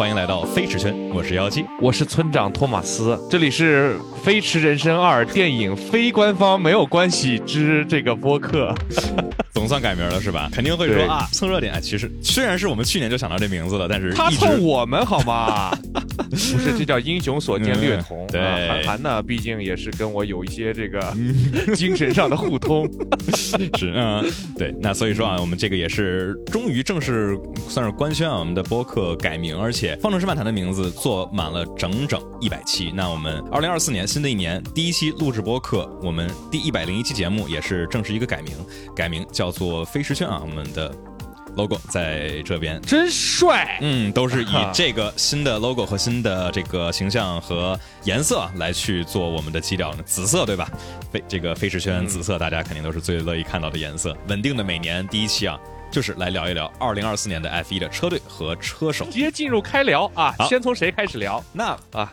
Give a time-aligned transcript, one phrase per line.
[0.00, 1.62] 欢迎来到飞驰圈，我是妖姬。
[1.78, 8.74] 我是村长托马斯，这里是《飞驰人生二》电影非官方没有关系之这个播客，
[9.52, 10.48] 总算改名了是吧？
[10.50, 11.74] 肯定会说啊，蹭热点。
[11.74, 15.70] 哎其实虽然是我们去年就想到这名字了，但是他蹭我们好吗？
[16.52, 18.26] 不是，这叫英雄所见略同。
[18.26, 21.00] 嗯对啊韩寒呢，毕竟也是跟我有一些这个
[21.74, 22.88] 精神上的互通。
[23.36, 24.24] 是嗯，
[24.56, 24.74] 对。
[24.80, 27.36] 那所以说啊，我们这个也是终于正式
[27.68, 32.92] 算是官宣啊，我们的播客改名，而且方程式漫谈的名字做满了整整一百期。
[32.94, 38.52] 那我们二零二四年新的一年第一期录制播客，我们第一百零一期节目也是正式一个改名，
[38.94, 40.94] 改名叫做飞驰圈啊，我们的
[41.56, 43.78] logo 在这边真帅！
[43.80, 50.70] 嗯，都是以这个新的 logo 和新的这个形象和颜色来去做我们的基调呢，紫色对吧？
[51.12, 54.16] 飞这个飞驰圈紫色，大家肯定都是最乐意看到的颜色。
[54.28, 55.58] 稳定的每年第一期啊，
[55.90, 59.04] 就是来聊一聊二零二四年的 F 一的车队和车手。
[59.06, 62.12] 直接进入开聊啊，先从谁开始聊那啊？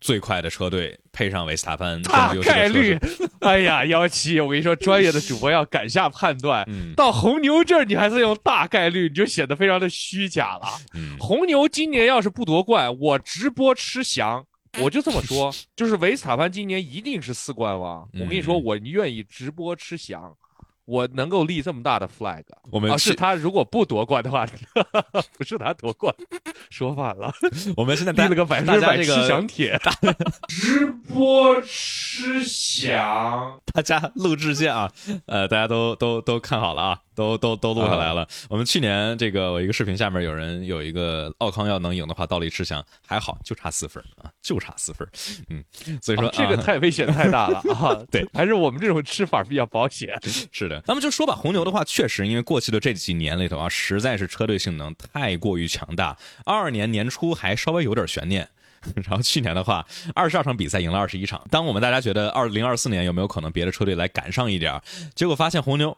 [0.00, 2.98] 最快的车队，配上维斯塔潘，大概率，
[3.40, 6.64] 哎呀，幺七，我跟你说，专业的主播要敢下判断。
[6.68, 10.66] 嗯到红牛这儿，你还是用大概率，你就显得非常的虚假了。
[10.94, 14.44] 嗯红牛今年要是不夺冠，我直播吃翔。
[14.78, 18.08] 我就这么说， 就是维斯塔潘今年一定是四冠王。
[18.14, 20.32] 我跟你说，嗯我愿意直播吃翔，
[20.90, 22.40] 我能够立这么大的 flag。
[22.40, 24.44] 啊，我们去是他如果不夺冠的话，
[25.38, 26.12] 不是他夺冠，
[26.68, 27.32] 说反了，
[27.76, 29.80] 我们现在立了个百分之百吃翔铁。
[30.48, 34.90] 直播吃翔，大家录制见啊，
[35.26, 38.26] 呃，大家都都都看好了啊，都都都录下来了。
[38.48, 45.06] 我们去年这个我一个视频下面有人有一个奥康要能赢的话，倒立吃翔还好，就差四分啊，就差四分。
[45.50, 45.62] 嗯，
[46.00, 47.94] 所以说、啊这个啊太危险太大了啊！
[48.10, 50.18] 对，还是我们这种吃法比较保险。
[50.50, 56.16] 是的，咱们就说吧，红牛的话，确实因为过去的这几年里头啊，实在是车队性能太过于强大。
[56.46, 58.48] 二二年年初还稍微有点悬念，
[58.96, 61.44] 然后去年的话，二十二场比赛赢了二十一场。
[61.50, 64.82] 当我们大家觉得二零二四年有没有可能别的车队来赶上一点儿，
[65.14, 65.96] 结果发现红牛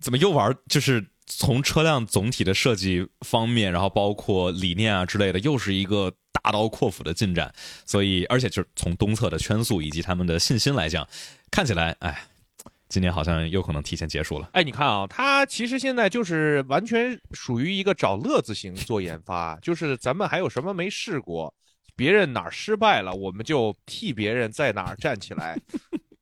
[0.00, 7.52] 怎么又玩，就是从车辆总体的设计方面，然后包括理念啊之类的，又是一个大刀阔斧的进展。
[7.84, 11.06] 所以，而且就是从东侧的圈速以及他们的信心来讲，
[11.50, 12.26] 看起来，哎。
[12.92, 14.50] 今年好像有可能提前结束了。
[14.52, 21.54] 哎，你看啊，他其实现在就是完全属于一个找乐子型做研发，就是咱们还有什么没试过，
[21.94, 25.56] 别人哪儿失败了，我们就替别人在哪儿站起来。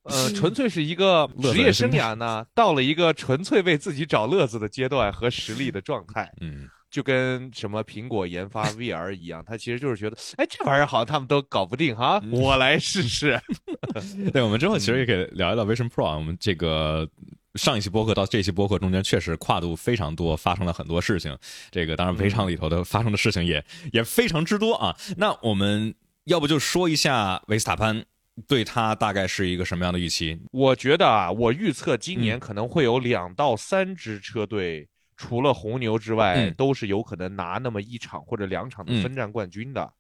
[0.09, 6.33] 呃，纯粹是一个职业生涯呢，到了一个纯粹为自己找乐子的阶段和实力的状态。
[6.41, 13.41] 嗯，就跟什么苹果研发 VR 一样，他其实就是觉得，哎，这玩意儿好像他们都搞不定哈，我来试试。
[14.33, 16.17] 对，我们之后其实也可以聊一聊 Vision Pro 啊。
[16.17, 17.09] 我们这个
[17.55, 21.37] 上一期播客到这期播客中间，确实跨度非常多，发生了很多事情。
[21.71, 24.97] 这个当然，围场里头的发生的事情也也非常之多啊。
[25.17, 25.95] 那我们
[26.25, 28.05] 要不就说一下维斯塔潘
[28.47, 30.39] 对他大概是一个什么样的预期？
[30.53, 39.93] 我觉得啊，我预测今嗯年可能会有两到三支车队，除了红牛之外，嗯都是有可能拿那么一场或者两场的嗯分站冠军的。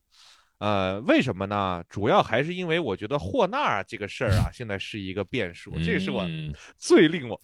[0.59, 1.83] 呃，为什么呢？
[1.89, 7.41] 主要还是因为我觉得霍纳这个事儿啊， 现在是一个变数，这是我嗯最令我。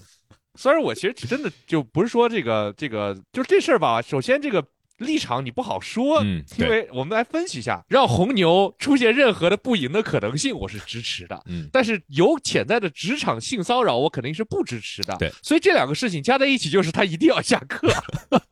[0.56, 4.00] 虽然我其实真的就不是说这个这个，就是这事儿吧。
[4.00, 4.64] 首先，这个
[4.98, 11.42] 立场你不好说，嗯因为我们来分析一下，让红牛出现任何的不赢的可能性，我是支持的。
[11.46, 15.16] 嗯，但是有潜在的职场性骚扰，我肯定是不支持的。
[15.18, 17.88] 对所以这两个事情加在一起，就是他一定要下课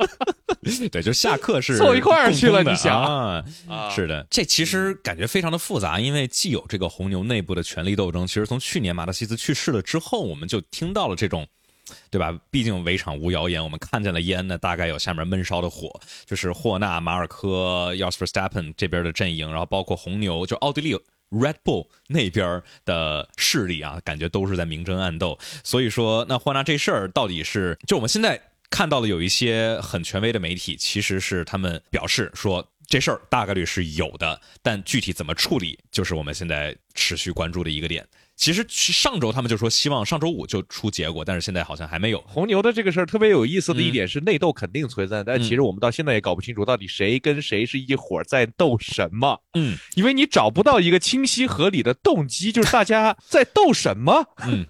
[0.91, 3.45] 对，就下课是凑一块儿去了你想啊？
[3.69, 11.47] 啊是的，这其实感觉非常的复杂，因为既有这个红牛内部的权力斗争，其实从去年马特西斯去世了之后，我们就听到了这种。
[12.11, 12.39] 对吧？
[12.51, 20.95] 毕竟围场无谣言，我们看见了烟呢，大概有下面闷烧的火，就是霍纳、马尔科、要 s Verstappen 这边的阵营，然后包括红牛，就奥地利
[21.31, 25.39] Red Bull 那边的势力啊，感觉都是在明争暗斗。
[25.65, 28.41] 所以说，那霍纳这事儿到底是，就我们现在
[28.71, 32.67] 看到了有一些很权威的媒体，其实是他们表示说。
[32.89, 38.07] 这事儿大概率是有的，但具体怎么处理，就是我们现在持续关注的一个点。
[38.43, 42.21] 其实上周他们就说希望上周五就出结果，但是现在好像还没有。
[42.23, 54.27] 红牛的这个事儿特别有意思的一嗯点是内斗肯定存在，但其实我们到现在也搞不清楚到底谁跟谁是一伙儿在斗什么，嗯因为你找不到一个清晰合理的动机，就是大家在斗什么。
[54.45, 54.67] 嗯，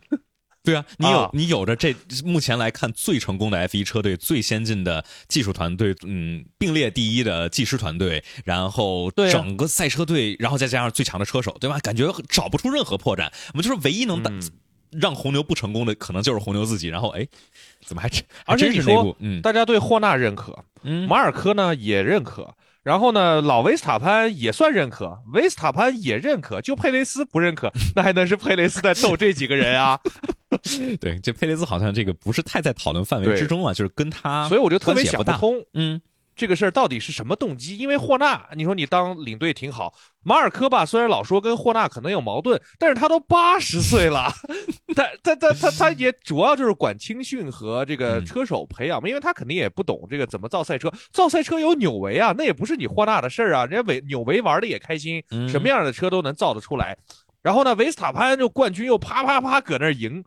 [0.64, 1.94] 对啊，你有、啊你有着这
[2.25, 11.79] 目前来看最成功的 F 一车队、最先进的技术团队，嗯，并列第一的技师团队，然后整个赛车队，然后再加上最强的车手，对吧？
[11.81, 13.29] 感觉找不出任何破绽。
[13.53, 14.23] 我们就是唯一能
[14.93, 16.88] 让红牛不成功的，可能就是红牛自己。
[16.88, 17.26] 然后哎，
[17.85, 22.55] 怎么还真还而且你说大家对霍纳认可，嗯马尔科呢也认可，
[22.85, 29.99] 然后呢老维斯塔潘也算认可，维斯塔潘也认可，就佩雷斯不认可，那还能是佩雷斯在逗这几个人啊？
[31.00, 35.04] 对，这佩雷兹好像这个不是太在讨论范围之中啊，就是跟他所以我就特别。
[35.04, 36.00] 想不通，嗯
[36.34, 37.76] 这个事儿到底是什么动机？
[37.76, 39.93] 因为霍纳，你说你当领队挺好，
[40.25, 44.32] 马尔科吧，虽然老说跟霍纳可能有矛盾，但是他都八十岁了，
[44.96, 56.96] 他他他他他也主要就是管青训和这个嗯车手培养嘛，因为他肯定也不懂这个怎么造赛车，造赛车有纽维啊，那也不是你霍纳的事儿啊，人家维纽维玩的也开心，嗯什么样的车都能造得出来。
[57.43, 60.25] 然后呢，维斯塔潘就冠军又啪啪啪搁那儿赢，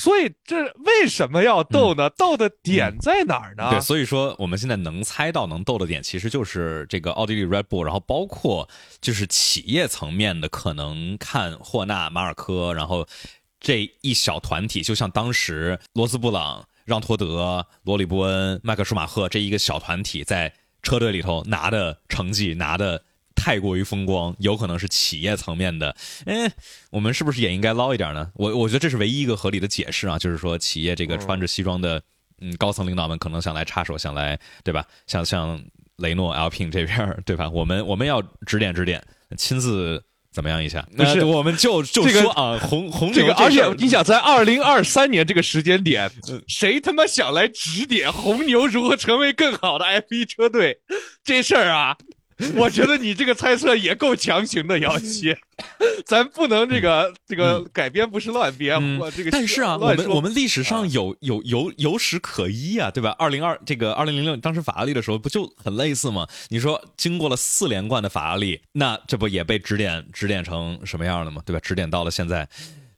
[0.00, 2.08] 所以这为什么要斗呢？
[2.10, 3.68] 斗的点在哪儿呢？
[3.68, 8.68] 嗯对，所以说我们现在能猜到能斗的点，其实就是这个奥地利 Red Bull，然后包括
[9.00, 13.06] 就是企业层面的，可能看霍纳、马尔科，然后
[13.60, 23.04] 这一小团体，就像当时罗斯布朗、让托德、罗里布恩、迈克舒马赫这一个小团体在车队里头拿的成绩拿的。
[23.40, 25.96] 太过于风光，有可能是企业层面的。
[26.26, 26.52] 哎，
[26.90, 28.30] 我们是不是也应该捞一点呢？
[28.34, 32.02] 我我觉得这是唯一一个合理的解释啊，就是说企业这个穿着西装的
[32.42, 34.84] 嗯，高层领导们可能想来插手，想来，对吧？
[35.06, 35.58] 像像
[35.96, 37.48] 雷诺、Alpine 这边，对吧？
[37.48, 39.02] 我们我们要指点指点，
[39.36, 40.02] 亲自
[40.32, 40.86] 怎么样一下？
[40.96, 50.80] 不是那我们就就这个说啊，红红这个，牛而且你想，在二零二三年这个时间点嗯，谁他妈想来指点红牛如何成为更好的 F 一车队
[51.24, 51.96] 这事儿啊？
[52.56, 55.36] 我觉得你这个猜测也够强行的，姚七，
[56.06, 63.14] 咱不能这个这个改编不是乱编，嗯我这个但是啊，我们我们历史上有有有有史可依啊，对吧？
[63.18, 66.26] 二零二这个二零零六当时法拉利的时候不就很类似吗？
[66.48, 71.42] 你说经过了四连冠的法拉利，那这不也被指点指点成什么样了吗？
[71.44, 71.60] 对吧？
[71.60, 72.48] 指点到了现在。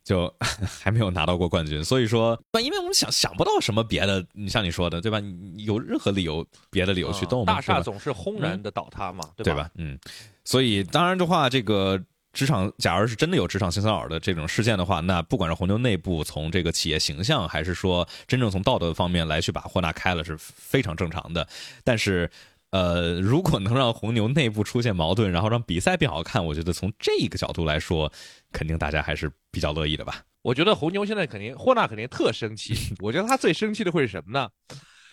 [0.04, 0.32] 就
[0.80, 5.20] 还没有拿到过冠军，所以说，因为我们想想不到什么别的，你像你说的，对吧？
[5.20, 7.54] 你有任何理由别的理由去动吗？
[7.54, 9.44] 大厦总是轰然的倒塌嘛，对吧？
[9.44, 9.70] 对吧？
[9.76, 9.98] 嗯，
[10.44, 12.02] 所以当然的话，这个
[12.32, 21.46] 职场，假如是真的有职场性骚扰的这种事件的话，那不管是红牛内部从这个企业形象，还是说真正从道德方面来去把霍纳开了，是非常正常的。
[21.84, 22.30] 但是。
[22.72, 28.10] 呃，如果能让红牛内部出现矛盾，然后让比赛变好看，我觉得从这个角度来说，
[28.52, 30.22] 肯定大家还是比较乐意的吧。
[30.42, 32.74] 我觉得红牛现在肯定，霍纳肯定特生气。
[33.00, 34.48] 我觉得他最生气的会是什么呢？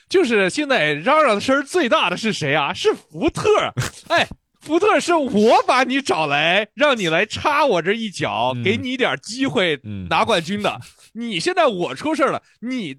[0.09, 2.74] 就是现在嚷嚷的声最大的是谁啊？
[2.74, 3.44] 是福特。
[4.09, 4.27] 哎，
[4.62, 10.80] 福特是我把你找来，让你来插我这一脚，嗯给你一点机会嗯拿冠军的。
[11.13, 12.97] 你现在我出事了，你。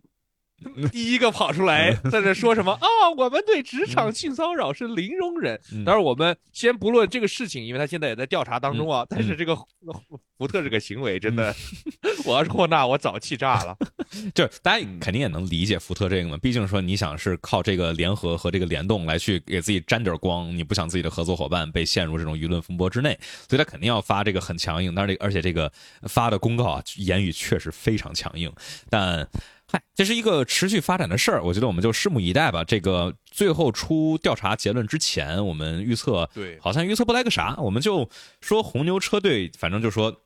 [0.92, 2.86] 第一个跑出来在这说什么啊？
[3.16, 5.60] 我们对职场性骚扰是零容忍。
[5.72, 9.04] 嗯当然，我们先不论这个事情，因为他现在也在调查当中啊。
[9.08, 9.56] 但是这个
[10.36, 11.54] 福特这个行为真的，
[12.24, 13.76] 我要是霍纳，我早气炸了。
[14.34, 23.18] 就是大家肯定也能理解福特这个嘛，毕竟说你想是靠这个联合和这个联动来去给自己沾点光，你不想自己的合作伙伴被陷入这种舆论风波之内，
[23.48, 25.70] 所以他肯定要发这个很强硬，但是这个而且这个
[26.02, 28.52] 发的公告啊，言语确实非常强硬，
[28.90, 29.26] 但。
[29.72, 32.64] 嗨，这是一个持续发展的事儿，我觉得我们就拭目以待吧。
[32.64, 38.08] 这个最后出调查结论之前，我们预测对好像预测不来个啥，我们就
[38.40, 40.22] 说红牛车队，反正就说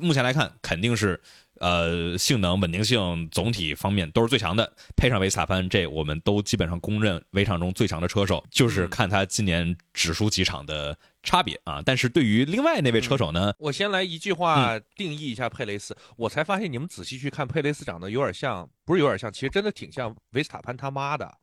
[0.00, 1.20] 目前来看肯定是
[1.60, 11.82] 呃性能、稳定性总体方面都是最强的，配上维斯塔潘，这我们都基本上公认围场中最强的车手，就是看他今年只输几场的差别啊。
[11.84, 21.38] 但是对于另外那位车手呢，我先来一句话定义一下佩雷斯，我才发现你们仔细去看，佩雷斯长得有点像，不是有点像，其实真的挺像维斯塔潘他妈的。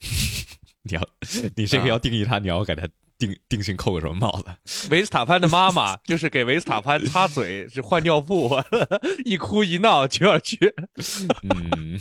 [0.82, 1.08] 你要
[1.56, 2.88] 你这个要定义他，你要给他
[3.20, 4.88] 定定性扣个什么帽子？
[4.90, 8.50] 维斯塔潘的妈妈就是给维斯塔潘擦嘴，是换尿布，
[9.24, 10.74] 一哭一闹就要去。
[11.42, 12.00] 嗯，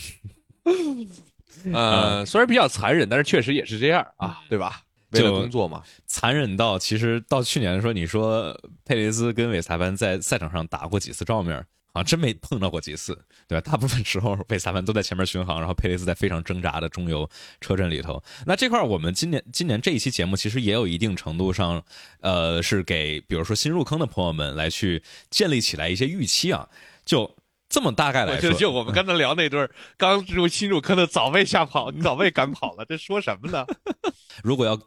[1.73, 4.81] 呃，虽然比较残忍，但是确实也是这样啊，对吧？
[5.11, 5.83] 为了工作嘛。
[6.07, 11.65] 残忍到其实到去年的时候，你说佩雷斯跟韦斯塔潘在赛场上打过几次照面？
[11.91, 13.17] 好像真没碰到过几次，
[13.47, 13.71] 对吧？
[13.71, 17.29] 大部分时候贝斯塔潘都在前面巡航，然后佩雷斯在非常挣扎的中游
[17.59, 18.21] 车阵里头。
[18.45, 21.83] 那这块我们今年今年这一期节目其实也有一定程度上，
[22.21, 26.67] 呃，是给比如说新入坑的朋友们来去建立起来一些预期啊，
[27.05, 27.35] 就
[27.67, 33.65] 这么大概来说，就就我们刚才聊那对儿刚入新入坑的早被吓跑，你早被赶跑了，这说什么呢？
[34.43, 34.79] 如果要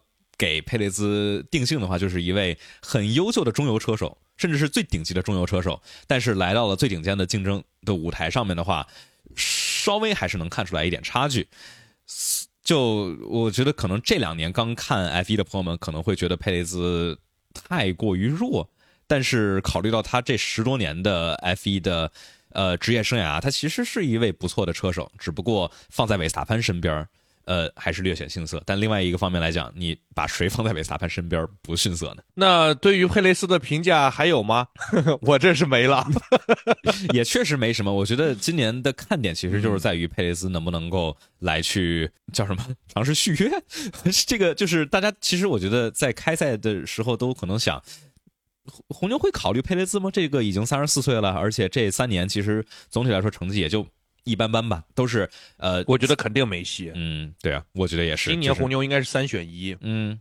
[0.43, 4.17] 给佩雷兹定性的话，就是一位很优秀的中游车手。
[4.35, 8.87] 甚至是最顶级的中游车手，但是来到了最顶尖的竞争的舞台上面的话，
[9.35, 11.47] 稍微还是能看出来一点差距。
[12.63, 17.19] 就我觉得，可能这两年刚看 F 一的朋友们可能会觉得佩雷兹
[17.53, 18.67] 太过于弱，
[19.05, 22.11] 但是考虑到他这十多年的 F 一的
[22.49, 27.07] 呃职业生涯，他其实是一位不错的车手，只不过放在韦斯塔潘身边。
[27.45, 28.61] 呃，还是略显逊色。
[28.65, 32.23] 但另外一个方面来讲，你把谁放在维斯塔潘身边不逊色呢？
[32.35, 34.67] 那对于佩雷斯的评价还有吗？
[35.21, 36.07] 我这是没了，
[37.13, 37.93] 也确实没什么。
[37.93, 43.51] 我觉得今年的看点其实就是在于佩雷斯能不能够来去叫什么尝试续约。
[44.25, 47.81] 这个就是大家其实我觉得在开赛的时候都可能想，
[48.87, 50.09] 红牛会考虑佩雷兹吗？
[50.11, 53.85] 这个已经三十四岁了，而且这三年其实总体来说成绩也就。
[54.23, 56.91] 一般般吧，都是呃，我觉得肯定没戏。
[56.95, 58.29] 嗯，对啊，我觉得也是。
[58.29, 59.75] 今年红牛应该是三选一。
[59.81, 60.19] 嗯，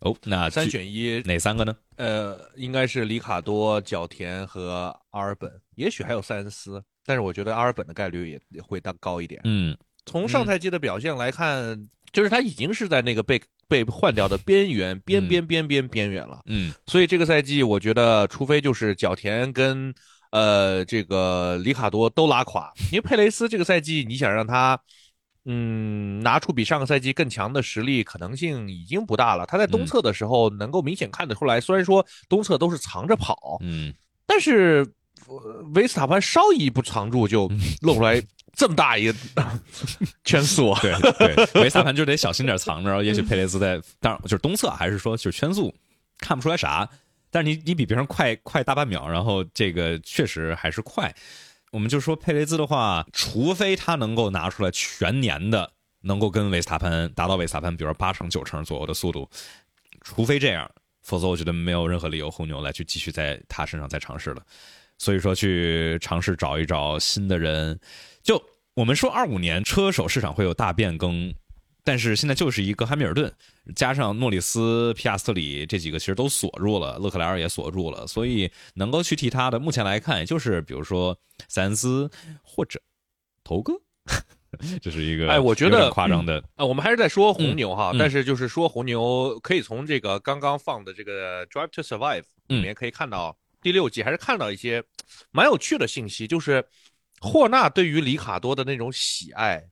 [0.00, 1.76] 哦，那三选一哪三个呢？
[1.96, 9.40] 呃，应该是里卡多、角田和阿尔本，也许还有塞恩斯，但是我觉得阿尔本的概率也会当高一点。
[9.44, 16.40] 嗯，从上赛季的表现来看，就是他已经是在那个被被换掉的边缘，边边边边边缘了。
[16.46, 19.94] 嗯，所以这个赛季，我觉得除非就是角田跟。
[20.30, 24.78] 呃，这个里卡多都拉垮，因为佩雷斯这个赛季，你想让他，
[25.46, 29.46] 嗯，拿出比上个赛季更强的实力，可能性已经不大了。
[29.46, 33.94] 他在东侧的时候，能够明显看得出来，虽然说东侧都是藏着跑，嗯，
[34.26, 34.86] 但是
[35.74, 39.14] 维斯塔潘稍一不藏住，就 露出来这么大一个
[40.24, 40.74] 圈速。
[40.82, 45.74] 对对，维斯塔潘就得小心点藏着，也许佩雷斯在，当然就是东侧，还是说就是圈速
[46.18, 46.86] 看不出来啥。
[47.30, 51.14] 但是你你比别人快快大半秒，然后这个确实还是快。
[51.70, 59.28] 我们就说佩雷兹的话，除非他能够拿出来全年的能够跟维斯塔潘达到维斯塔潘，比如说八成九成左右的速度，
[60.00, 60.70] 除非这样，
[61.02, 64.42] 否则我觉得没有任何理由红牛来去继续在他身上再尝试了。
[64.96, 67.78] 所以说去尝试找一找新的人，
[68.22, 68.42] 就
[68.74, 71.34] 我们说二五年车手市场会有大变更。
[71.88, 73.32] 但是现在就是一个汉密尔顿，
[73.74, 81.18] 加上诺里斯、皮亚斯特里这几个其实都锁住了，勒克莱尔也锁住了，所以能够去替他的，目前来看，也就是比如说
[81.48, 82.10] 塞恩斯
[82.42, 82.78] 或者
[83.42, 83.72] 头哥，
[84.82, 86.66] 这是一个哎，我觉得夸张的啊。
[86.66, 94.84] 我们还是在说红牛哈，但是就是说红牛可以从这个刚刚放的这个 Drive to Survive 里面可以看到第六季还是看到一些
[95.30, 96.62] 蛮有趣的信息，就是
[97.18, 99.70] 霍纳对于里卡多的那种喜爱。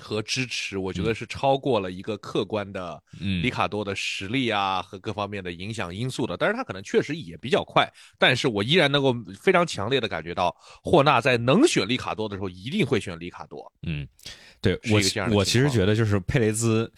[0.00, 3.00] 和支持，我觉得是超过了一个客观的
[3.42, 6.36] 里卡多的实力啊和各方面的影响因素的。
[6.36, 7.86] 但是他可能确实也比较快，
[8.18, 13.70] 但是我依然能够非常强烈的感觉到，霍纳在能选里卡多的时候一定会选里卡多。
[13.82, 14.08] 嗯，
[14.60, 15.00] 对我
[15.34, 16.90] 我其实觉得就是佩雷兹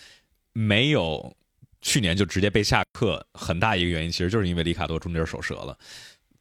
[0.53, 1.37] 没有
[1.81, 5.77] 去年就直接被下课，很大一个原因其实就是因为里卡多中间手折了。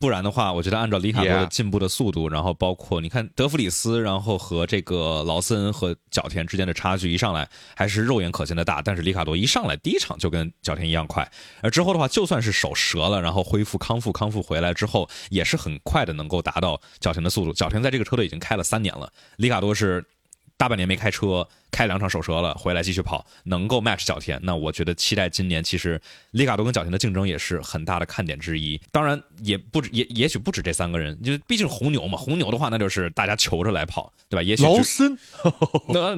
[0.02, 11.32] 不然的话，我觉得按照里卡多的进步的速度，然后包括你看德弗里斯，然后和这个劳森和角田之间的差距一上来还是肉眼可见的大，但是里卡多一上来第一场就跟角田一样快，
[11.62, 17.54] 而之后的话就算是手折了，然后恢复康复康复回来之后，也是很快的能够达到角田的速度。
[17.54, 20.04] 角田在这个车队已经开了三年了，里卡多是。
[20.62, 26.00] 大半年没开车，开两场手折了，回来继续跑，能够 match 角田，那我觉得期待今年其实
[26.30, 28.80] 里卡多跟角田的竞争也是很大的看点之一。
[28.92, 34.44] 当然也不止，也也许不止这三个人，就毕竟红牛嘛，红牛的话那就是大家求着来跑，对吧？
[34.44, 35.18] 也许劳森，
[35.90, 36.16] 那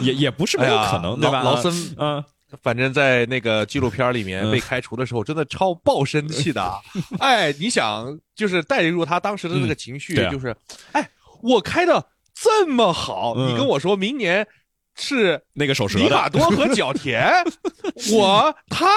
[0.00, 1.42] 也也不是没有可能，对吧？
[1.42, 2.24] 劳森，嗯，
[2.62, 6.72] 反正在那个纪录片里面被开除的时候，真的超爆生气的。
[7.18, 10.56] 哎，你想，就是带入他当时的那个情绪，就是，
[10.92, 11.10] 哎，
[11.42, 12.11] 我开的。
[12.42, 14.46] 这么好，你跟我说明年
[14.96, 17.32] 是那个手势，里卡多和角田，
[18.12, 18.88] 我他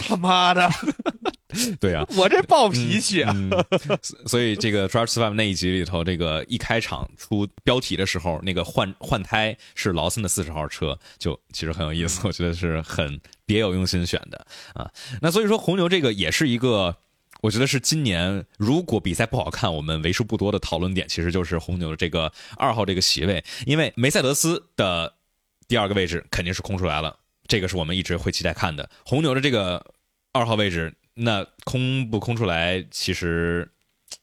[0.00, 0.68] 他妈的，
[1.78, 3.32] 对呀，我这暴脾气啊！
[4.26, 14.90] 所以这个 Drive Survive 那一集里头，这个一开场出标题的时候，那个换换胎是劳森的四十号车，就其实很有意思，我觉得是很别有用心选的啊。
[15.20, 16.96] 那所以说红牛这个也是一个。
[17.42, 25.12] 我觉得是今年，如果比赛不好看，我们为数不多的讨论点，其实就是红牛的这个二号这个席位，因为梅赛德斯的
[25.66, 27.18] 第二个位置肯定是空出来了，
[27.48, 28.88] 这个是我们一直会期待看的。
[29.04, 29.84] 红牛的这个
[30.32, 33.68] 二号位置，那空不空出来，其实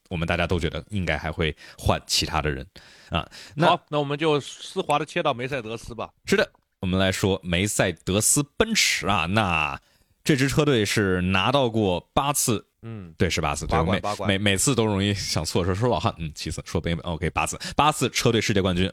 [0.07, 2.65] 我们大家都觉得应该还会换其他的人
[3.09, 3.29] 啊。
[3.53, 6.09] 那好，那我们就丝滑的切到梅赛德斯吧。
[6.23, 6.49] 是的，
[6.79, 9.77] 我们来说梅赛德斯奔驰啊，那
[10.23, 18.91] 这支车队是拿到过八次，嗯，对，是八次，对，每每每次都容易想错，说说老汉，嗯，七次，说北美，OK，八次，八次车队世界冠军。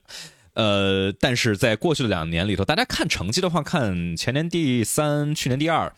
[0.54, 5.92] 呃，但是在过去的两年里头，大家看成绩的话，看前年第三，去年第二，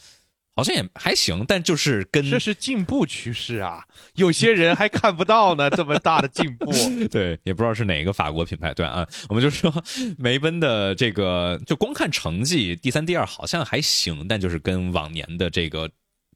[0.56, 3.84] 好像也还行，但就是跟这是进步趋势啊！
[4.14, 6.72] 有些人还看不到呢，这么大的进步。
[7.08, 8.74] 对，也不知道是哪个法国品牌。
[8.74, 9.72] 对啊，我们就说
[10.18, 15.88] 梅奔的这个，就光看成绩，第三、第二好像还行，但就是跟往年的这个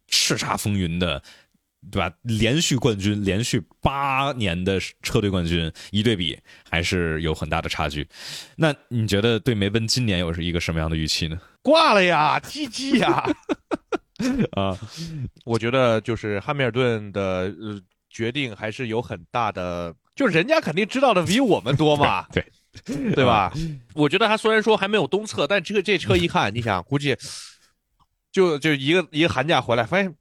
[0.08, 1.20] 叱咤风云的，
[1.90, 2.10] 对吧？
[2.22, 6.38] 连续冠军，连续八年的车队冠军一对比，
[6.70, 8.06] 还是有很大的差距。
[8.56, 11.38] 那你觉得对梅奔今年又是一个什么样的预期呢？
[11.62, 13.24] 挂了呀，GG 呀！
[14.52, 14.78] 啊，
[15.44, 22.44] 我觉得就是汉密尔顿的呃决定还是有很大的，就是人家肯定知道的比我们多嘛， 对
[23.14, 23.52] 对吧？
[23.94, 27.16] 我觉得他虽然说还没有东侧，但这个这车一看，你想估计
[28.30, 30.14] 就就一个一个寒假回来，发现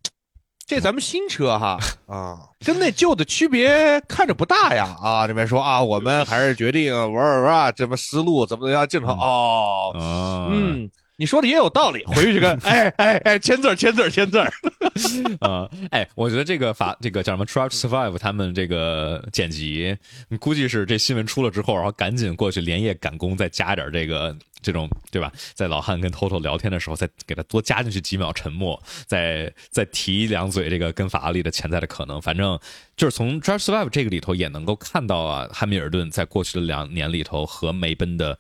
[0.72, 5.28] 这咱们新车哈 啊，跟那旧的区别看着不大呀啊！
[5.28, 10.90] 这边说啊，我们还是决定玩玩玩，怎么思路怎么怎么样镜头哦，啊，嗯。
[11.22, 14.52] 你说的也有道理，回去跟 哎哎哎签字儿签字儿签字儿，
[15.40, 19.96] 啊，哎，我觉得这个法这个叫什么 Drive to Survive，他们这个剪辑，
[20.40, 25.32] 估计是这新闻出了之后，然后赶紧过去连夜赶工，再加点这个这种对吧？
[25.54, 32.20] 在老汉跟 Toto 聊天的时候，再给他多加进去几秒沉默，再再提两嘴这个跟法拉利的潜在的可能。
[32.20, 32.60] 反正
[32.98, 38.40] 就是从 Drive to Survive 这个里头也能够看到啊，汉密尔顿在过去的两年里头和梅奔的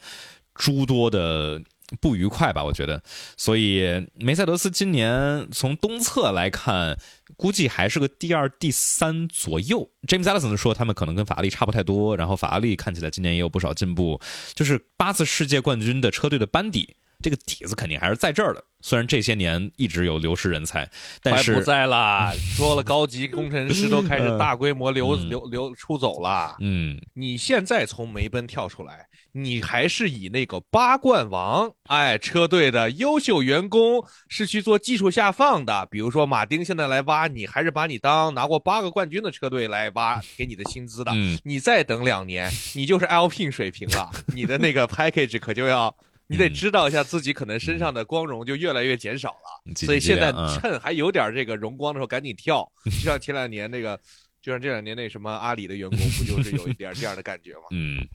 [0.55, 1.61] 诸多的。
[1.99, 2.63] 不愉快吧？
[2.63, 3.01] 我觉得，
[3.35, 6.97] 所以梅赛德斯今年从东侧来看，
[7.35, 9.89] 估计还是个第二、第三左右。
[10.07, 14.19] James Allison 说他们可能跟法拉利差不太多，然后法拉利看起来今年也有不少进步，
[14.53, 18.63] 就是八次世界冠军的车队的班底，这个底子肯定还是在这儿的。
[18.83, 20.89] 虽然这些年一直有流失人才，
[21.21, 22.33] 但是不在了。
[22.55, 26.55] 说了，高级工程师都开始大规模流流流出走了。
[26.61, 29.07] 嗯，你现在从梅奔跳出来。
[29.33, 35.87] 你还是以那个八冠王，哎，车队的优秀员工是去做技术下放的。
[35.89, 41.11] 比如说马丁现在来挖你，还是把你当拿过八个冠军的车队来挖，给你的薪资的。
[41.43, 45.95] 你再等两年，你就是 Alpine 水平了， 你的那个 package 可就要，
[46.27, 49.73] 你得知道一下自己可能身上的光荣就越来越减少了。
[49.75, 53.99] 所以现在趁还有点这个荣光的时候，赶紧跳，就像前两年那个。
[54.41, 57.67] 就像这两年那什么阿里的员工，不就是有一点这样的感觉吗？
[57.71, 58.05] 嗯，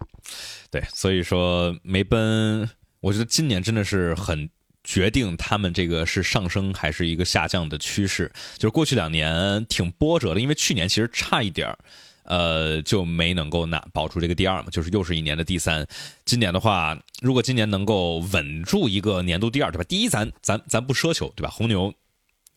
[0.71, 2.69] 对，所以说梅奔，
[3.01, 4.51] 我觉得今年真的是很
[4.83, 8.31] 决定他们这个是上升还是一个下降的趋势。
[8.57, 11.79] 就是过去两年挺波折的，因为去年其实差一点儿
[12.25, 15.87] 呃，就没能够拿保住这个第二嘛，就是又是一年的第三。
[16.25, 19.85] 今年的话，如果今年能够稳住一个年度第二，对吧？
[19.85, 21.51] 第一，咱咱咱不奢求，对吧？
[21.51, 21.95] 红牛。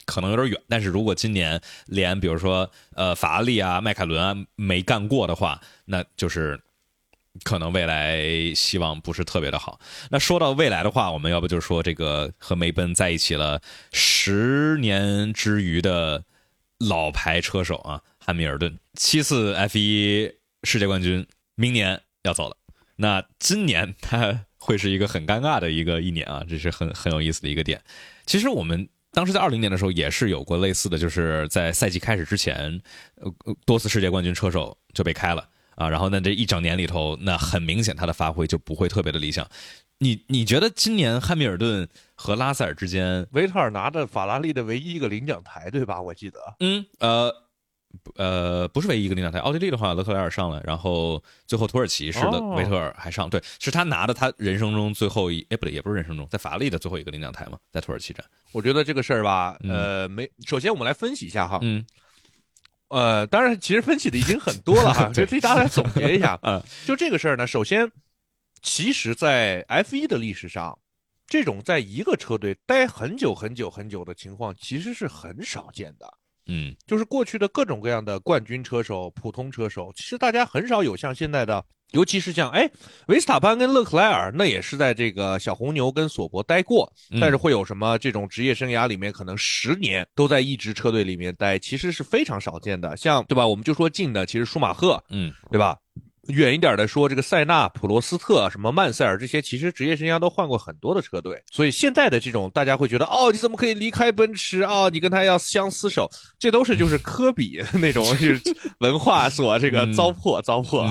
[0.10, 6.60] 可能有点远，但是如果今年连比如说呃法拉利啊、迈凯伦啊没干过的话，那就是
[7.44, 9.80] 可能未来希望不是特别的好。
[10.10, 16.24] 那说到未来的话，我们要不就说这个和梅奔在一起了十年之余的
[16.80, 22.58] 老牌车手啊，汉密尔顿七次 F 一世界冠军，明年要走了。
[22.96, 27.80] 那今年他会是一个很尴尬的一个一年啊，这是很很有意思的一个点。
[28.26, 28.90] 其实我们。
[29.12, 32.82] 当时在二零年的时候也是有过类似的，就是在赛季开始之前，
[33.16, 33.32] 呃，
[33.66, 35.90] 多次世界冠军车手就被开了啊。
[35.90, 39.48] 然后那，这一整年里头，那很明显他的发挥就不会特别的理想。
[39.98, 46.02] 你你觉得今年汉密尔顿和拉塞尔之间，维特尔拿着法拉利的唯一一个领奖台，对吧？
[46.02, 47.49] 我记得，嗯，呃。
[48.16, 49.40] 呃，不是唯一一个领奖台。
[49.40, 53.30] 奥地利的话，勒克莱尔上了，然后最后土耳其是的，维特尔还上。
[53.30, 58.24] 对，是他拿的他人生中最后一，哎，不对，也不是人生中，在法拉利的最后一个领奖台嘛，在土耳其站。
[58.52, 61.86] 我觉得这个事儿吧，呃，没，首先我们来分析一下哈，嗯，
[62.90, 67.92] 呃，当然其实分析的已经很多了哈， 就替大家总结一下， 嗯，就这个事儿呢，首先，
[68.62, 70.78] 其实，在 F 一的历史上，
[71.28, 76.12] 这种在一个车队待很久很久很久的情况，其实是很少见的。
[76.50, 82.68] 嗯，就是过去的各种各样的冠军车手、普通车手，其实大家很少有像现在的，尤其是像哎，
[83.08, 92.98] 维斯塔潘跟勒克莱尔，那也是在这个小红牛跟索伯待过，但是会有什么这种职业生涯里面可能十年都在一支车队里面待，其实是非常少见的。
[92.98, 93.46] 像对吧？
[93.46, 95.78] 我们就说近的，其实舒马赫，嗯，对吧？
[96.30, 104.90] 远一点的说，这个塞纳、普罗斯特、什么曼塞尔这些，其实职业生涯都换过很多的车队，所以现在的这种大家会觉得，哦，你怎么可以离开奔驰啊？
[104.90, 108.42] 你跟他要相厮守，这都是就是科比那种 就是
[108.80, 110.88] 文化所这个糟粕糟粕，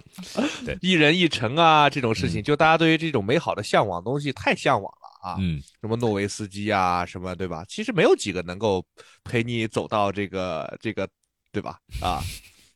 [0.64, 7.64] 对，一人一城啊这种事情，就大家对于这种美好的向往东西太向往了啊，嗯，什么诺维斯基啊，什么对吧？
[7.68, 8.84] 其实没有几个能够
[9.24, 11.08] 陪你走到这个这个，
[11.50, 11.78] 对吧？
[12.00, 12.20] 啊。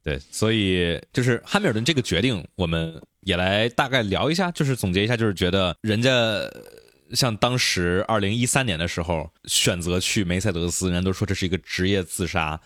[0.02, 6.10] 对，所以就是汉密尔顿这个决定，我们也来大概聊一下，就是总结一下，就是觉得人家
[7.12, 12.58] 像当时二零一三年的时候选择去梅赛德斯，人家都说这是一个职业自杀，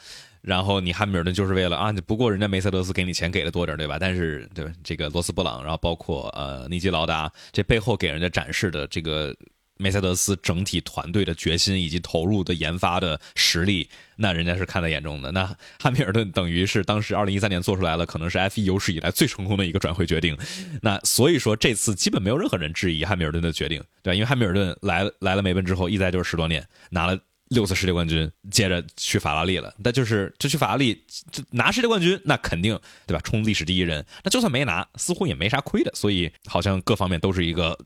[0.43, 3.99] 然后你汉密尔顿就是为了啊，不过人家梅赛德斯给你钱给的多点，对吧？
[3.99, 9.35] 但是对吧这个罗斯布朗，然后包括呃尼基劳达，这背后给人家展示的这个。
[9.77, 15.33] 梅赛德斯整体团队的决心以及投入的研发的实力，那人家是看在眼中的。
[15.33, 15.45] 那
[15.81, 20.39] 汉密尔顿等于是当时二零一三年做出来了，可能是 F 一有史以来最成功的一个转会决定。
[20.81, 29.75] 那所以说这次基本没有任何人质疑汉密尔顿的决定，对吧因为汉密尔顿来来了梅奔之后，一待就是十多年，拿了六次世界冠军，接着去法拉利了。
[29.79, 33.21] 那就是就去法拉利就拿世界冠军，那肯定对吧？
[33.25, 34.07] 冲历史第一人。
[34.23, 35.91] 那就算没拿，似乎也没啥亏的。
[35.95, 37.77] 所以好像各方面都是一个。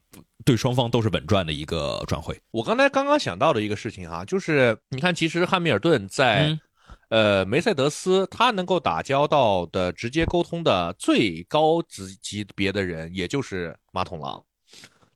[0.48, 2.34] 对双方都是稳赚的一个转会。
[2.52, 6.58] 我刚才刚刚想到的一个事情啊，就是你看，其实汉密尔顿在，
[7.11, 14.42] 呃，梅赛德斯，他能够打交道的、直接沟通的最高级级别的人，也就是马桶狼。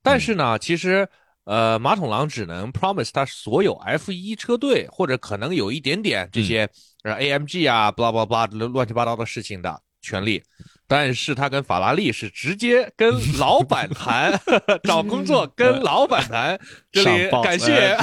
[0.03, 1.09] 但是呢，其实，
[1.45, 6.69] 呃，马桶狼只能 promise 他所有 F 一车队，或者可能有一点点这些
[7.05, 10.43] 呃 AMG 啊，blah blah blah 乱七八糟的事情的权利。
[10.89, 14.39] 但是他跟法拉利是直接跟老板谈
[14.85, 16.61] 找工作，跟老板谈。
[16.91, 17.97] 这里感谢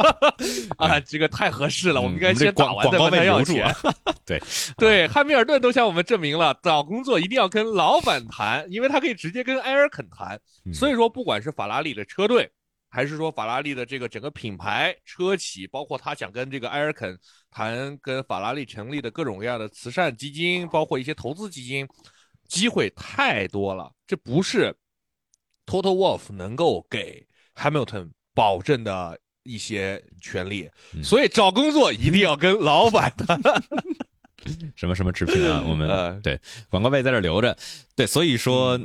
[0.78, 3.70] 啊，这个太合适了，我们应该先打完再问他要钱。
[4.24, 4.40] 对
[4.78, 10.40] 对，汉密尔顿都向我们证明了，找工作一定要跟老板谈，因为他可以直接跟埃尔肯谈。
[10.72, 12.50] 所以说，不管是法拉利的车队。
[12.94, 17.18] 还是说法拉利的这个整个品牌车企，包括他想跟这个埃尔肯
[17.50, 21.88] 谈，跟法拉利成立的各种各样的慈善基金，包括一些投资基金，
[22.46, 23.90] 机会太多了。
[24.06, 24.76] 这不是
[25.64, 30.68] Total Wolf 能够给 Hamilton 保证的一些权利，
[31.02, 33.40] 所以找工作一定要跟老板谈。
[34.76, 35.64] 什么什么持平啊？
[35.66, 35.88] 我们
[36.20, 37.56] 对广告位在这留着。
[37.96, 38.78] 对，所以说。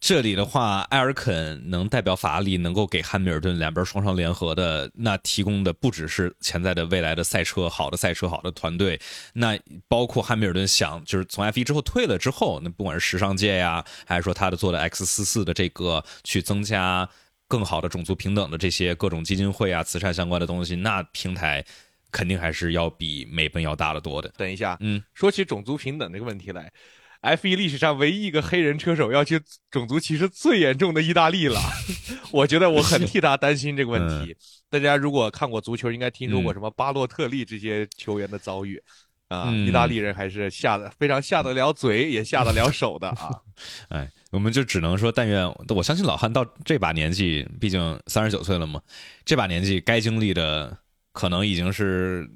[0.00, 8.98] 这里的话，埃尔肯能代表法拉利，能够给汉密尔顿两边双双联合的，那提供的不只是潜在的未来的赛车，好的赛车，好的团队，
[9.32, 9.58] 那
[9.88, 17.08] 包括汉密尔顿想就是从 F 一之后退了之后，那不管是时尚界呀，还是说他的做的 X 四四的这个去增加
[17.48, 21.64] 更好的种族平等的这些各种基金会啊、慈善相关的东西，那平台
[22.12, 24.28] 肯定还是要比美奔要大得多的。
[24.36, 26.72] 等一下，嗯，说起种族平等这个问题来。
[27.20, 31.60] F1 历史上唯一一个黑人车手要去种族歧视最严重的意大利了，
[32.30, 34.36] 我觉得我很替他担心这个问题。
[34.70, 38.80] 大家如果看过足球，应该听说过什么巴洛特利这些球员的遭遇
[39.28, 39.50] 啊。
[39.50, 43.30] 意大利人还是下的非常下得了嘴，也下得了手的啊。
[43.90, 48.80] 哎，我们就只能说，但愿我相信老汉到这把年纪，毕竟三十九岁了嘛，
[49.24, 50.78] 这把年纪该经历的
[51.12, 52.30] 可能已经是。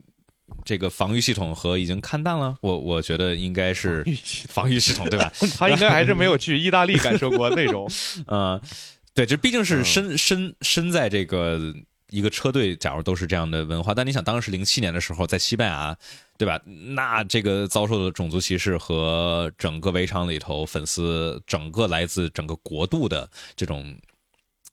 [0.65, 4.05] 这个防御系统和已经看淡了，我我觉得应该是
[4.49, 5.33] 防御系统对吧？
[5.59, 7.91] 他应该还是没有去意大利感受过那种，
[8.27, 8.61] 呃，
[9.15, 11.59] 对，这毕竟是身身身在这个
[12.11, 15.97] 一个车队，假如都是这样的文化，但你想当时零七年的时候在西班牙，
[16.39, 16.61] 对吧？
[16.65, 23.97] 那这个遭受的种族歧视和整个围场里头粉丝整个来自整个国度的这种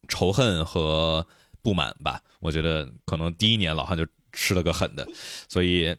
[0.08, 1.26] 仇恨和
[1.62, 4.06] 不满吧，我觉得可能第一年老汉就。
[4.32, 5.08] 吃了个狠的，
[5.48, 5.96] 所以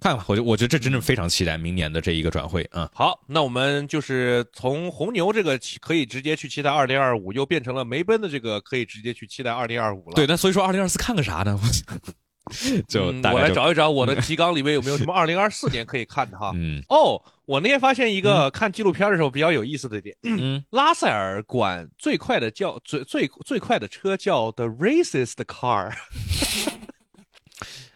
[0.00, 2.90] 看吧，我觉我觉得这真的非常期待明年的这一个转会啊。
[2.92, 10.14] 好，那我们就是从红牛这个可以直接去期待二零二五，又变成了梅奔的这个可以直接去期待二零二五了。
[10.14, 11.58] 对，那所以说二零二四看个啥呢？
[12.86, 16.52] 就我来找一找我的提纲里面有没有什么二零二四年可以看的哈。
[16.54, 16.82] 嗯。
[16.90, 25.94] 哦，我那天发现一个看纪录片的时候比较有意思的点，嗯， 拉塞尔管最快的叫最最最快的车叫 The Racist Car。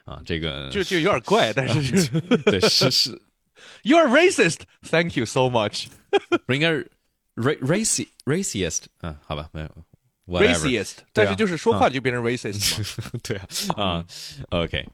[0.08, 2.08] 啊，这个就就有点怪，但是
[2.46, 3.20] 对是是，
[3.82, 4.60] You are racist.
[4.82, 5.86] Thank you so much.
[6.46, 6.90] 不应该是
[7.36, 9.16] raci racist 啊？
[9.26, 9.68] 好吧，没有
[10.26, 13.10] racist，但是就是说话就变成 racist 嘛？
[13.22, 14.04] 对啊，啊
[14.48, 14.88] ，OK，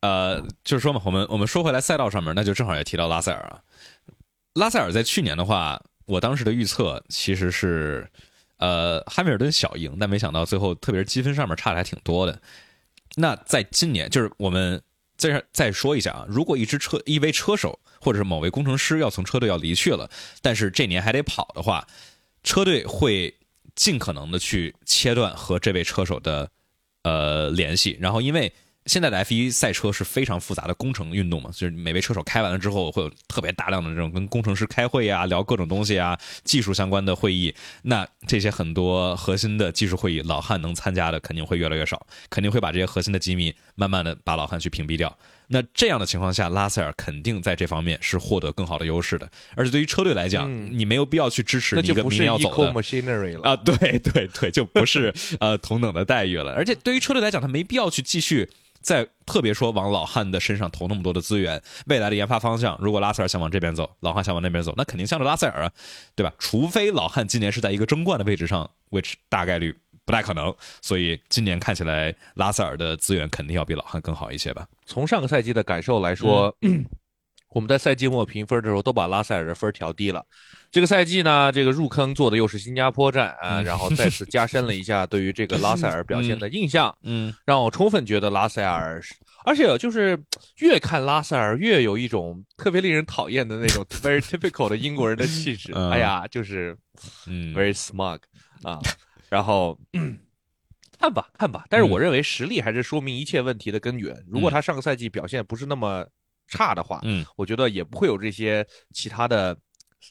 [0.00, 3.62] 呃，就是说嘛，我们我们说回来赛道上面，那就正好也提到拉塞尔啊。
[4.54, 8.08] 拉塞尔在去年的话，我当时的预测其实是
[8.58, 12.40] 呃汉密尔顿小赢，但没想到最后特别是积分上面差的还挺多的。
[13.16, 14.80] 那在今年，就是我们
[15.16, 20.08] 再再说一下啊，如果一支车一位车手或者是某位工程师要从车队要离去了，
[20.40, 21.86] 但是这年还得跑的话，
[22.44, 23.34] 车队会
[23.74, 26.48] 尽可能的去切断和这位车手的
[27.02, 28.52] 呃联系，然后因为。
[28.86, 37.54] 现在的 F 一赛车是非常复杂的工程运动嘛，就是每位车手开完了之后，会有特别大量的这种跟工程师开会呀、聊各种东西啊、技术相关的会议。
[37.82, 45.16] 那这些很多核心的技术会议，老汉能参加的肯定会越来越少，肯定会把这些核心的机密慢慢的把老汉去屏蔽掉。
[45.48, 49.30] 那这样的情况下，拉塞尔肯定在这方面是获得更好的优势的。
[49.54, 56.52] 而且对于车队来讲，你没有必要去支持一个明年要走的 machinery 了啊，对对对，就不是呃同等的待遇了。
[56.52, 58.48] 而且对于车队来讲，他没必要去继续。
[58.86, 65.72] 在特别说往老汉的身上投那么多的资源，未来的研发方向，如果拉塞尔想往这边走，老汉想往那边走，那肯定向着拉塞尔啊，
[66.14, 66.32] 对吧？
[66.38, 74.64] 除非老汉今年是在一个争冠的位置上，which 大概率不太可能，所以今年看起来拉塞尔的资源肯定要比老汉更好一些吧。
[74.84, 76.56] 从上个赛季的感受来说。
[77.50, 80.22] 我们在赛季末评分的时候都把拉塞尔的分调低了。
[80.70, 86.94] 这个赛季呢，这个入坑做的又是新加坡站啊，然后再次加深了一下对于这个拉塞尔表现的印象。
[87.02, 89.00] 嗯，让我充分觉得拉塞尔，
[89.44, 90.18] 而且就是
[90.58, 95.72] 越看拉塞尔越有一种特别令人讨厌的那种 very typical 的英国人的气质。
[95.72, 96.76] 哎呀，就是
[97.26, 98.18] 嗯 very smug
[98.62, 98.78] 啊。
[99.30, 99.78] 然后
[100.98, 104.16] 看吧看吧，但是我认为实力还是说明一切问题的根源。
[104.28, 106.06] 如果他上个赛季表现不是那么。
[106.48, 109.58] 差的话，嗯，我觉得也不会有这些其他的，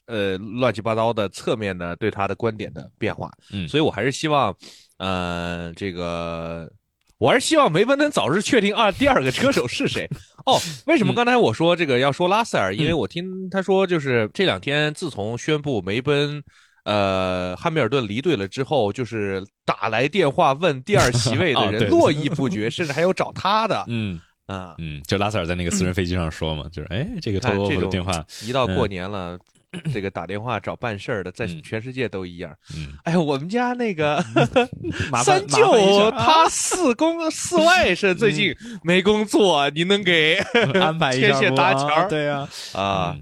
[0.07, 4.55] 呃，乱七八糟的侧面呢对他的观点的变化，嗯，所以我还是希望，
[4.97, 6.71] 呃，这个，
[7.17, 10.09] 我还是希望梅奔能早日确定啊，第二个车手是谁？
[10.45, 12.75] 哦，为什么刚才我说这个要说拉塞尔？
[12.75, 16.43] 因为我听他说，就是这两天自从宣布梅奔，
[16.83, 24.19] 呃，汉密尔顿离队了之后，就是打来电话问第二席位的 人络绎不绝，甚至还有找他的，嗯。
[24.45, 29.35] 啊，嗯，就拉塞尔在那个私人飞机上说嘛，就是哎，这个托洛夫的电话，一到过年了，
[29.93, 32.55] 这个打电话找办事儿的，在全世界都一样。
[32.75, 34.23] 嗯，哎呀，我们家那个
[35.23, 40.35] 三舅他四公 四外甥最近没工作，你能给
[40.79, 42.07] 安排一下谢搭桥？
[42.07, 43.15] 对呀，啊，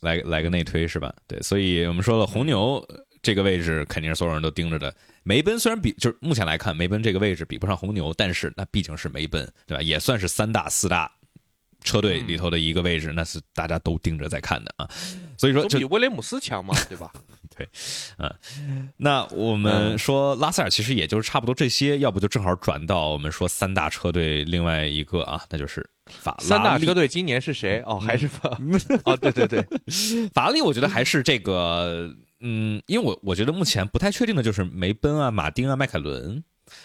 [0.00, 1.12] 来来个内推是吧？
[1.26, 2.84] 对，所以我们说了，红牛
[3.22, 4.94] 这个位置肯定是所有人都盯着的。
[5.26, 9.82] 梅奔虽然比就是目前来看，梅奔这个位置比不上红牛，但是那毕竟是梅奔，对吧？
[9.82, 11.10] 也算是三大四大
[11.84, 14.88] 车队里头的一个位置，那是大家都盯着在看的啊。
[15.38, 17.12] 所以说，就比威廉姆斯强嘛，对吧？
[17.56, 17.68] 对，
[18.18, 26.48] 嗯，那我们说拉塞尔其实也就是差不多这些，要不就正好转到我们说三大车队另外一个啊，那就是法拉利。
[26.48, 27.80] 三大车队今年是谁？
[27.86, 28.58] 哦，还是法？
[29.04, 29.64] 哦，对对对，
[30.34, 32.12] 法拉利，我觉得还是这个。
[32.46, 36.42] 嗯，因为我我觉得目前不太确定的就是梅奔啊、马丁啊、迈凯伦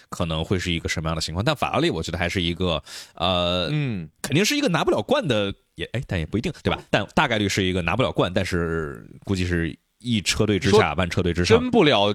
[0.09, 2.81] 可能会是一个什么样的情况，但法拉利我觉得还是一个
[3.15, 6.81] 呃，嗯，肯定是一个拿不了冠的，也哎，但也不一定，对吧？
[6.89, 12.13] 但大概率是一个拿不了冠，但是估计是一车队之下万车队之上，争不了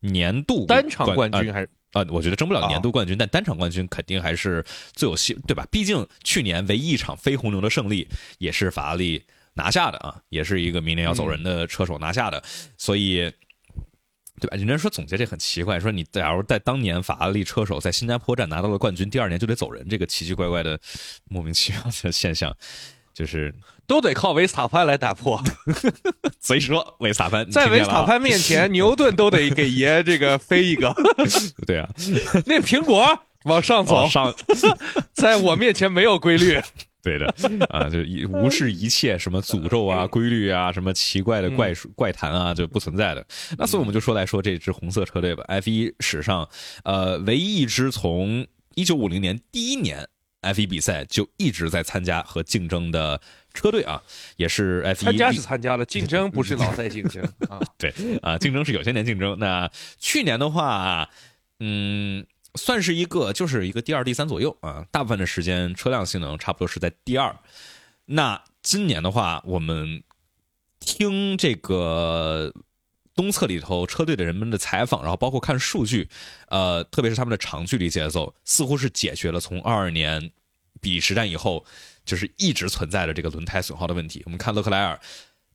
[0.00, 2.04] 年度单场冠军还是啊？
[2.10, 5.66] 我觉得争不了年度冠军，但单场冠军肯定还是最有戏，对吧？
[5.70, 8.08] 毕竟去年唯一一场非红牛的胜利
[8.38, 9.22] 也是法拉利。
[9.56, 12.42] 拿下的啊，也是一个明年要走人的车手拿下的，
[12.76, 13.32] 所以，
[14.44, 14.56] 对吧？
[14.56, 20.78] 人家说总结这很奇怪，说你假如在当年法拉利车手在新加坡站拿到了冠军，第二年就得走人，这个奇奇怪怪的
[21.28, 22.54] 莫名其妙的现象，
[23.14, 23.54] 就是
[23.86, 25.42] 都得靠维斯塔潘来打破。
[26.40, 30.94] 所以说，维斯塔潘在维斯塔潘面前， 牛顿都得给爷这个飞一个。
[31.66, 31.88] 对啊，
[32.44, 34.34] 那苹果往上走，上，
[35.14, 36.60] 在我面前没有规律。
[37.04, 37.26] 对的
[37.68, 43.24] 啊，就一无视一切什么诅咒啊、规律啊、什么奇怪的怪术怪谈啊，就不存在的。
[43.58, 46.48] 那所以我们就说来说这支红色车队吧，F1 史上
[46.82, 50.08] 呃唯一一支从一九五零年第一年
[50.40, 53.20] F1 比赛就一直在参加和竞争的
[53.52, 54.02] 车队啊，
[54.36, 57.60] 也是 F1 参加是参加了，竞争不是老在竞争 啊。
[57.76, 59.38] 对啊，竞争是有些年竞争。
[59.38, 61.08] 那去年的话，
[61.60, 62.24] 嗯。
[62.56, 64.86] 算是一个，就是一个第二、第三左右啊。
[64.90, 67.36] 大部分的时间车辆性能差不多是在第二。
[68.06, 70.02] 那今年的话，我们
[70.80, 72.52] 听这个
[73.14, 76.08] 东侧里头车队的人们的采访，然后包括看数据，
[76.48, 80.30] 呃，特别是他们的长距离节奏，似乎是解决了从二二年
[80.80, 81.64] 比实战以后
[82.04, 84.22] 就是一直存在的这个轮胎损耗的问题。
[84.26, 85.00] 我们看勒克莱尔。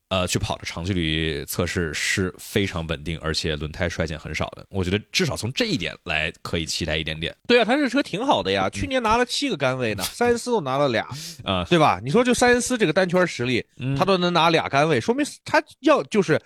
[0.09, 4.65] 呃，去跑的长距离测试是非常稳定，而且轮胎衰减很少的。
[4.69, 7.35] 我觉得至少从这一点来可以期待一点点。
[7.47, 11.07] 对啊，他这车挺好的呀，去年拿了七个杆位呢，塞恩斯都拿了俩
[11.45, 12.01] 啊，对吧？
[12.03, 13.63] 你说就塞恩斯这个单圈实力，
[13.95, 16.41] 他都能拿俩杆位，说明他要就是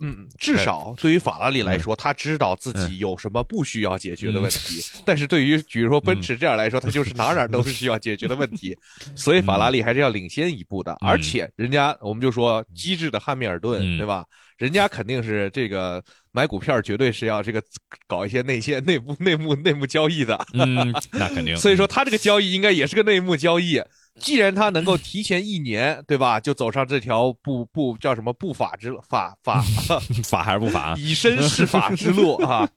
[0.00, 4.82] 嗯，至少对于法拉利来说，他知道自己有什么不需要解决的问题。
[5.04, 8.76] 但是对于比如说奔驰这样来说，他就是哪哪都是需要解决的问题。
[9.14, 10.96] 所以法拉利还是要领先一步的。
[11.00, 14.24] 而且人家我们就说机智的汉密尔顿，对吧？
[14.56, 17.62] 人家肯定是这个买股票绝对是要这个
[18.06, 20.38] 搞一些内线、内部、内幕、内幕交易的。
[20.52, 21.56] 嗯，那肯定。
[21.56, 23.80] 所以说他这个交易应该也是个内幕交易。
[24.18, 29.62] 既然他能够提前一年，对吧，就走上这条不不叫什么不法之法法
[30.24, 32.68] 法还是不法， 以身试法之路啊，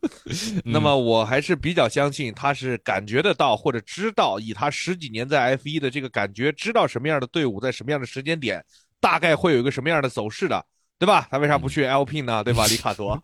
[0.63, 8.63] 那么我还是比较相信他是感觉得到或者知道，以他十几年在 F 一的这个感觉，知道什么样的队伍在什么样的时间点，
[9.01, 10.65] 大概会有一个什么样的走势的。
[11.03, 11.27] 对吧？
[11.29, 12.41] 他为啥不去 L P 呢？
[12.45, 12.65] 对吧？
[12.67, 13.21] 里卡多，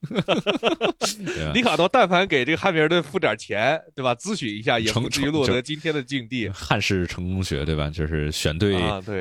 [1.54, 4.14] 里卡多，但凡给这个汉密尔顿付点钱，对吧？
[4.16, 6.50] 咨询一下，也不至于落得今天的境地。
[6.50, 7.90] 汉式成功学，对吧？
[7.90, 8.76] 就是选对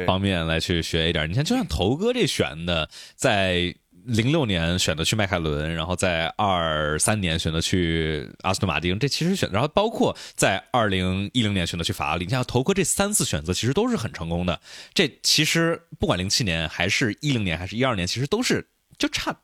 [0.06, 1.30] 方面来去学一点。
[1.30, 3.72] 你看，就像头哥这选的，在。
[4.08, 14.58] 零六年选择去迈凯伦，然后在二三年选择去阿斯顿马丁，这其实选，然后包括在二零一零年选择去法拉利，你像头哥这三次选择其实都是很成功的。
[14.94, 18.66] 这其实不管零七年还是一零年还是一二年，其实都是
[18.96, 19.36] 就差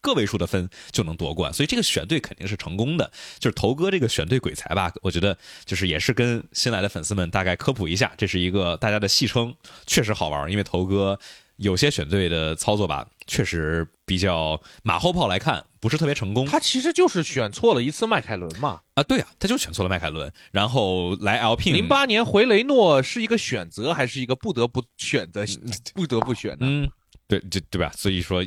[0.00, 0.46] 个位数的。
[0.46, 3.10] 分就能夺冠，所以这个选对肯定是成功的。
[3.40, 6.88] 就是头哥这个选对鬼才吧，我觉得就是也是跟新来的。
[6.88, 9.08] 粉丝们大概科普一下，这是一个大家的。
[9.08, 9.52] 戏称，
[9.86, 11.18] 确实好玩，因为头哥。
[11.56, 12.56] 有些选对的。
[12.56, 16.46] 操作吧，确实比较马后炮来看不是特别成功。
[16.46, 18.80] 他其实就是选错了一次迈凯伦嘛。
[18.94, 21.72] 啊，对啊，他就选错了迈凯伦，然后来 L P。
[21.72, 25.44] 零八年回雷诺是一个选择还是一个不得不选择，
[25.94, 26.58] 不得不选呢？
[26.60, 26.90] 嗯，
[27.26, 27.92] 对，对对吧？
[27.96, 28.44] 所以说，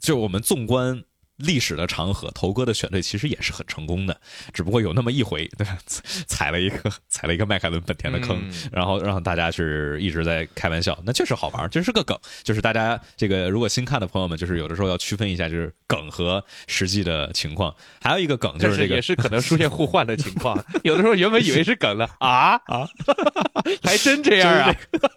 [0.00, 1.04] 就我们纵观。
[1.40, 4.20] 历史的长河，头哥的选对其实也是很成功的，
[4.52, 5.76] 只不过有那么一回，对吧？
[6.26, 12.18] 踩了一个 踩了一个迈凯伦本田的坑，然后让大家是一直在开玩笑，那确实好玩，这是个梗。
[12.42, 17.74] 就是大家这个如果新看的朋友们，就是有的时候要区分一下，就是梗和实际的情况。
[18.00, 20.62] 还有一个梗就是这个，也是可能出现互换的情况。
[20.84, 22.88] 有的时候原本以为是梗了啊啊，
[23.82, 24.74] 还真这样啊？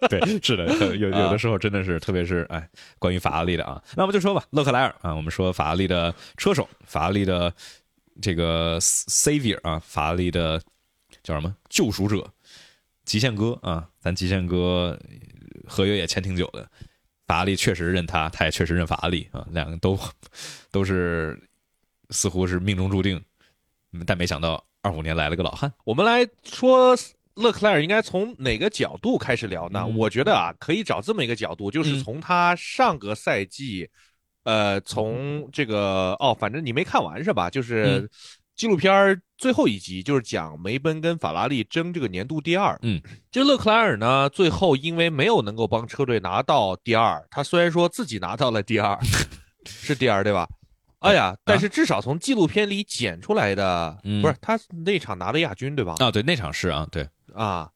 [0.08, 6.13] 对，是的，有有的时候真的是，特别是哎，关于法拉利的啊，那我们就说吧，勒克莱尔啊，我们说法拉利的。
[6.36, 7.52] 车手法拉利的
[8.22, 10.62] 这个 savior 啊，法拉利的
[11.22, 12.32] 叫什么救赎者，
[13.04, 14.98] 极限哥啊，咱极限哥
[15.66, 16.62] 合约也签挺久的，
[17.26, 19.98] 法拉利确实认他，他也确实认法拉利啊，两个都
[20.70, 21.40] 都是
[22.10, 23.20] 似乎是命中注定，
[24.06, 25.72] 但没想到二五年来了个老汉。
[25.84, 26.96] 我们来说
[27.34, 29.84] 勒克莱尔应该从哪个角度开始聊呢？
[29.84, 33.90] 我觉得啊，可以找这么一个角度，就是从他上个赛季。
[34.44, 37.50] 呃，从这个哦，反正你没看完是吧？
[37.50, 38.08] 就是
[38.54, 42.78] 纪录片最后一集，就是讲梅奔跟法拉利争这个年度第二。
[42.82, 48.98] 嗯，这勒克莱尔呢，最后因为没有能够帮车队拿到第二，他虽然说自己拿到了第二，
[49.66, 50.48] 是第二对吧？
[51.00, 55.96] 哎呀，但是至少从纪录片里剪出来的，不是他那场拿的亚军对吧？
[55.98, 57.68] 啊，对，那场是啊，对啊。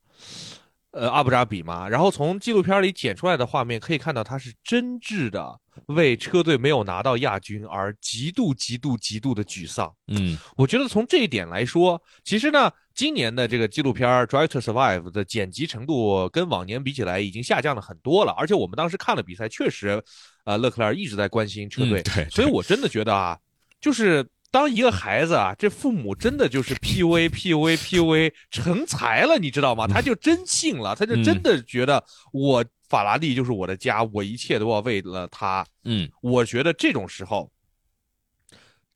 [0.99, 5.57] 呃，阿布扎比嘛，然后从纪录片里剪出来的画面可以看到，他是真挚的
[5.87, 9.95] 为车队没有拿到亚军而极度、极度、极度的沮丧。
[10.09, 18.33] 嗯，我觉得从这一点来说，其实呢，今年的这个纪录片《Drive to Survive》的剪辑程度跟往年比起来已经下降了很多了。
[18.33, 20.03] 而且我们当时看了比赛，确实，
[20.45, 23.39] 呃，勒克莱尔一直在关心车队，对，所以我真的觉得啊，
[23.81, 24.29] 就是。
[24.51, 29.87] 当一个孩子啊，这父母真的就是 P A P A P A 成才了，你知道吗？
[29.87, 35.67] 他就真信了，他就真的觉得我法拉利就是我的家，我一切都要为了他。
[35.85, 37.51] 嗯，我觉得这种时候，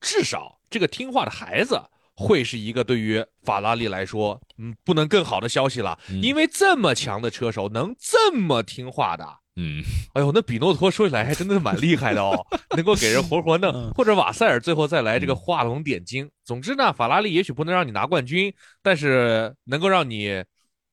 [0.00, 1.78] 至少这个听话的孩子
[2.14, 9.41] 会是一个对于法拉利来说，嗯，不能更好的消息了，因为这么强的车手能这么听话的。
[9.56, 9.84] 嗯，
[10.14, 12.34] 哎呦，那比诺托说起来还真的是蛮厉害的哦，
[12.74, 16.26] 能够给人活活弄，或者瓦塞尔最后再来这个画龙点睛。
[16.42, 18.50] 总之呢，法拉利也许不能让你拿冠军，
[18.82, 20.42] 但是能够让你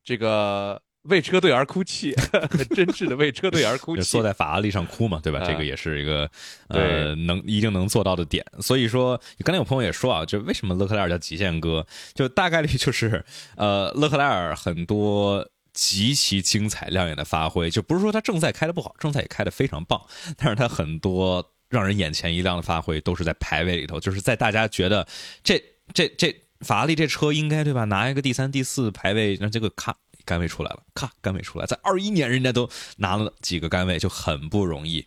[0.03, 2.13] 这个为车队而哭泣，
[2.51, 5.39] 很真挚的为车队而哭泣，坐在法拉利上哭嘛，对吧？
[5.47, 6.29] 这个也是一个
[6.67, 8.45] 呃能一定能做到的点。
[8.59, 13.23] 所以说，刚才有朋友也说啊，就为什么勒克莱尔叫极限哥，就大概率就是
[13.55, 15.47] 呃勒克莱尔很多。
[15.73, 20.01] 极其精彩亮眼的发挥，就不是说他正赛开的不好，正赛也开的非常棒，
[20.38, 25.08] 但是他很多让人眼前一亮的发挥都是在排位里头，就是在大家觉得
[25.43, 35.05] 这这这法拉利这车应该对吧，拿一个第三、第四排位，那这个咔杆位出来了，咔杆位出来，在二一年人家都拿了几个杆位，就很不容易，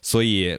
[0.00, 0.58] 所以。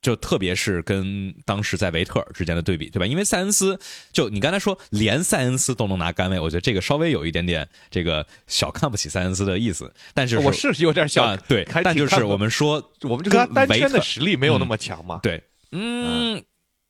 [0.00, 3.06] 就特别是跟当时在维特尔之间的对比，对吧？
[3.06, 3.78] 因为塞恩斯，
[4.12, 9.92] 就你刚才说连塞恩斯都能拿杆位，我觉得这个稍微有一点点这个小看不起塞恩斯的意思。
[10.14, 15.18] 但是我是有点小对，但就是我们说，我们这个单圈的实力没有那么强嘛。
[15.22, 16.42] 对，嗯，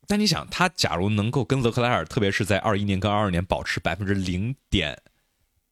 [0.07, 4.95] 但你想，他假如能够跟勒克莱尔，特别是在二一年跟二二年保持百分之零点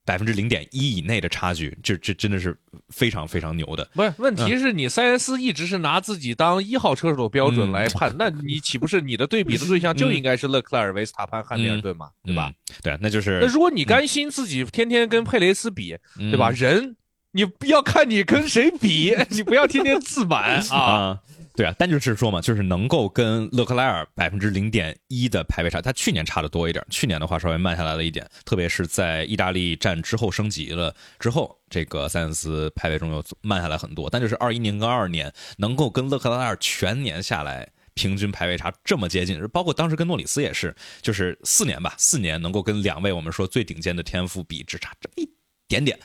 [0.08, 3.86] 百分之零点一以内的差距，这这真的是非常非常牛的。
[3.93, 12.49] 不是，问题是你塞恩斯一直是拿自己当一号车手的标准来判，那你岂不是你的对比的对象就应该是勒克莱尔、维斯塔潘、汉密尔顿嘛，对吧？
[12.82, 13.39] 对，那就是。
[13.41, 16.49] 那如果你甘心自己天天跟佩雷斯比，对吧？
[16.51, 16.95] 人，
[17.32, 21.20] 你要看你跟谁比， 你不要天天自满啊。
[21.58, 34.08] 对啊，但就是说嘛，就是能够跟勒克莱尔百分之零点一的排位差，他去年差的多一点，去年的话稍微慢下来了一点，特别是在意大利站之后升级了之后，这个塞恩斯排位中又慢下来很多。
[34.08, 45.28] 但就是二一年跟二二年能够跟勒克莱尔全年下来平均排位差这么接近，包括当时跟诺里斯也是，就是四年吧，四年能够跟两位我们说最顶尖的天赋比，只差这么一
[45.68, 45.97] 点点。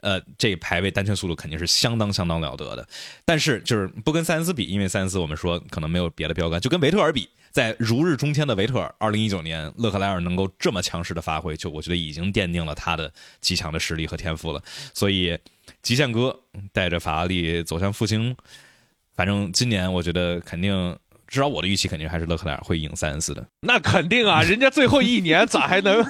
[0.00, 2.88] 呃，这排位单圈速度肯定是相当相当了得的，
[3.24, 14.62] 但是就是不跟塞恩斯比，因为塞恩斯我们说可能没有别的标杆，就跟维特尔比，在如日中天的维特尔，二零一九年勒克莱尔能够这么强势的发挥，就我觉得已经奠定了他的极强的实力和天赋了。
[14.94, 15.38] 所以
[15.82, 16.38] 极限哥
[16.72, 18.36] 带着法拉利走向复兴，
[19.14, 20.98] 反正今年我觉得肯定。
[21.30, 23.46] 至少我的预期肯定还是勒克莱尔会赢塞恩斯的。
[23.60, 26.04] 那肯定啊， 人家最后一年咋还能？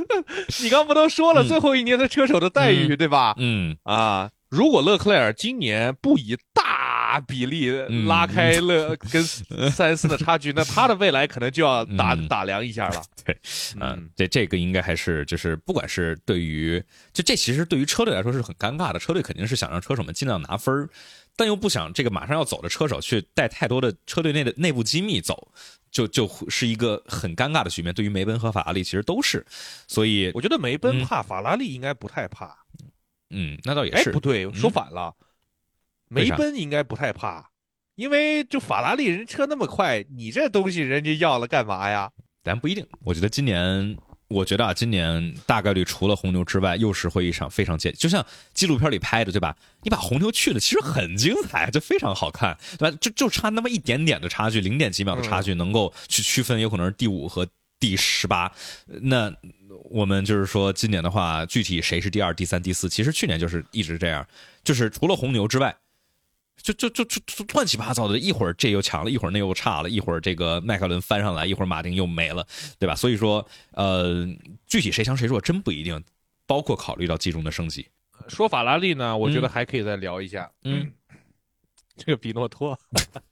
[0.62, 3.34] 你刚不都说了最后一年的车手的待遇对吧？
[3.38, 7.70] 嗯啊，如果勒克莱尔今年不以大比例
[8.06, 9.22] 拉开勒 跟
[9.70, 13.02] 塞恩斯的差距，那他的未来可能就要打打量一下了。
[13.24, 13.36] 对，
[13.78, 20.88] 嗯，这这个应该还是就是不管是对于就这其实对于车队来说是很尴尬的，车队肯定是想让车手们尽量拿分儿。
[21.36, 25.52] 但又不想这个马上要走的车手去带太多的车队内的内部机密走，
[25.90, 27.92] 就就是一个很尴尬的局面。
[27.94, 29.44] 对于梅奔和法拉利其实都是，
[29.88, 32.56] 所以我觉得梅奔怕，法拉利应该不太怕。
[33.30, 34.12] 嗯，那倒也是。
[34.12, 35.14] 不对，说反了，
[36.08, 37.50] 梅奔应该不太怕，
[37.94, 42.10] 因为就法拉利人车那么快，你这东西人家要了干嘛呀？
[42.44, 42.86] 咱不一定。
[43.04, 43.96] 我觉得今年。
[44.32, 48.24] 我觉得啊，今年大概率除了红牛之外，又是会一场非常接，就像
[48.54, 49.54] 纪录片里拍的，对吧？
[49.82, 52.98] 你把红牛去了，其实很精彩，就非常好看，对吧？
[53.00, 57.46] 就就差那么一点点的差距，零点几秒的差距，能够去区分有可能是第五和
[57.78, 58.50] 第十八。
[58.86, 59.32] 那
[59.90, 64.26] 我们就是说，今年的话，具体谁是第二、第三、第四，其实去年就是一直这样，
[64.64, 65.76] 就是除了红牛之外。
[66.60, 67.20] 就就就就
[67.54, 72.46] 乱七八糟的，一会儿这又强了，一会儿那又差了，一会儿这个迈凯伦翻上来，一会儿马丁又没了，
[72.78, 72.94] 对吧？
[72.94, 74.26] 所以说，呃，
[74.66, 76.02] 具体谁强谁弱真不一定，
[76.46, 77.88] 包括考虑到季中的升级。
[78.28, 80.48] 说法拉利呢，我觉得还可以再聊一下。
[80.62, 80.92] 嗯，
[81.96, 82.78] 这个比诺托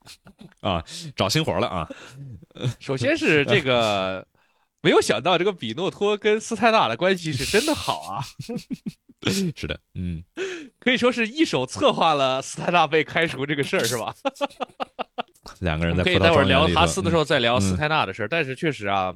[0.59, 0.83] 啊，
[1.15, 1.89] 找新活了啊。
[2.81, 4.27] 首先是这个，
[4.81, 8.25] 没有想到这个比诺托跟斯泰纳的关系是真的好啊。
[9.55, 10.23] 是的，嗯，
[10.79, 14.13] 可以说是一手策划了斯泰纳被开除这个事儿，是吧？
[15.61, 18.27] 两个人在可以待会儿聊哈斯的时候再聊斯泰纳的事儿。
[18.27, 19.13] 但是确实啊，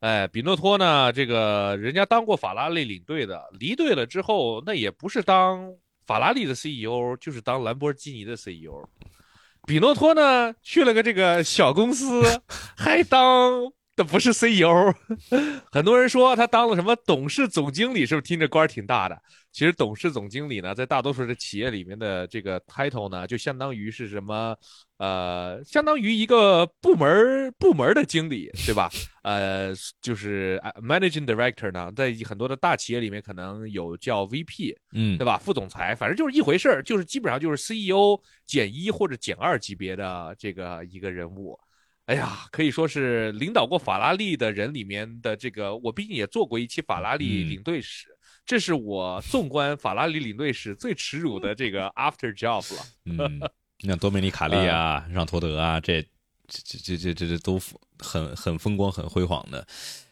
[0.00, 5.72] 哎，比诺托呢，这个人家当过法拉利领队的，离队了之后，那也不是当
[6.06, 8.88] 法拉利的 CEO，就是当兰博基尼的 CEO。
[9.66, 12.22] 比诺托呢，去了个这个小公司，
[12.76, 13.72] 还当。
[14.04, 14.94] 不是 CEO，
[15.70, 19.20] 很多人说他当了什么董事总经理，是不是听着官儿挺大的？
[19.52, 24.56] 其实董事总经理呢，在大多数的企业里面的这个 title 呢，就相当于是什么？
[24.98, 28.88] 呃，相当于一个部门部门的经理，对吧？
[29.22, 35.38] 呃，就是 managing director 呢，在很多的大企业里面可能有叫 VP，嗯，对吧？
[35.38, 41.58] 副总裁，反正就是一回事儿，就是基本上就是 CEO 减一或者减二级别的这个一个人物。
[42.10, 48.08] 哎呀，可以说是领导过法拉利的人里面的这个，我毕竟也做过一期法拉利领队史，
[48.44, 52.82] 这是我纵观法拉利领队史最耻辱的这个 after job 了。
[53.04, 53.40] 嗯，
[53.78, 56.02] 你像多梅尼卡利啊、 让托德啊，这
[56.48, 57.60] 这这这这这都
[58.00, 59.64] 很很风光、很辉煌的，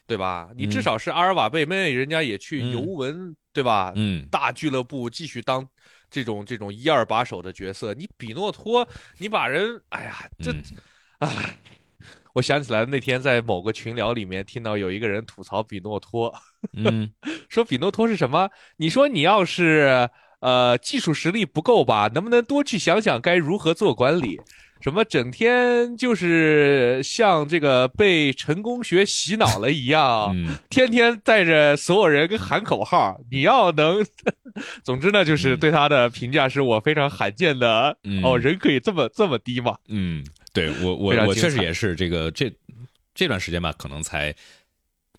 [0.07, 0.49] 对吧？
[0.55, 3.91] 你至少是阿尔瓦贝妹，人家也去尤文，对吧？
[3.97, 5.67] 嗯，大俱乐部继续当
[6.09, 7.93] 这种这种一二把手的角色。
[7.93, 8.87] 你比诺托，
[9.17, 10.55] 你把人，哎呀，这，
[11.17, 11.57] 哎。
[12.33, 16.33] 我想起来那天在某个群聊里面听到有一个人吐槽比诺托，
[16.77, 17.09] 嗯，
[17.49, 18.49] 说比诺托是什么？
[18.77, 20.09] 你说你要是
[20.39, 24.39] 呃技术实力不够吧，能不能多去想想该如何做管理？
[24.81, 30.33] 什么整天就是像这个被成功学洗脑了一样，
[30.69, 33.19] 天天带着所有人跟喊口号。
[33.29, 34.05] 你要能，
[34.81, 39.75] 总之呢，就是对他的评价是我非常罕见的哦，人可以这么这么低吗？
[39.89, 40.23] 嗯。
[40.53, 42.51] 对我我我确实也是这个这
[43.13, 44.33] 这段时间吧，可能才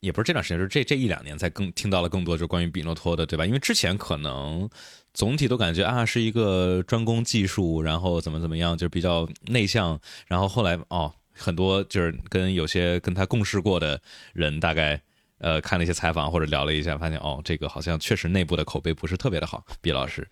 [0.01, 3.45] 也不是这段时间，是这这一两年才更听到了更多就关于比诺托的，对吧？
[3.45, 4.69] 因为之前可能
[5.13, 14.01] 总体都感觉啊是一个专攻技术，然后怎么怎么样，就比较内向，然后后来哦很多就是跟有些跟他共事过的
[14.33, 15.01] 人，大概
[15.41, 20.27] 呃看了一些采访或者聊了一下，发现哦，这个好像确实内部的口碑不是特别的好，毕老师。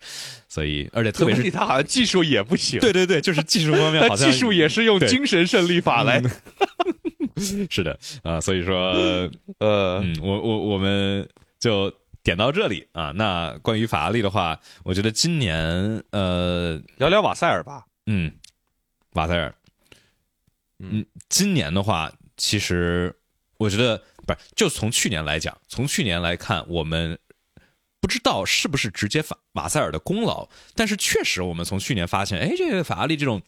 [0.47, 6.21] 所以而且特别是他好像技术也不行，对对对，就是技术方面 好像技术也是用精神胜利法来。
[7.69, 8.91] 是的啊，所以说
[9.59, 11.27] 呃，嗯，我我我们
[11.59, 11.93] 就。
[12.21, 17.85] 点到这里啊，那关于法拉利的话，我觉得今年呃，聊聊瓦塞尔吧。
[18.07, 18.31] 嗯，
[19.13, 19.55] 瓦塞尔，
[20.79, 23.15] 嗯，今年的话，其实
[23.57, 24.03] 我觉得
[24.33, 27.17] 不是，就从去年来讲，从去年来看，我们
[27.99, 33.41] 不知道是不是直接法瓦塞尔的功劳，但是确实我们从去年发现，哎，这个法拉利这种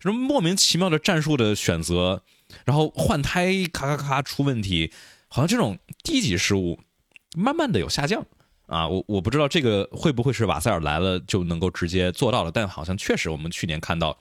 [0.00, 2.22] 什么莫名其妙的战术的选择，
[2.64, 4.92] 然后换胎咔咔咔出问题，
[5.28, 6.80] 好像这种低级失误。
[7.36, 8.24] 慢慢的有下降，
[8.66, 14.18] 啊，我我不知道这个会不会是瓦塞尔来了就能够直接做到了，但好像确实我们去年看到，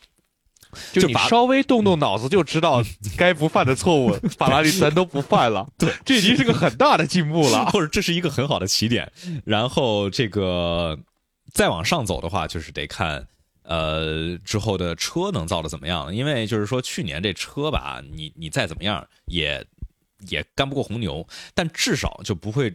[0.94, 2.84] 就你稍微动动脑子就知道
[3.18, 9.12] 该不犯的错误，法拉利咱都不犯了，对，这已经是个很大的进步了， 或者这是一个很好的起点。
[9.44, 10.98] 然后这个
[11.54, 13.28] 再往上走的话，就是得看
[13.64, 19.66] 呃之后的车能造的怎么样，因为就是说去年这车吧，你你再怎么样也
[20.28, 22.74] 也干不过红牛，但至少就不会。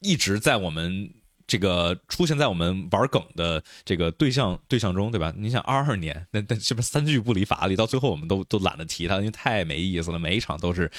[0.00, 1.12] 一直在我们
[1.52, 5.30] 这个出现在我们玩梗的这个对象对象中，对吧？
[5.36, 7.76] 你想二二年，那那是不是三句不离法拉利？
[7.76, 10.18] 到最后我们都都懒得提它，因为太没意思了。
[10.18, 10.90] 每一场都是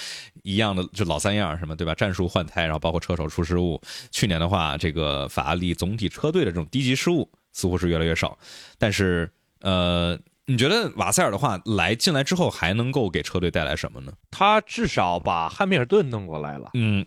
[0.43, 1.95] 一样的，就老三样，什么对吧？
[1.95, 3.81] 战术换胎，然后包括车手出失误。
[4.11, 8.37] 去年的话，这个法拉利总体车队的这种低级失误似乎是越来越少。
[8.77, 9.27] 但是，
[9.61, 14.13] 呃，你觉得瓦塞尔的话来进来之后，还能够给车队带来什么呢？
[14.29, 16.69] 他至少把汉密尔顿弄过来了。
[16.75, 17.03] 嗯。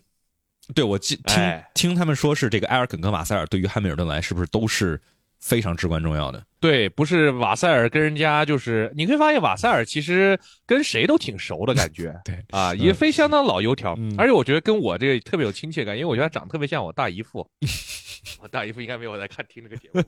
[0.75, 5.01] 对，我记听听他们说是这个埃尔肯跟瓦塞尔对于汉密尔顿来是不是都是
[5.47, 6.43] 非常至关重要的？
[6.59, 10.37] 对，不是瓦塞尔跟人家就是，你会发现瓦塞尔其实
[10.67, 12.13] 跟谁都挺熟的感觉。
[12.25, 17.49] 对啊，也非相当老油条，而且我觉得跟我这个特别有亲切感，因为我觉得他长得特别像我大姨父。
[18.43, 20.03] 我大姨父应该没有在看听这个节目，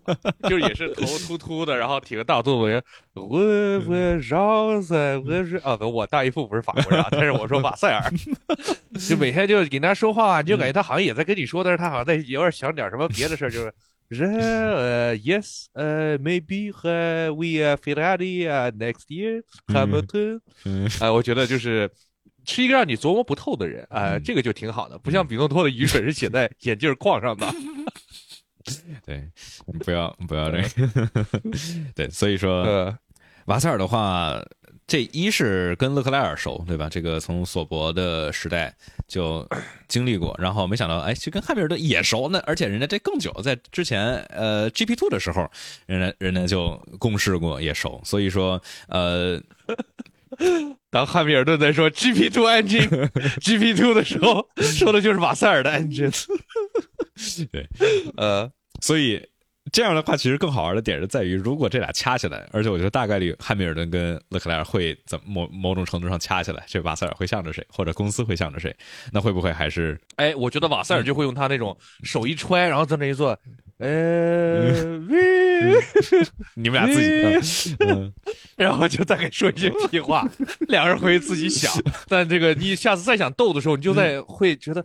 [0.48, 2.82] 就是也是头秃秃的，然后挺个大肚子。
[3.14, 3.28] 我
[3.86, 8.10] 我 绕塞我是啊，我大姨父不是法国人，但是我说瓦塞尔，
[9.08, 13.72] 就每天就跟他说话，你就感觉他好像也在跟你说，但是他好像在有点想点什么别的事儿，就是。
[14.10, 16.72] 呃，yes，呃，maybe
[17.34, 20.40] we Ferrari next year Hamilton，
[21.00, 21.90] 啊，我觉得就是
[22.44, 27.46] 是一个让你琢磨不透的人啊，这个就挺好的，不像比诺托的愚蠢是写在眼镜框上的。
[29.04, 29.30] 对，
[29.84, 31.28] 不要不要这个，
[31.94, 32.96] 对，所以说
[33.46, 34.42] 瓦塞尔的话。
[34.88, 36.88] 这一是跟勒克莱尔熟，对吧？
[36.88, 38.74] 这个从索博的时代
[39.06, 39.46] 就
[39.86, 42.26] 经历过，然后没想到，哎，就跟汉密尔顿也熟。
[42.30, 45.46] 那而且人家这更久，在之前呃 GP Two 的时候，
[45.84, 48.00] 人家人家就共事过，也熟。
[48.02, 49.38] 所以说，呃，
[50.88, 53.10] 当汉密尔顿在说 GP Two engine
[53.40, 56.10] GP Two 的时候，说的就是马塞尔的 engine。
[57.52, 57.68] 对，
[58.16, 59.22] 呃，所以。
[59.72, 68.74] 这样的话，其实更好玩的点是在于，如果这俩掐起来，而且我觉得大概率汉密尔顿跟勒克莱尔会在某某种程度上掐起来，这瓦塞尔会向着谁，或者公司会向着谁？
[69.12, 69.98] 那会不会还是？
[70.16, 73.38] 哎，我觉得瓦塞尔就会用他那种手一揣，然后在那一坐，
[73.78, 74.70] 呃，
[76.54, 77.76] 你们俩自己，
[78.56, 80.28] 然后就再给说一些屁话，
[80.68, 81.72] 两个人回去自己想。
[82.08, 84.84] 但这个你下次再想斗的时候，你就在会觉得。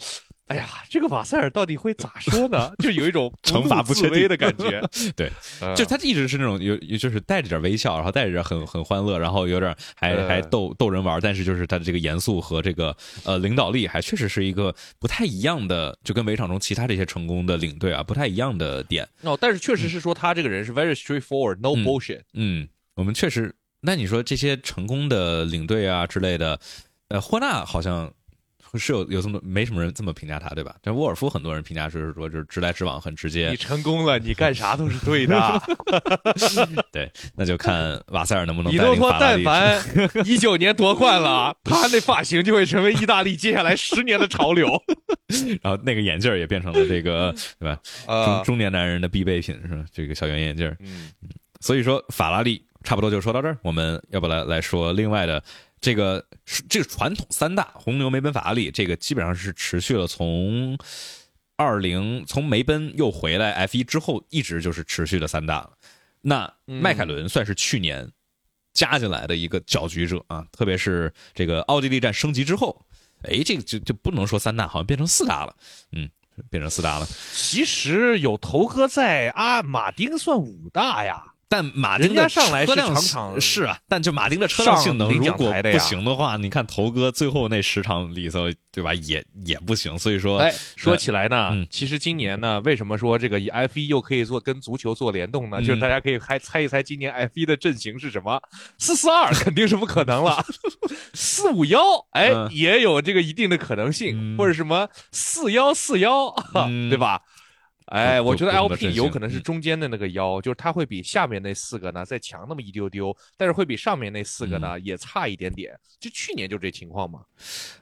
[0.53, 2.71] 哎呀，这个瓦塞尔到底会咋说呢？
[2.77, 4.79] 就有一种惩罚不确定的感觉。
[5.15, 5.31] 对，
[5.75, 11.19] 就他一直是那种有，就是带着点微笑，然后带着很很欢乐，然后有点还还逗逗人玩。
[11.19, 19.09] 但是就是他的这个严肃和这个呃领导力，还确实是一个不太一样的，就跟围场中其他这些成功的领队啊不太一样的点。
[19.21, 22.21] 哦，但是确实是说他这个人是 very straightforward，no bullshit。
[22.33, 23.55] 嗯，我们确实。
[23.81, 26.59] 那你说这些成功的领队啊之类的，
[27.07, 28.13] 呃，霍纳好像。
[28.79, 30.75] 是有有这么没什么人这么评价他，对吧？
[30.81, 33.49] 但沃尔夫很多人评价是说，就是直来直往，很直接。
[33.49, 35.61] 你成功了，你干啥都是对的。
[36.91, 38.73] 对，那就看瓦塞尔能不能。
[38.73, 39.79] 你都说但凡
[40.25, 44.81] 一九年夺冠了，他那发型就会成为意大利接下来十年的潮流。
[45.61, 47.79] 然后那个眼镜也变成了这个，对吧？
[48.05, 49.85] 中中年男人的必备品是吧？
[49.91, 50.75] 这个小圆眼镜。
[50.79, 51.11] 嗯。
[51.59, 55.41] 所以说，法拉利差不多就说到这儿，我们要不来来说另外的。
[55.83, 60.77] 这个是这个传统三大红牛、梅奔、法拉利，这个基本上是持续了从
[61.57, 65.73] 二零从梅奔又回来 F 一之后，一直就是持续的三大了。
[66.21, 68.09] 那迈凯伦算是去年
[68.73, 72.81] 加进来的一个搅局者啊，特别是这个奥地利站升级之后，
[73.23, 75.53] 哎，这个就就不能说三大，好像变成四大了，
[75.91, 76.09] 嗯，
[76.49, 77.05] 变成四大了。
[77.33, 81.32] 其实有头哥在啊，马丁算五大呀。
[81.53, 88.91] 但马丁的上来是车辆是啊，但就马丁的车辆性能如果不行的话，你看头哥最后那十场里头，对吧？
[88.95, 95.57] 也也不行，所以说，哎，说起来呢，嗯其实今年呢，为什么说这个 F 一又可以做跟足球做联动呢？
[95.59, 98.41] 嗯就是大家可以还猜一猜今年 F 一的阵型是什么？
[98.79, 100.43] 四四二肯定是不可能了，
[101.13, 101.79] 四五幺
[102.13, 107.21] 哎、嗯也有这个一定的可能性，嗯或者什么四幺四幺，嗯对吧？
[107.87, 115.77] 哎，我觉得 LP 有可能是嗯中间的那个腰，就是它会比下面那四个呢再强那么一丢丢，但是会比上面那四个嗯呢、也差一点点。
[115.99, 117.21] 就去年就这情况嘛。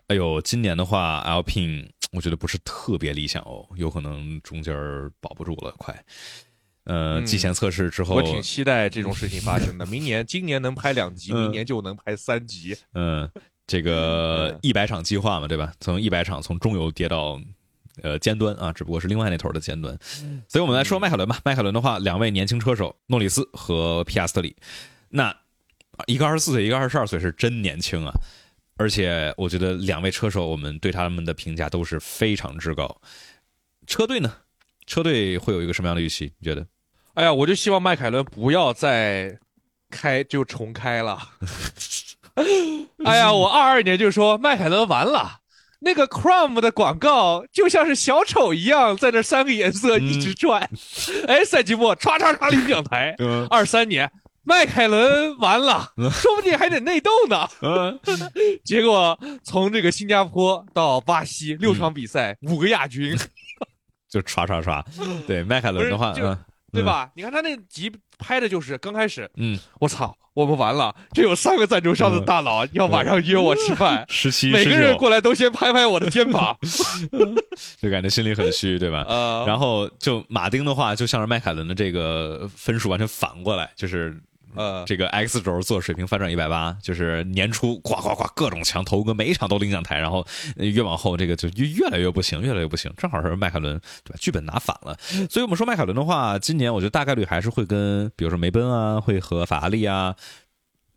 [0.08, 4.76] 哎呦，今年的话，Alpine 我觉得不是特别理想哦，有可能中间
[5.20, 5.93] 保不住了，快。
[6.86, 9.86] 呃，嗯季前测试之后，我挺期待这种事情发生的。
[9.86, 12.76] 明年，今年能拍两集，嗯明年就能拍三集。
[12.95, 13.30] 嗯，
[13.68, 15.72] 这个嗯一百场计划嘛，对吧？
[15.80, 17.39] 从一百场从中游跌到
[18.04, 19.98] 呃尖端啊，只不过是另外那头的尖端。
[20.48, 21.39] 所以我们来说迈凯伦吧。
[21.44, 24.56] 迈凯伦的话，两位年轻车手诺里斯和皮亚斯特里，
[25.10, 25.38] 那啊
[26.08, 28.14] 一个二十四岁，一个二十二岁，是真年轻啊！
[28.78, 33.02] 而且我觉得两位车手，我们对他们的评价都是非常之高。
[33.86, 34.34] 车队呢？
[34.88, 36.34] 车队会有一个什么样的预期？
[36.39, 36.66] 你觉得？
[37.14, 39.38] 哎呀，我就希望迈凯伦不要再
[39.89, 41.20] 开就重开了。
[43.06, 45.41] 哎呀，我二二年就说迈凯伦完了。
[45.84, 50.69] 那个 Chrome 的广告就像是小丑一样，在那三个颜色一直转。
[51.27, 53.15] 哎，赛季末唰唰唰领奖台。
[53.17, 54.09] 嗯二三年，
[54.43, 57.47] 迈凯伦完了， 说不定还得内斗呢。
[57.61, 57.99] 嗯
[58.63, 63.17] 结果从这个新加坡到巴西六场比赛，五个亚军，
[64.07, 64.84] 就唰唰唰。
[65.25, 66.13] 对迈凯伦的话，
[66.71, 67.09] 对吧？
[67.15, 67.91] 你看他那集
[68.22, 76.55] 拍的就是刚开始，嗯，我操，我们完了，这有三个赞助商的大佬要晚上约我吃饭， 十七、每个，人过来都先拍拍我的肩膀，
[77.82, 79.03] 就感觉心里很虚，对吧？
[79.09, 84.15] 呃，然后就马丁的话，就像是迈凯伦的这个分数完全反过来，就是
[84.56, 90.26] 呃，这个 X 轴做水平翻转一百八，就是年初呱呱呱各种强，头哥每一场都领奖台，然后
[90.58, 94.18] 呃越往后这个就越越来越不行，越来越不行，正好是迈凯伦对吧？
[94.20, 94.97] 剧本拿反了，
[95.30, 100.16] 所以我们说迈凯伦的话，今年我觉得大概率还是会跟比如说梅奔啊，会和法拉利啊，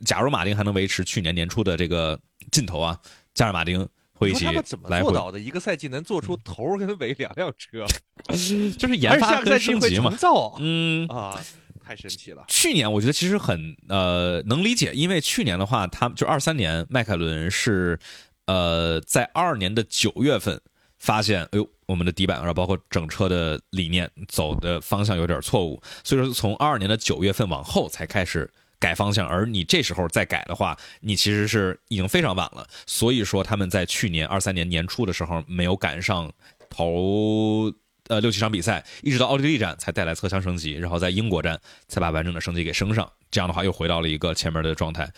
[0.04, 2.18] 假如马丁还能维持去年年初的这个
[2.50, 2.98] 劲头啊，
[3.34, 5.38] 加上马丁会一起你说他们怎么来回，做到的？
[5.38, 7.84] 一个赛季能做出头跟尾两辆车，
[8.78, 11.06] 就是研发跟升级嘛，造嗯。
[11.08, 11.40] 啊，
[11.84, 12.44] 太神奇了。
[12.48, 17.98] 去年我觉得其实很呃能理解，因为去年的话，他们就二三年迈凯伦是
[18.46, 20.60] 呃在二二年的九月份
[20.98, 28.50] 发现，哎呦，我们的底板然后包括整车的理念走的方向有点错误，所以说从二二年的九月份往后才开始。
[28.80, 32.68] 改方向，而你这时候再改的话，你其实是已经非常晚了。
[32.86, 36.30] 所以说他们在去年二三年年初的时候没有赶上
[36.68, 37.72] 头
[38.08, 43.10] 呃六七场比赛，一直到奥地利站才带来侧箱升级，然后在英国站才把完整的升级给升上。
[43.30, 45.12] 这样的话又回到了一个前面的状态。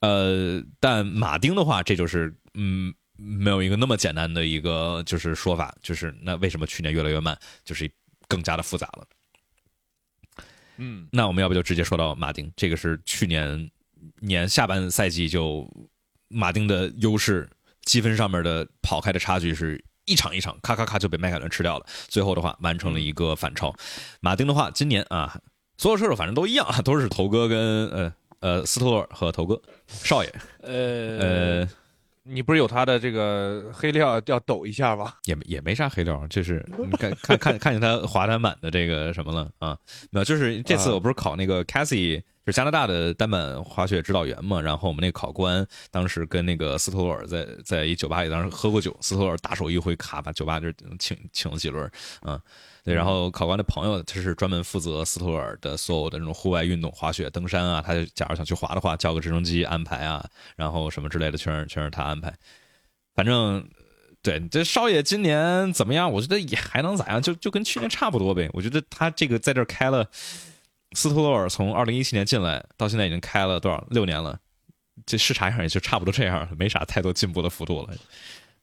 [0.00, 7.90] 呃，但马丁的话，这就是嗯没有一个那么简单的一个就是说法，就是那为什么去年越来越慢，就是
[8.28, 9.06] 更加的复杂了。
[10.78, 13.70] 嗯，那我们要不就直接说到马丁，这个是去年
[14.20, 15.70] 年下半赛季就
[16.28, 17.46] 马丁的优势，
[17.82, 23.74] 积分上面的跑开的差距是一场一场咔咔咔就被迈凯伦吃掉了，最后的话完成了一个反超。
[24.20, 25.40] 马丁的话，今年啊，
[25.76, 30.72] 所有车手反正都一样啊，都是头哥跟呃呃斯托尔和头哥少爷，呃
[31.18, 31.68] 呃
[32.22, 35.14] 你不是有他的这个黑料要抖一下吗？
[35.24, 39.76] 也没也没啥黑料，就是你看 看看看见他滑单板的这个什么了啊？
[40.10, 51.90] 没有，就是这次啊我不是考那个 Cassie，就是加拿大的单板滑雪指导员嘛，然后我们那个考官当时跟那个斯托尔在在一酒吧里当时喝过酒，斯托尔大手一挥，咔把酒吧就请请了几轮，
[52.20, 52.40] 啊，
[52.84, 60.24] 对，然后考官的朋友他是专门负责斯托尔的所有的那种户外运动，滑雪、登山啊，他就假如想去滑的话，叫个直升机安排啊，
[60.56, 62.34] 然后什么之类的，全是全是他安排，
[63.14, 63.68] 反正。
[64.22, 66.12] 对，这少爷今年怎么样？
[66.12, 68.50] 我觉得也还能咋样，就就跟去年差不多呗。
[68.52, 70.06] 我觉得他这个在这开了，
[70.92, 74.38] 斯托罗尔从二零一七年进来到现在已经开了多少六年了，
[75.06, 77.94] 这视察上也就差不多这样了，没啥太多进步的幅度了。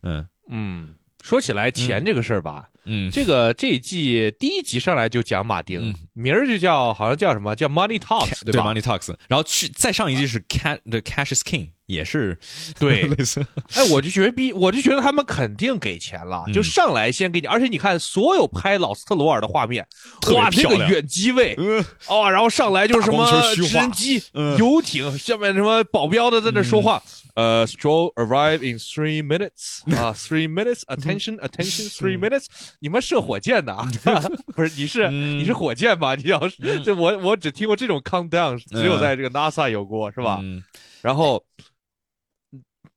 [0.03, 0.93] 嗯嗯，
[1.23, 12.37] 说起来钱这个事儿吧，嗯，这个这一季第一集上来就讲马丁，嗯名儿就叫好像叫什么叫 Money Talks 对吧？Money Talks，然后去再上一季是 Cash the Cash is King，也是
[12.79, 13.03] 对。
[13.03, 16.53] 类似，哎，我就觉得比，我就觉得他们肯定给钱了，嗯。
[16.53, 19.85] 就上来先给你，而且你看所有拍老斯特罗尔的画面，
[20.33, 21.83] 哇，那个远机位嗯。
[22.07, 23.25] 哦，然后上来就是什么
[23.55, 24.55] 直升机、嗯。
[24.57, 27.01] 游艇，下面什么保镖的在那说话，
[27.35, 32.45] 呃，Stroll arrive in three minutes 啊，three minutes attention attention three minutes，
[32.79, 33.87] 你们射火箭的啊？
[34.55, 35.39] 不是，你是嗯。
[35.39, 36.15] 你是火箭吧？
[36.15, 40.39] 你要是这我我只听过这种 countdown，只有在这个 NASA 有过是吧？
[40.41, 40.61] 嗯。
[41.01, 41.41] 然后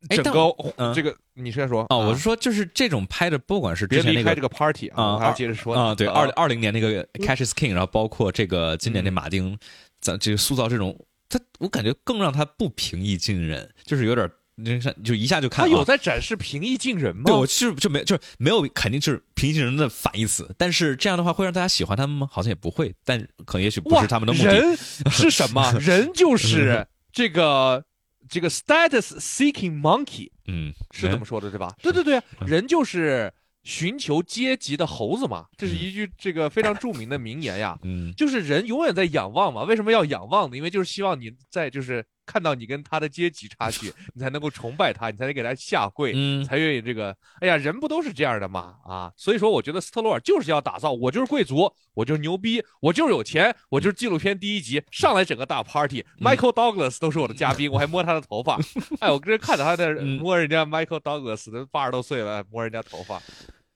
[0.09, 0.41] 整个
[0.77, 9.59] 嗯这个你先说啊，我啊是说，就是这种拍的，不管是之前那个别离开这个 party 啊，还要接着说啊，对，二二零年那个 Cash is King，然后包括这个今年这马丁，
[10.01, 10.99] 咱这个塑造这种，
[11.29, 14.31] 他我感觉更让他不平易近人，就是有点儿
[14.63, 17.23] 就像就一下就看啊他有在展示平易近人吗？
[17.27, 20.55] 对，我就就没就是没有，肯定就是平易近人的反义词。
[20.59, 22.29] 但是这样的话会让大家喜欢他们吗？
[22.31, 24.47] 好像也不会，但可能也许不，是他们的目的。
[24.47, 24.77] 人
[25.11, 25.73] 是什么？
[25.81, 27.83] 人就是 这个
[28.31, 31.75] 这个 status seeking monkey，嗯，是这么说的对吧？
[31.83, 33.31] 对对对，人就是
[33.65, 37.79] 寻求阶级的猴子嘛，这是一句这个非常著名的名言呀。
[37.83, 40.57] 嗯就是人永远在仰望嘛，为什么要仰望呢？
[40.57, 47.17] 因为就是希望你在就是看到你跟他的阶级差距， 你才能够崇拜他，你才能给他下跪，嗯才愿意这个。
[47.41, 48.77] 哎呀，人不都是这样的吗？
[48.85, 58.57] 啊，所以说我觉得斯特罗尔就是要打造，我就是贵族，我就是牛逼，我就是有钱，我就是纪录片第一集上来整个大 party，Michael Douglas 都是我的嘉宾，我还摸他的头发。
[59.01, 63.21] 哎，我跟人看着他在嗯摸人家 Michael Douglas 都八十多岁了，摸人家头发。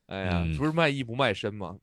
[0.07, 1.75] 哎呀，嗯不是卖艺不卖身吗？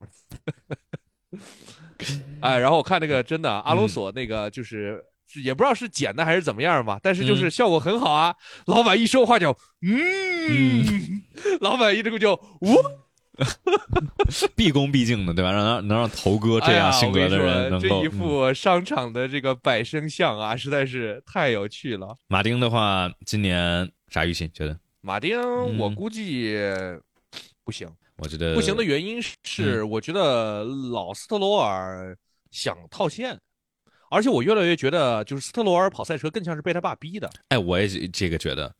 [2.39, 5.03] 哎，然后我看那个真的阿隆索那个就是。
[5.32, 8.36] 是也不知道是剪的还是怎么样吧，但是就是嗯效果很好啊。
[8.65, 11.21] 老板一说话就嗯，
[11.61, 12.75] 老板一这个就我
[14.55, 15.51] 毕恭毕敬的，对吧？
[15.51, 22.15] 让让能让头哥这样性格的人这一副商场的这个摆身像啊，实在是太有趣了。
[22.27, 24.47] 马丁的话，今年啥预期？
[24.49, 24.77] 觉得？
[25.01, 25.39] 马丁，
[25.77, 26.55] 我嗯估计
[27.63, 27.89] 不行。
[28.17, 32.15] 我觉得不行的原因是，我觉得老斯特罗尔
[32.51, 33.39] 想套现，
[34.12, 37.30] 而且我越来越觉得，就是斯特罗尔跑赛车更像是被他爸逼的。
[37.47, 38.76] 哎，我也这个觉得，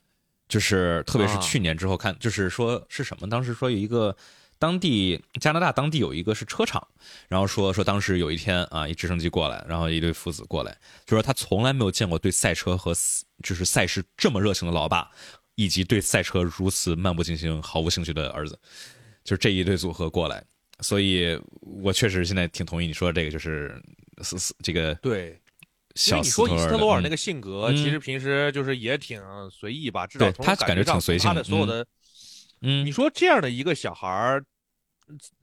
[0.49, 3.29] 就是特别是啊去年之后看，就是说是什么？
[3.29, 4.15] 当时说有一个
[4.59, 6.86] 当地加拿大当地有一个是车厂，
[7.29, 12.93] 然后说说当时有一天啊，一直升机过来，然后一对父子过来，就说他从来没有见过对赛车和
[13.41, 15.09] 就是赛事这么热情的老爸，
[15.55, 18.59] 以及对赛车如此漫不经心、毫无兴趣的儿子，
[19.23, 20.43] 就是这一对组合过来。
[20.82, 23.79] 所以，我确实现在挺同意你说的这个，就是
[24.24, 25.39] 斯斯这个对，因为
[25.95, 31.86] 小你说以斯特罗尔那个个性格，嗯其实平时就是也挺随意吧，至少从他感觉感上随性的的所有的
[32.61, 34.43] 嗯你说这样的一个小孩儿，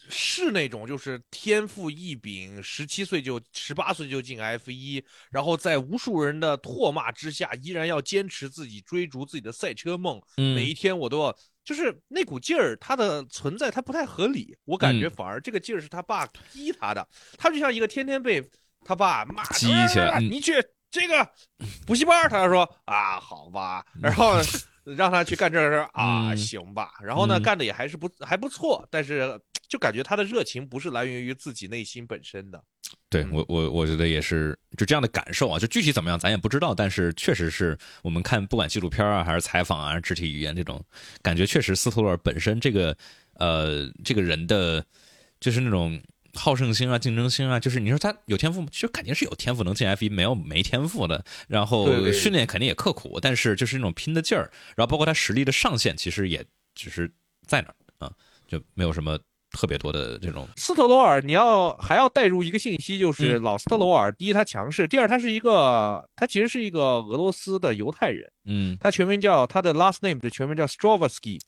[0.08, 10.18] 是那种就是天赋异禀，十七岁就十八岁就进 F 一，然后在无数人的唾骂之下，依然要坚持自己追逐自己的赛车梦。
[10.38, 14.56] 嗯每一天我都要，就是那股劲儿，它的存在他不太合理。
[14.64, 17.06] 我感觉嗯反而这个劲儿是他爸逼他的，
[17.36, 18.42] 他就像一个天天被
[18.88, 20.10] 他爸骂激起来嗯。
[20.12, 20.54] 啊你去
[20.90, 21.28] 这个
[21.86, 24.36] 补习班，他说啊好吧， 然后
[24.84, 26.36] 让他去干这个事儿啊嗯。
[26.38, 27.42] 行吧，然后呢嗯。
[27.42, 32.64] 干的也还是不还不错，但是就感觉他的热情不是来源于自己内心本身的。
[33.10, 33.32] 对嗯。
[33.32, 40.82] 我我我觉得也是就这样的感受啊，就具体怎么样咱也不知道，但是确实是我们看不管纪录片啊还是采访啊，肢体语言这种
[41.20, 42.96] 感觉，确实斯托尔本身这个
[43.34, 44.82] 呃这个人的
[45.38, 46.00] 就是那种
[46.38, 48.68] 好胜心啊、竞争心啊，就是你说他有天赋吗？
[48.70, 51.22] 其实肯定是有天赋能进 F 一，没有没天赋的。
[51.48, 57.10] 然后训练肯定也刻苦，但是就是那种拼的劲儿，然后包括他实力的上限，其实也只是
[57.46, 57.74] 在那儿
[58.06, 58.12] 啊，
[58.46, 59.18] 就没有什么
[59.50, 71.40] 特别多的这种斯特罗尔，你要还要带入一个信息，就是嗯老斯特罗尔，第一他强势，第二他是一个，他其实是一个俄罗斯的犹太人，嗯他全名叫他的 last name 的全名叫 Strovsky，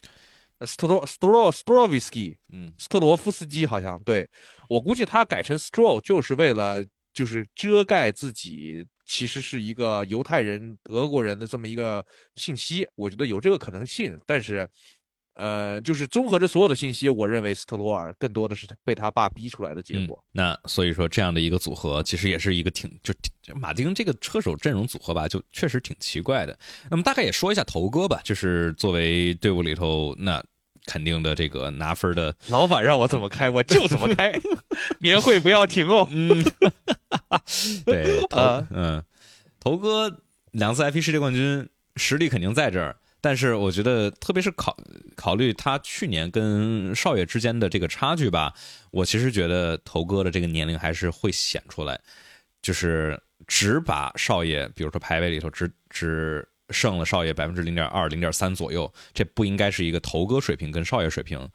[0.66, 4.28] 斯特罗斯特罗 Strovsky，嗯斯特罗夫斯基好像对
[4.70, 12.04] 我估计他改成 Stro 就是为了就是遮盖自己其实是一个犹太人德国人的这么一个
[12.36, 14.68] 信息，我觉得有这个可能性，但是。
[15.34, 26.58] 呃，就是综合着所有的信息，我认为斯特罗尔更多的是被他爸逼出来的结嗯果。，那所以说这样的一个组合，其实也是一个挺就就马丁这个车手阵容组合吧，就确实挺奇怪的。
[26.90, 30.44] 那么大概也说一下头哥吧，就是作为队伍里头那
[30.90, 34.32] 肯定的这个拿分的，老板让我怎么开，我就怎么开，
[34.98, 36.08] 年会不要停哦。
[36.10, 36.44] 嗯，
[37.86, 39.00] 对，头啊嗯，
[39.60, 40.20] 头哥
[40.50, 42.96] 两次 IP 世界冠军，实力肯定在这儿。
[43.20, 44.76] 但是我觉得，特别是考
[45.14, 48.52] 考虑他去年跟少爷之间的这个差距吧，
[48.90, 52.00] 我其实觉得头哥的这个年龄还是会显出来，
[52.62, 61.48] 就是只把少爷，比如说排位里头只只胜了少爷百分之零点二、零点三左右，这不应该是一个头哥水平跟少爷水平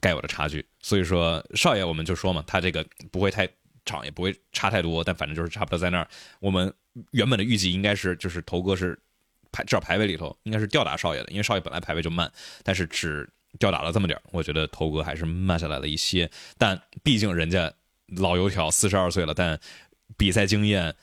[0.00, 0.66] 该有的差距。
[0.80, 3.48] 所以说，少爷我们就说嘛，他这个不会太
[3.84, 6.08] 长，也不会差太多，但反正就是差不多在那儿。
[6.40, 6.72] 我们
[7.12, 8.98] 原本的预计应该是就是头哥是
[9.52, 12.30] 排至少排位里头应该是吊打少爷的，因为少爷本来排位就慢，
[12.62, 16.30] 但是只吊打了这么点儿我觉得头哥还是慢下来了一些。
[16.58, 17.72] 但毕竟人家
[18.16, 19.58] 老油条，四十二岁了，但
[20.16, 20.94] 比赛经验。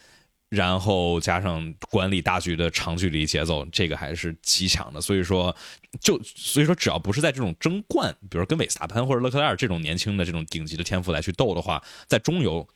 [0.54, 5.02] 然后加上管理大局的长距离节奏，这个还是极强的。
[5.02, 5.56] 所以说，
[6.00, 12.68] 就所以说，只要不是在这种争冠，比如跟韦斯塔潘或者勒克莱尔这种年轻的这种顶级的天赋来去斗的话，在中游，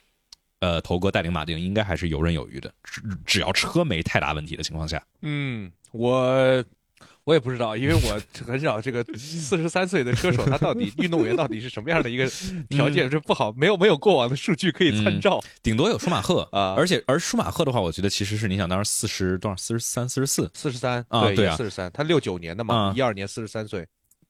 [0.59, 2.73] 呃，头哥带领马丁应该还是游刃有余的。
[2.83, 6.63] 只只要车没太大问题的情况下，嗯，我。
[7.27, 12.25] 我也不知道，因为我很少这个四十三岁的车手，他到底 运动员到底是什么样的一个
[12.69, 13.09] 条件？
[13.09, 15.43] 这不好，没有没有过往的数据可以参照。
[15.61, 19.57] 顶多有舒马赫啊，而且而舒马赫的话，我觉得其实是你想当时四十多少？
[19.57, 21.29] 四十三、四十四、四十三啊？
[21.33, 23.85] 对啊，四十三，他六九年的嘛，一二年四十三岁。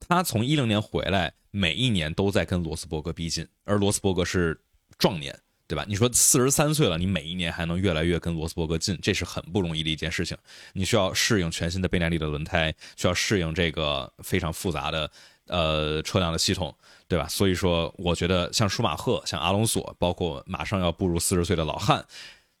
[0.08, 4.60] 他从一零年回来，每一年都在跟罗斯伯格逼近，而罗斯伯格是
[4.98, 5.32] 壮年。
[5.68, 5.84] 对吧？
[5.86, 10.34] 你说四十三岁了，你每一年还能越来越跟罗斯伯格近，这是很不容易的一件事情。
[10.72, 15.10] 你需要适应全新的倍耐力的轮胎，需要适应这个非常复杂的
[15.46, 16.74] 呃车辆的系统，
[17.06, 17.28] 对吧？
[17.28, 22.02] 所以说，我觉得像舒马赫、像阿隆索，包括马上要步入四十岁的老汉，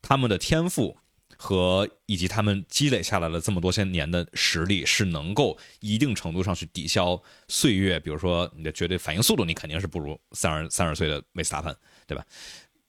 [0.02, 0.94] 他们的天赋
[1.38, 7.98] 和以及他们积累下来了这么多些年的实力，是能够一定程度上去抵消岁月。
[7.98, 11.74] 比如说你的绝对反应速度，你肯定是不如三十三十岁的维斯塔潘，
[12.06, 12.22] 对吧？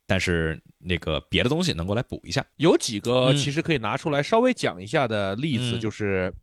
[0.10, 6.34] 但是那个别的东西能够来补一下，有几个其实可以拿出来稍微讲一下的例子，就是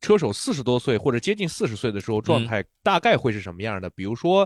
[0.00, 3.88] 车手四十多岁或者接近四十岁的时候状态大概会是什么样的。
[3.90, 4.44] 比如说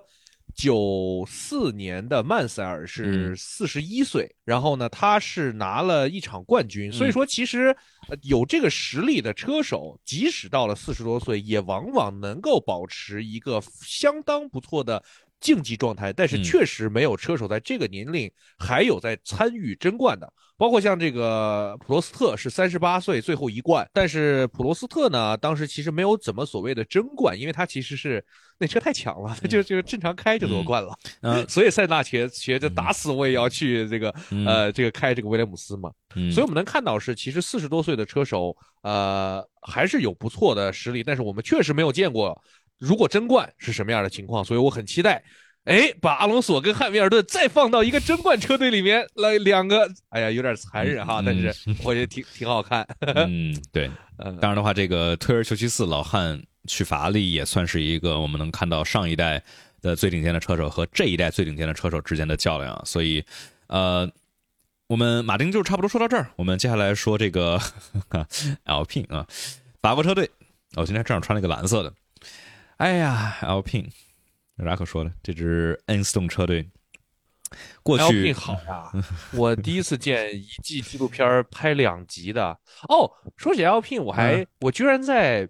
[0.55, 7.75] 九四年的曼塞尔是四十一岁，然后呢他是拿了一场冠军，所以说其实
[8.21, 15.03] 有这个实力的车手，即使到了四十多岁，也往往能够保持一个相当不错的。
[15.43, 28.24] 竞技状态，但是确实没有车手在这个年龄还有在参与争冠的，包括像这个普罗斯特是三十八岁最后一冠，但是普罗斯特呢，当时其实没有怎么所谓的争冠，因为他其实是
[28.57, 34.14] 那车太强了，他就就正常开就夺冠了，嗯， 所以塞纳学学着打死我也要去这个
[34.47, 35.90] 呃这个开这个威廉姆斯嘛，
[36.32, 42.40] 所以我们能看到是其实四十多岁的车手呃还是有不错的实力，但是我们确实没有见过。
[42.83, 44.45] 如果争冠是什么样的情况？
[44.45, 45.22] 所以我很期待，
[45.66, 51.55] 哎，把阿隆索跟汉密尔顿再放到一个争冠车队里面来，两个，哎呀，有点残忍哈，但是
[51.85, 52.85] 我觉得挺挺好看。
[53.01, 59.41] 嗯，对，当然的话，这个退而求其次老汉去法拉利也算是一个我们能看到上一代
[59.80, 62.83] 的最顶尖的车手和这一代最顶尖的车手之间的较量。
[62.85, 63.24] 所以，
[63.68, 64.11] 呃，
[64.89, 67.61] 我们马丁就差不多说到这儿，我们接下来说这个
[68.66, 69.24] L P 啊，
[69.80, 70.28] 法国车队。
[70.74, 71.93] 我今天正好穿了一个蓝色的。
[72.83, 73.89] 哎呀，Alpine，
[74.57, 76.68] 拉克说的这支 Enstone 车队，
[77.80, 78.91] 过去好呀！
[79.35, 82.59] 我第一次见一季纪录片拍两集的
[82.89, 83.09] 哦。
[83.37, 85.49] 说起 Alpine，我还我居然在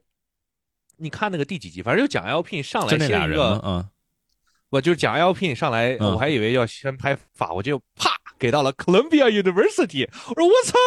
[0.99, 3.89] 你看那个第几集，反正就讲 Alpine 上来先一个，嗯，
[4.69, 10.79] 我就讲 Alpine 上来，我还以为要先拍法，我就啪给到了 Columbia University，我说我操，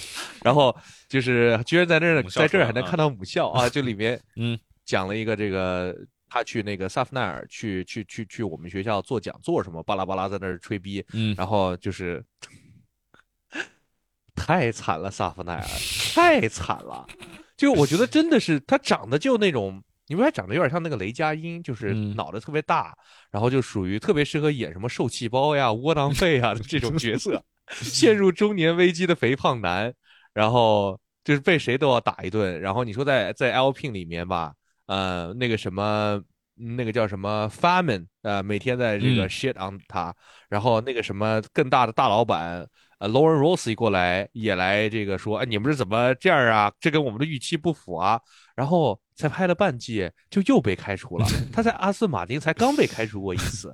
[0.42, 0.74] 然后
[1.10, 4.58] 就是居然在那儿在这儿还能看到母校啊，就里面嗯。
[4.90, 5.96] 讲了一个这个，
[6.28, 12.20] 他去那个萨夫奈尔去去去去我们学校做讲座什么，巴拉巴拉在那儿吹逼，嗯，然后就是
[14.34, 15.64] 太惨了，萨夫奈尔
[16.12, 17.06] 太惨了，
[17.56, 22.92] 就我觉得真的是他长得就那种，你们还长得有点像那个雷佳音，就是脑袋特别大，
[23.30, 29.94] 然后就属于特别适合演什么受气包呀、窝囊废啊的这种角色， 陷入中年危机的肥胖男，
[30.34, 34.52] 然后就是被谁都要打一顿，然后你说在在 L P 里面吧。
[34.90, 36.20] 呃，那个什么，
[36.56, 40.12] 那个叫什么 Farman，呃，每天在这个 shit on 他，
[40.48, 42.68] 然后那个什么更大的大老板，
[42.98, 46.72] 呃，Lauren Rossi 过来也来这个说，哎，你们是怎么这样啊？
[46.80, 48.20] 这跟我们的预期不符啊。
[48.56, 51.26] 然后才拍了半季，就又被开除了。
[51.54, 53.72] 他在阿斯马丁才刚被开除过一次。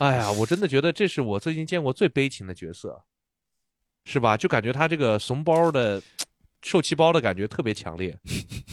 [0.00, 3.02] 哎呀，我真的觉得这是我最近见过最悲情的角色，
[4.04, 4.36] 是吧？
[4.36, 6.02] 就感觉他这个怂包的。
[6.62, 8.16] 受气包的感觉特别强烈，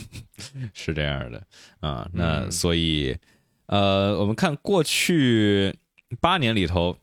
[0.73, 1.43] 是这样的
[1.79, 2.07] 啊。
[2.13, 3.17] 那所以，
[3.65, 5.75] 呃，我们看过去
[6.21, 6.95] 八年里头，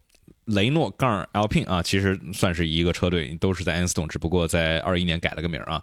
[0.45, 5.83] 雷诺杠 Alpine 啊，其实算是一个车队，都是在 a n s t o n 只不过在二一年改了个名啊。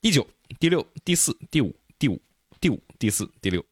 [0.00, 0.26] 第九、
[0.58, 2.20] 第六、第四、第五、第五、
[2.58, 3.62] 第五、第四、第六。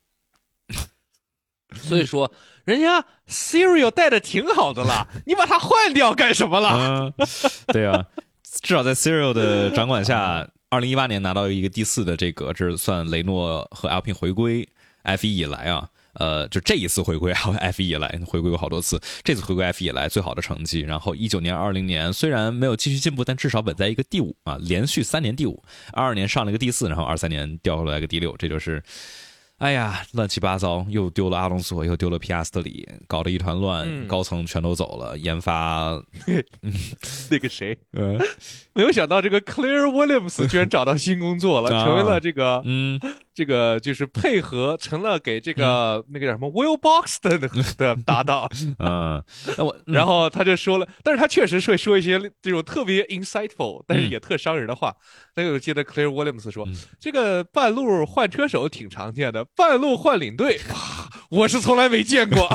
[1.74, 2.30] 所以说，
[2.64, 7.12] 人家 Serial 带的挺好的了， 你把它换掉干什么了？
[7.68, 8.06] 对啊，
[8.62, 10.46] 至少在 Serial 的掌管下。
[10.70, 14.68] 二零一八年拿到一个第四的这个，这是算雷诺和 L P 回归
[15.02, 20.80] F 一以来啊，呃，就这一次回归 F 一以来回归过好多次，这次回归 F 一以来最好的成绩。
[20.80, 25.62] 然后一九年、二零年虽然没有继续进步，但至少稳在一个第五啊，连续三年第五。
[25.92, 28.82] 二二年上了一个第四，然后二三年掉下来个第六，这就是。
[29.59, 34.06] 哎呀，乱七八糟，又丢了阿隆索，又丢了皮亚斯特里，搞得一团乱，嗯。
[34.06, 36.00] 高层全都走了，研发，
[37.30, 38.16] 那个谁，呃，
[38.72, 41.84] 没有想到这个 Claire Williams 居然找到新工作了， 啊。
[41.84, 43.00] 成为了这个嗯，
[43.39, 49.22] 这个就是配合成了给这个那个叫什么 Will Boxton 的 的搭档，嗯，
[49.57, 54.93] 那我， 然后他就说了，但是他确实是会说一些这种特别 insightful，但是也特伤人的话。
[55.36, 60.59] 那个我记得 Claire Williams 说，嗯这个半路换车手挺常见的，半路换领队，
[61.30, 62.49] 我是从来没见过。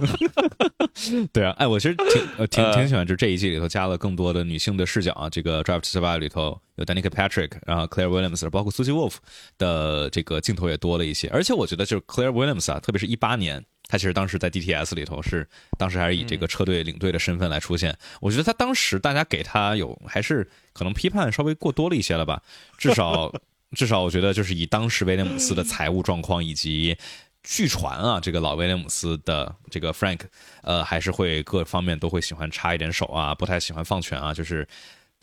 [1.31, 5.29] 对啊，哎，我其实挺呃挺呃挺喜欢，就这一季里头加了更多的女性的视角啊。
[5.29, 9.15] 这个《Drive to Survive》里头有 Danica Patrick，然后 Claire Williams，包括 Susie Wolf
[9.57, 11.27] 的这个镜头也多了一些。
[11.29, 15.47] 而且我觉得就是 Claire Williams 啊，特别是一八年，他其实当时在 DTS 里头是
[15.77, 17.97] 当时还是以这个车队领队的身份来出现。
[18.21, 22.41] 我觉得他当时大家给他有还是可能批判稍微过多了一些了吧，
[22.77, 23.33] 至少
[23.75, 26.97] 至少我觉得就是以当时威廉姆斯的财务状况以及。
[27.45, 30.21] 据传啊，这个老威廉姆斯的这个 Frank，
[30.61, 34.33] 呃，还是会各方面都会喜欢插一点手啊，不太喜欢放权啊。
[34.33, 34.65] 就是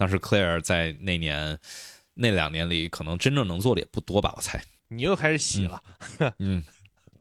[0.00, 1.58] 当时 Claire 在那年
[2.14, 4.58] 那两年里，可能真正能做的也不多吧，我猜。
[4.88, 5.82] 你又开始洗了，
[6.38, 6.64] 嗯，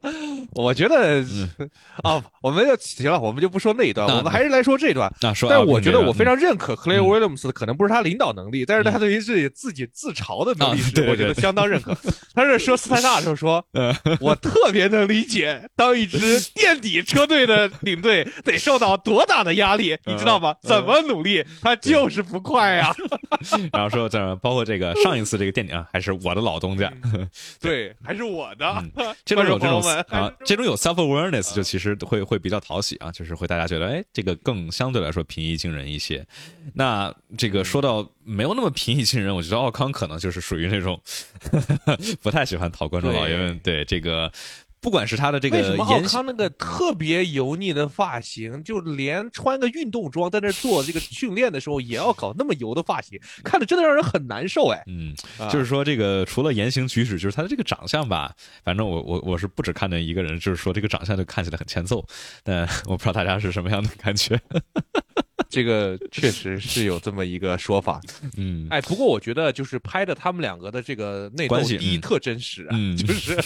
[0.56, 1.22] 我觉得
[2.02, 5.12] 啊， 我们就行了，我们就不说那一段，我们还是来说这段。
[5.20, 11.96] 那说，但我啊觉得我非常常认可 Claire Williams 的，可能不是他领导能力，但是他对于自己自己自嘲的能力我觉得相当认可。
[12.34, 13.64] 他是说斯泰纳的时候说，
[14.20, 20.54] 我特别能理解，当一支垫底车队的领队得受到多大的压力，你知道吗？
[20.62, 22.94] 怎么努力，他就是不快呀。
[23.72, 26.92] 然后说这样，包括这个上一次这个垫底啊，还是我的老东家，
[27.60, 28.84] 对，还是我的。
[29.24, 36.26] 这种有这种观众朋友们啊，这种有 self awareness 就其实会会比较讨喜啊，就是会大家觉得哎，这个更相对来说平易近人一些。
[36.74, 41.00] 那这个说到没有那么平易近人，我觉得奥康可能就是属于那种
[42.22, 43.58] 不太喜欢讨观众老爷们。
[43.62, 44.30] 对这个，
[44.80, 54.82] 不管是他的这个为什么奥言康那个特别油腻的发型，就连穿个运动装在那做这个训练的时候，也要搞那么油的发型，看着真的让人很难受哎。
[54.86, 62.04] 嗯，啊就是说这个除了言行举止，就是他的这个长相吧，反正我我我是不只看见一个人，就是说这个长相就看起来很欠揍，
[62.42, 64.40] 但我不知道大家是什么样的感觉。
[65.48, 68.00] 这个确实是有这么一个说法。
[68.36, 73.36] 嗯，哎，不过我觉得就是拍的他们两个的这个内斗，第一特真实啊，嗯 就是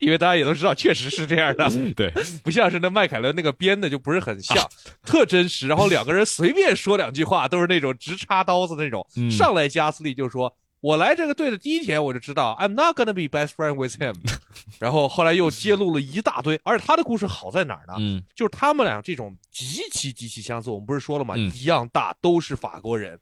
[0.00, 2.10] 因为大家也都知道，确实是这样的，对，
[2.42, 4.56] 不像是那麦凯伦那个编的就不是很像，
[5.04, 5.68] 特真实。
[5.68, 9.06] 然后两个人随便说两句话，都是那种直插刀子那种。
[9.16, 10.54] 嗯上来加斯利就说。
[10.84, 14.14] 我来这个队的第一天，我就知道 I'm not gonna be best friend with him，
[14.78, 17.94] 然后后来又揭露了一大堆，而且他的故事好在哪儿呢？
[17.98, 21.36] 嗯就是他们俩这种极其极其相似，我们不是说了吗？
[21.38, 23.18] 嗯一样大，都是法国人，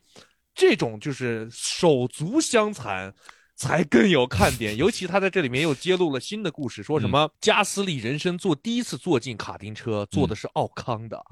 [0.56, 3.14] 这种就是手足相残。
[3.54, 11.22] 才更有看点，尤其他在这里面又揭露了新的故事，说什么加斯利人生坐第一次坐进卡丁车，坐的是奥康的。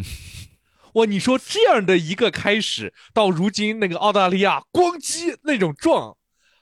[0.94, 6.16] 哇，你说这样的一个开始，到如今那个澳大利亚咣叽那种撞，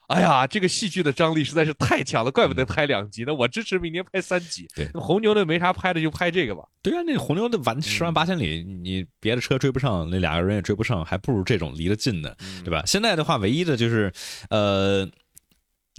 [0.09, 3.33] 哎呀，这个戏剧的张力实在是太强了，怪不得拍两集呢。
[3.33, 4.67] 我支持明年拍三集。
[4.95, 6.63] 红牛的没啥拍的，就拍这个吧。
[6.81, 12.83] 对啊，那红牛的完十万八千里，你别的车追不上，那俩个人也追不上，还不如这种离得近的，对吧？
[12.87, 14.11] 现在的话，唯一的就是，
[14.49, 15.07] 呃，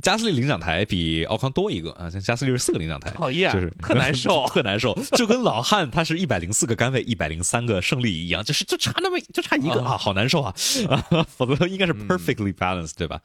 [0.03, 4.47] 加斯利领奖台比奥康多一个啊，像加斯利是四个领奖台，讨厌，就是特难受。
[4.49, 10.55] 特难受，就跟老汉他是一百零四个杆位，一百零三个胜利一样，就是就差那么就差一个啊，好难受啊
[10.89, 11.05] 啊！
[11.29, 13.21] 否则应该是 perfectly balanced，对吧？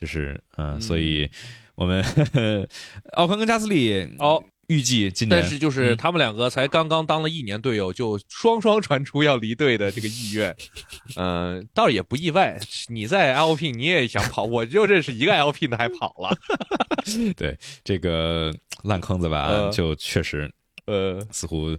[0.00, 1.28] 就是嗯，所以
[1.74, 2.02] 我们
[3.14, 4.42] 奥康跟加斯利哦。
[4.68, 10.54] 预计今年，但是就是他们两个才刚刚当了一年队友，就双双传出要离队的这个意愿，
[11.16, 12.58] 嗯、 倒也不意外。
[12.88, 16.36] 你在 LP 你也想跑，我就认识一个 LP 的还跑了，
[17.36, 19.70] 对这个烂坑子吧，呃。
[19.70, 20.50] 就确实
[20.86, 21.76] 呃，似乎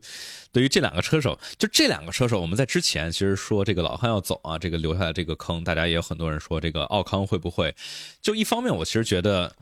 [0.52, 7.74] 对于这两个车手，就这两个车手，我们在之前其实说这个老汉要走啊，这个留下来这个坑，大家也有很多人说这个奥康会不会？
[8.22, 9.56] 就一方面，我其实觉得，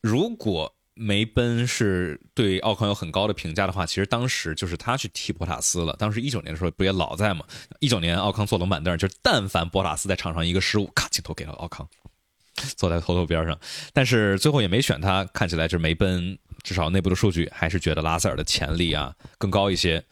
[0.00, 5.94] 如果梅奔是对奥康有很高的评价的话，其实当时就是他去替博塔斯了。
[5.98, 7.44] 当时一九年的时候不也老在吗？
[7.80, 11.86] 一九年奥康坐冷板凳，就是但凡博塔斯在场上一个失误，咔镜头给了奥康。
[12.74, 13.58] 坐在头头边上，
[13.92, 20.02] 但是最后也没选他，看起来就是梅奔，至少内部的数据还是觉得拉塞尔的潜力啊更高一些。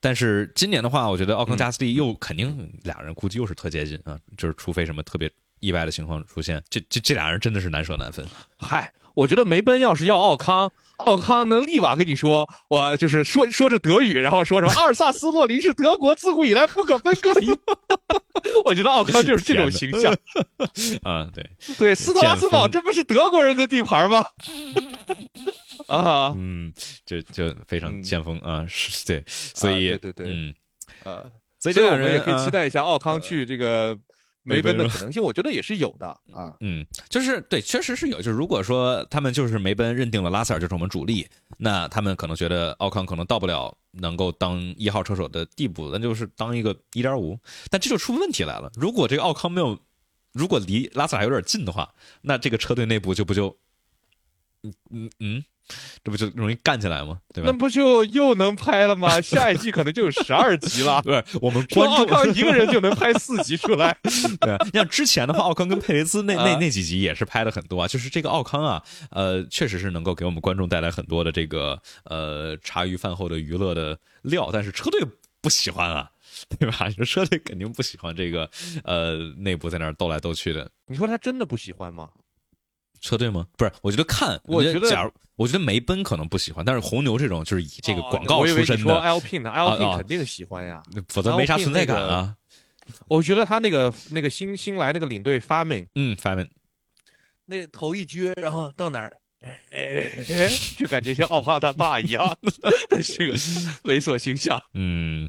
[0.00, 5.30] 但是今年的话，我觉得奥康加斯利又肯定俩人估计又是特接近啊，就是除非什么特别
[5.60, 8.26] 意外的情况出现，这这这俩人真的是难舍难分。
[8.58, 17.50] 嗨，我觉得梅奔要是要奥康，奥康能立马跟你说，我就是说说着德语，然后说什么阿尔萨斯洛林是德国自古以来不可分割的一。
[18.64, 20.12] 我觉得奥康就是这种形象。
[21.02, 21.48] 啊，对
[21.78, 24.24] 对，斯特拉斯堡这不是德国人的地盘吗？
[25.88, 26.72] 啊，嗯，
[27.04, 30.54] 就就非常先锋啊，是对，所以对对对，嗯，
[31.04, 31.22] 啊，
[31.58, 33.96] 所以这两人我们也可以期待一下奥康去这个
[34.42, 36.54] 梅奔的可能性，我觉得也是有的啊。
[36.60, 38.18] 嗯，就是对，确实是有。
[38.18, 41.26] 就是如果说他们就是梅奔认定了拉塞尔就是我们主力，
[41.58, 47.38] 那他们可能觉得奥康可能到不了能够当一号车手的地步，那就是当一个一点五。
[47.70, 49.78] 但这就出问题来了，如果这个奥康没有，
[50.32, 53.56] 如果离拉塞尔还有点近的话，那这个车队内部就不就，
[54.62, 55.44] 嗯嗯嗯，
[56.04, 57.18] 这不就容易干起来吗？
[57.32, 57.56] 对吧那？
[57.56, 59.20] 不就又能拍了吗？
[59.22, 61.00] 下一季可能就有十二集了。
[61.02, 63.96] 对我们说奥关注康一个人就能拍四集出来，
[64.40, 75.00] 对，像之前的话，奥康跟佩雷兹那 那啊那几集也是拍的很多啊，就是这个奥康啊，呃，确实是能够给我们观众带来很多的这个呃茶余饭后的娱乐的料，但是车队
[75.40, 76.10] 不喜欢啊，
[76.58, 76.86] 对吧？
[76.88, 78.50] 你说车队肯定不喜欢这个
[78.84, 82.08] 呃内部在那儿斗来斗去的你说他真的不喜欢吗？
[83.02, 83.46] 车队吗？
[83.58, 90.82] 不是，我觉得看，我觉得假如我觉得梅奔可能不喜欢，但是红牛这种就是以这个哦广告为出身的，Alpine 呢啊啊，Alpine 肯定喜欢呀。
[91.08, 92.34] 否则没啥存在感啊。
[93.08, 96.48] 我觉得他那个那个新新来那个领队 Farming，，嗯，，Farming，，
[97.44, 99.12] 那头一撅，然后到哪儿，
[99.42, 102.36] 哎哎， 就感觉像奥帕他爸一样，
[103.02, 103.34] 这个
[103.84, 104.62] 猥琐形象。
[104.74, 105.28] 嗯，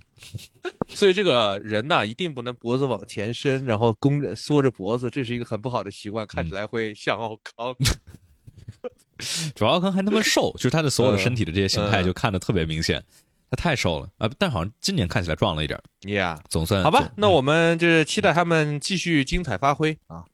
[0.87, 7.75] 所以这个人呐，一定不能脖子往前伸，然后弓着缩着脖子，这是一个很不好的习惯，看起来会像奥康。
[9.55, 13.01] 主要奥康还那么瘦，就是他的所有的身体的这些形态嗯就看得特别明显，
[13.49, 14.29] 他太瘦了啊！
[14.37, 20.25] 但好像今年看起来壮了一点儿，Yeah，总算好吧，那我们就是期待他们继续精彩发挥啊。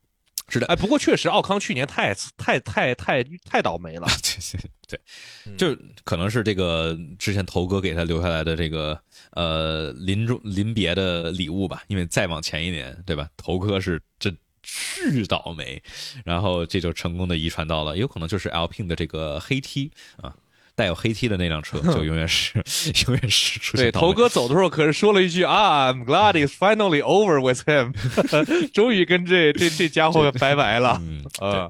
[0.50, 4.08] 是的哎，不过确实奥康去年太太太太太倒霉了。
[4.90, 5.00] 对，
[5.46, 9.00] 对就可能是这个之前头哥给他留下来的这个
[9.32, 13.30] 呃临终临别的礼物吧，因为再往前一年，对吧？
[13.38, 15.82] 头哥是真巨倒霉，
[16.26, 20.36] 然后这就成功的遗传到了，有可能就是 Alpine 的这个黑 T 啊。
[20.80, 22.58] 带有黑 T 的那辆车 就永远是
[23.06, 27.92] 永远是出对，头哥走的时候可是说了一句啊，I'm glad it's finally over with him，
[28.72, 30.98] 终于跟这这 这家伙拜拜了。
[31.02, 31.70] 嗯，呃，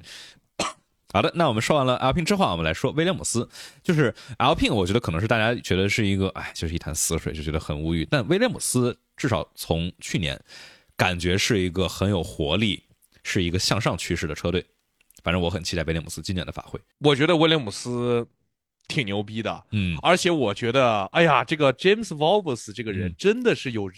[1.12, 3.50] 好的，那我们说完了 Alpine 之后啊，我们来说威廉姆斯。
[3.82, 8.08] 就是 Alpine，我觉得可能是大家觉得是一个，哎，就是一潭死水，就觉得很无语。
[8.12, 10.40] 但威廉姆斯至少从去年，
[10.96, 12.84] 感觉是一个很有活力，
[13.24, 14.64] 是一个向上趋势的车队。
[15.24, 16.80] 反正我很期待威廉姆斯今年的发挥。
[17.00, 18.26] 我觉得威廉姆斯
[18.90, 23.90] 挺牛逼的，嗯而且我觉得，哎呀，这个 James Valbus 这个人嗯真的是有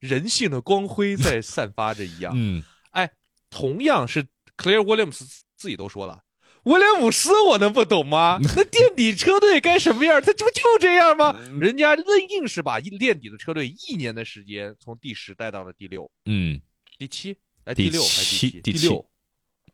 [0.00, 2.32] 人性的光辉在散发着一样。
[2.36, 3.08] 嗯，哎
[3.48, 4.24] 同样是
[4.58, 5.24] Claire Williams
[5.56, 6.22] 自己都说了。
[6.64, 8.38] 威廉姆斯，我能不懂吗？
[8.56, 10.20] 那垫底车队该什么样？
[10.20, 11.36] 他 这不就这样吗？
[11.60, 16.60] 人家硬硬是把垫底的车队一年的时间从第十带到了第六、嗯
[16.98, 19.10] 第七，哎，第第六还是第第七第六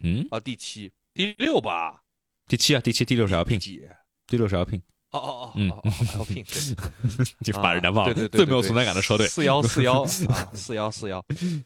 [0.01, 0.41] 嗯，啊？
[0.41, 2.03] 第七，第六吧？
[2.47, 3.83] 第七啊，第七，第六是 Alpine，几？
[4.29, 5.69] 第六是 Alpine，哦哦哦，嗯。
[5.71, 7.25] 哦哦哦，Alpine，对。
[7.53, 9.27] 就把人家忘了，对对对，最没有存在感的车队。
[9.27, 10.07] 四幺四幺啊，
[10.55, 11.25] 四幺四幺。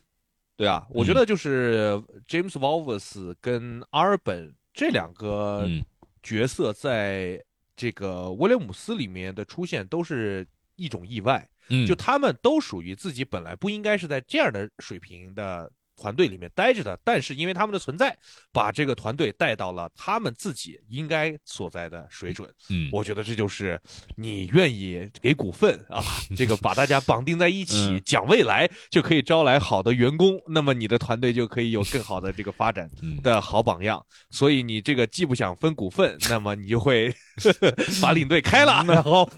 [0.56, 1.06] 对啊，我嗯。
[1.06, 5.84] 觉得就是 James Valvers 跟阿尔本这两个嗯。
[6.22, 7.42] 角色在
[7.74, 10.46] 这个威廉姆斯里面的出现都是
[10.76, 15.68] 一种意外，嗯，就他们都属于自己本来不应该是在这样的水平的
[16.02, 18.16] 团队里面待着的，但是因为他们的存在，
[18.52, 22.52] 把这个团队带到了他们自己应该所在的水准。
[22.70, 23.80] 嗯，我觉得这就是
[24.16, 26.02] 你愿意给股份啊，
[26.36, 34.04] 这个把大家绑定在一起嗯，讲未来就可以招来好的员工，那么你的团队就可以有更好的这个发展嗯的好榜样。
[34.30, 37.14] 所以你这个既不想分股份，那么你就会
[38.02, 39.30] 把领队开了， 然后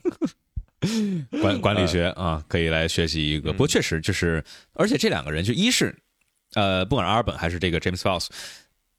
[1.41, 3.51] 管管理学啊，可以来学习一个。
[3.51, 4.45] 嗯不过确实就是，
[4.75, 5.97] 而且这两个人就一是，
[6.55, 8.29] 呃，不管是阿尔本还是这个 James Falls，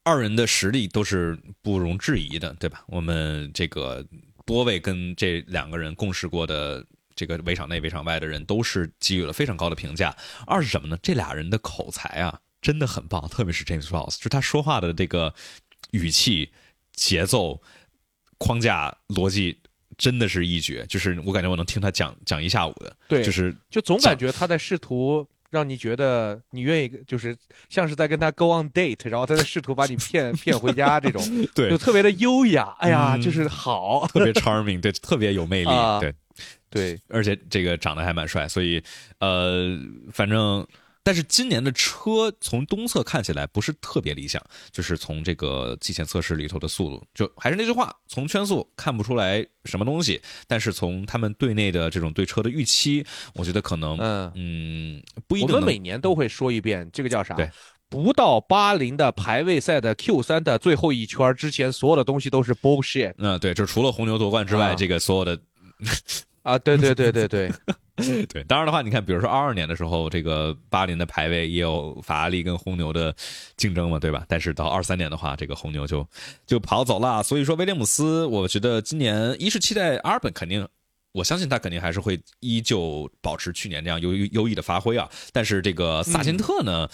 [0.02, 2.84] 二人的实力都是不容置疑的，对吧？
[2.86, 4.06] 我们这个
[4.44, 6.84] 多位跟这两个人共事过的。
[7.18, 10.14] 这个围场内、围场外的人都是给予了非常高的评价。
[10.46, 10.98] 二是什么呢？
[11.02, 15.32] 这俩人的口才啊，真的很棒，特别是 James Falls，就他说话的这个
[15.92, 16.50] 语气、
[16.92, 17.62] 节奏、
[18.36, 19.58] 框架、逻辑，
[19.96, 20.84] 真的是一绝。
[20.90, 22.94] 就是我感觉我能听他讲讲一下午的。
[23.08, 27.36] 对就是就总感觉他在试图让你觉得你愿意，就是
[27.68, 31.22] 像是在跟他 go on date，然后他在试图把你骗 骗回家这种，
[31.54, 32.74] 对就特别的优雅。
[32.78, 36.14] 哎呀，嗯就是好，特别 charming，对，特别有魅力，啊对，
[36.70, 38.82] 对，而且这个长得还蛮帅，所以
[39.20, 39.78] 呃，
[40.12, 40.66] 反正
[41.06, 44.42] 但是今年的车从东侧看起来不是特别理想，
[44.72, 57.36] 就是从这个季前测试里头的速度，就还是那句话，从圈速看不出来什么东西，但是从他们队内的这种对车的预期，我觉得可能嗯，嗯不一定我们每年都会说一遍，这个叫啥？
[57.36, 57.48] 对。
[57.88, 65.40] 不到八零的排位赛的 Q 三的最后一圈之前，所有的东西都是 bullshit 嗯对，就除了红牛夺冠之外，啊这个所有的
[66.42, 66.58] 啊！
[66.58, 67.52] 对对对对对，
[68.28, 73.14] 对，当然的话，你看，比如说二二年的时候，这个巴林的排位也有法拉利跟红牛的
[73.56, 74.24] 竞争嘛，对吧？
[74.28, 76.06] 但是到二三年的话，这个红牛就
[76.46, 77.22] 就跑走了。
[77.22, 80.66] 所以说，威廉姆斯，我觉得今年一是期待阿尔本肯定。
[81.12, 86.86] 我相信他肯定还是会依旧保持去年这样优优异的发挥啊，但是这个萨金特呢，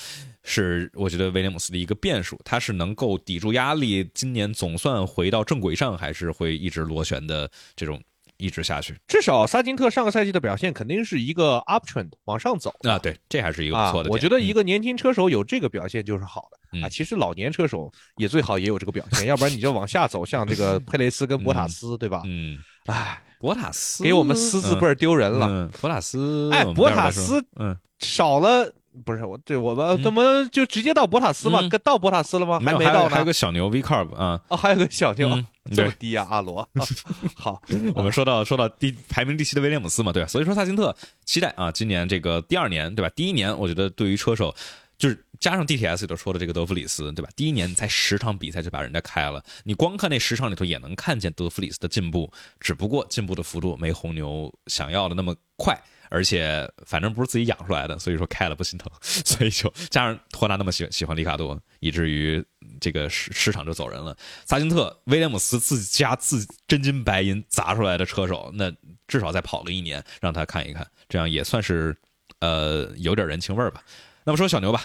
[0.44, 8.00] 是我觉得威廉姆斯的一个变数，他是能够抵住压力，今年总算回到正轨上，还是会一直螺旋的这种
[8.42, 12.98] 一直下去至少萨金特上个赛季的表现肯定是一个 uptrend 往上走啊？
[12.98, 14.12] 对，这还是一个不啊错的点。
[14.12, 16.88] 我觉得一嗯个年轻车手有这个表现就是好的啊。
[16.88, 22.22] 嗯其实老年车手也最好也有这个表现， 要不然你就往下走，像这个佩雷斯跟博塔斯，对吧？
[22.24, 25.46] 嗯，唉，博塔斯给我们私字辈儿丢人了。
[25.48, 28.72] 嗯，博塔斯，哎博塔斯，嗯，少了
[29.04, 31.60] 不是我，对我们怎么就直接到博塔斯嘛？
[31.62, 32.60] 嗯跟到博塔斯了吗？
[32.60, 33.10] 还没到呢。
[33.10, 36.68] 还有个小牛 V Carb 啊，哦，还有个小牛，嗯 这么对，低啊，阿罗。
[37.34, 37.60] 好，
[37.94, 40.28] 我们说到说到第排名第七的威廉姆斯嘛，对吧？
[40.28, 40.94] 所以说萨金特
[41.24, 43.10] 期待啊，今年这个第二年，对吧？
[43.16, 44.54] 第一年我觉得对于车手。
[44.98, 47.28] 就是加上 DTS 里头说的这个德弗里斯，对吧？
[47.34, 55.76] 第一年你才十场比赛就把人家开了，你光看那十场里头也能看见德弗里斯的进步，只不过进步的幅度没红牛想要的那么快，
[56.12, 62.44] 而且反正不是自己养出来的，所以说开了不心疼， 所以就加上托纳那么喜喜欢里卡多，以至于
[62.78, 64.14] 这个市市场就走人了。
[64.44, 68.70] 萨金特、威廉姆斯自家自真金白银砸出来的车手，那
[69.08, 71.96] 至少再跑个一年，让他看一看，这样也算是
[72.40, 73.82] 呃有点人情味儿吧。
[74.24, 74.84] 那么说小牛吧，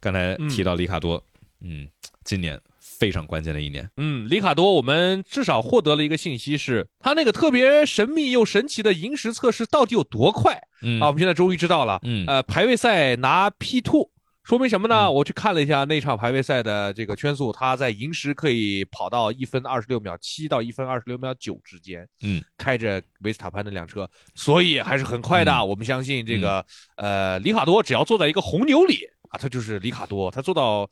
[0.00, 1.24] 刚才提到里卡多，
[1.60, 1.88] 嗯
[2.24, 2.60] 今年
[2.98, 11.06] 非常关键的一年，嗯，里卡多，我们至少获得了一个信息是，他那个特别神秘又神奇的银石测试到底有多快嗯啊？
[11.06, 12.00] 我们现在终于知道了。
[12.02, 14.10] 嗯呃，排位赛拿 P two，
[14.42, 15.08] 说明什么呢？
[15.08, 22.04] 我去看了一下那场排位赛的这个圈速，他在银石可以跑到一分二十六秒七到一分二十六秒九之间。
[22.22, 25.52] 嗯，开着维斯塔潘那辆车，所以还是很快的。
[25.52, 26.66] 嗯我们相信这个、
[26.96, 30.90] 呃，里卡多只要坐在一个红牛里啊，他就是里卡多，他坐到。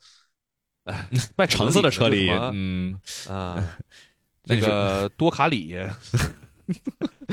[0.87, 1.07] 呃，
[1.37, 2.99] 卖橙色的车里， 嗯。
[3.29, 3.63] 啊，
[4.45, 5.77] 那个多卡里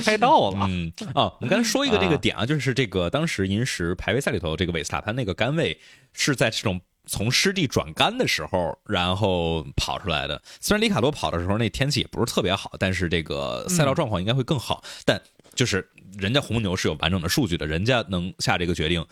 [0.05, 0.93] 开到了，嗯。
[1.15, 2.19] 啊，我们刚才说一个这个啊。
[2.19, 5.79] 点啊，就是这个当时银石排位赛里头，这个韦斯塔潘那个杆位
[6.13, 10.41] 是在这种从湿地转干的时候，然后跑出来的。
[10.61, 14.83] 虽然里卡多跑的时候那天气也不是特别好，但是这个赛道状况应该会更好。
[15.05, 15.21] 但
[15.55, 19.05] 就是人家红牛是有完整的数据的，人家能下这个决定，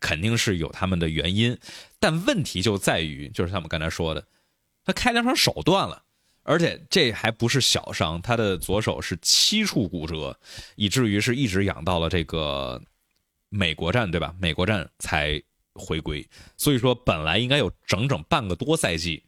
[0.00, 1.58] 肯定是有他们的原因。
[1.98, 4.24] 但问题就在于，就是他们刚才说的，
[4.84, 6.02] 他开两场手断了。
[6.44, 10.38] 而且这还不是小伤，他的左手是七处骨折，
[10.76, 12.80] 以至于是一直养到了这个
[13.50, 14.34] 美国站，对吧？
[14.40, 15.42] 美国站才
[15.74, 16.26] 回归。
[16.56, 19.22] 所以说，本来应该有整整半个多赛季，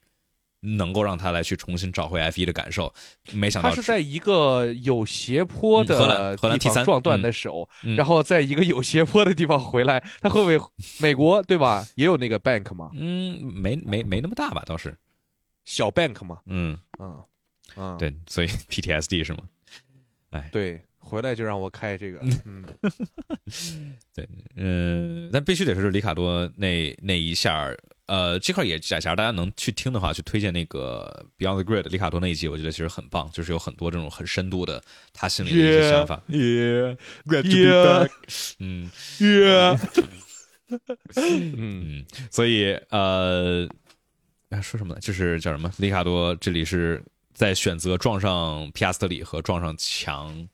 [0.61, 2.93] 能够让他来去重新找回 F 一的感受，
[3.33, 7.95] 没想到他是在一个有斜坡嗯荷兰的荷兰地 T3 方撞断的手，嗯。
[7.95, 10.71] 嗯然后在一个有斜坡的地方回来，他会不会
[11.01, 11.87] 美国对吧？
[11.97, 14.97] 也有那个 bank 吗，嗯，没没没那么大吧，倒是，
[15.65, 17.25] 小 bank 嘛，嗯，嗯
[17.77, 19.41] 嗯，对，所以 PTSD 是吗？
[20.31, 20.49] 哎。
[20.53, 22.65] 对，回来就让我开这个， 嗯，
[24.15, 27.77] 对，嗯，但必须得是里卡多那那一下儿
[28.11, 34.83] 呃，这块也假假如大家能去听的话，去推荐那个 Beyond the Grid 里卡多那一集，我觉得其实很棒，就是有很多这种很深度的
[35.13, 36.21] 他心里的一些想法。
[36.29, 38.09] Yeah, glad Yeah.
[38.09, 38.11] back。
[38.59, 39.79] 嗯 yeah，
[41.15, 43.69] 嗯嗯，所以呃，
[44.49, 45.01] 哎说什么呢？
[45.01, 45.73] 就是叫什么？
[45.79, 47.01] 里卡多这里是
[47.33, 50.49] 在选择撞上皮亚斯特里和撞上墙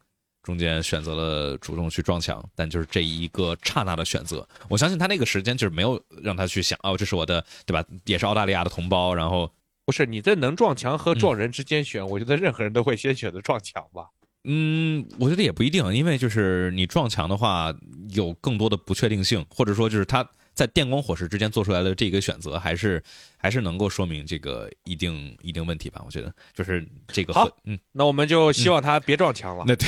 [0.47, 7.85] 中间选择了主动去撞墙，但就是这一个刹那的选择，我相信他那个时间就是没有让他去想哦，这是我的对吧？
[8.05, 9.53] 也是澳大利亚的同胞，然后
[9.85, 14.07] 不是你在能撞墙和撞人之间选，我觉得任何人都会先选择撞墙吧。
[14.45, 17.75] 嗯，我觉得也不一定，因为就是你撞墙的话，
[18.11, 20.25] 有更多的不确定性，或者说就是他
[20.57, 23.01] 在电光火石之间做出来的这个选择，还是
[23.37, 26.03] 还是能够说明这个一定一定问题吧？
[26.05, 29.87] 我觉得就是这个好嗯，那我们就希望他别撞墙了，那对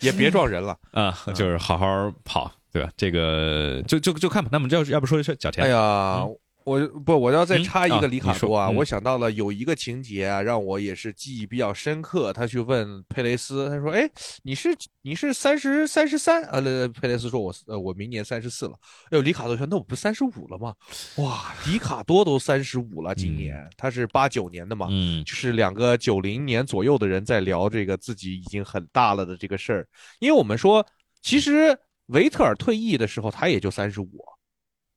[0.00, 0.78] 也别撞人了。
[0.92, 2.90] 啊，就是好好跑，对吧？
[2.94, 4.50] 这个就就就看吧。
[4.52, 6.22] 那么就要不说说小田，哎呀，
[6.66, 8.68] 我不，我要再嗯插一啊个里卡多啊！
[8.68, 12.32] 嗯我想到了有一个情节啊，让我也是记忆比较深刻。
[12.32, 14.10] 他去问佩雷斯，他说：“哎，
[14.42, 18.72] 你是你是三十三十三？”呃，佩雷斯说我：“呃，我明年三十四了。”
[19.06, 20.74] 哎呦，里卡多说：“那我不三十五了吗？”
[21.22, 29.86] 哇，里卡多都三十五了，今年、他是八九年的嘛，嗯就是两个九零年左右的人在聊这个自己已经很大了的这个事儿。
[30.18, 30.84] 因为我们说，
[31.22, 34.18] 其实维特尔退役的时候他也就三十五。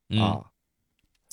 [0.10, 0.44] 嗯啊。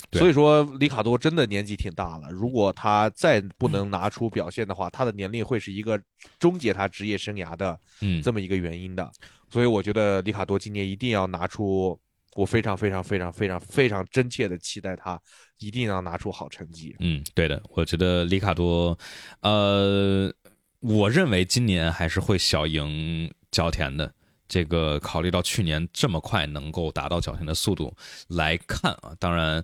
[0.09, 2.29] 对所以说，里卡多真的年纪挺大了。
[2.29, 5.99] 如果他再不能拿出表现的话，他的年龄会是一个
[6.39, 9.11] 终结他职业生涯的嗯这么一个原因的。
[9.49, 11.99] 所以我觉得里卡多今年一定要拿出，
[12.35, 15.19] 我非常非常非常非常非常真切的期待他
[15.57, 16.95] 一定要拿出好成绩。
[16.99, 18.97] 嗯，对的，我觉得里卡多，
[19.41, 20.31] 呃，
[20.79, 24.13] 我认为今年还是会小赢角田的。
[24.47, 27.93] 这个考虑到去年这么快能够达到角田的速度
[28.27, 29.63] 来看啊，当然，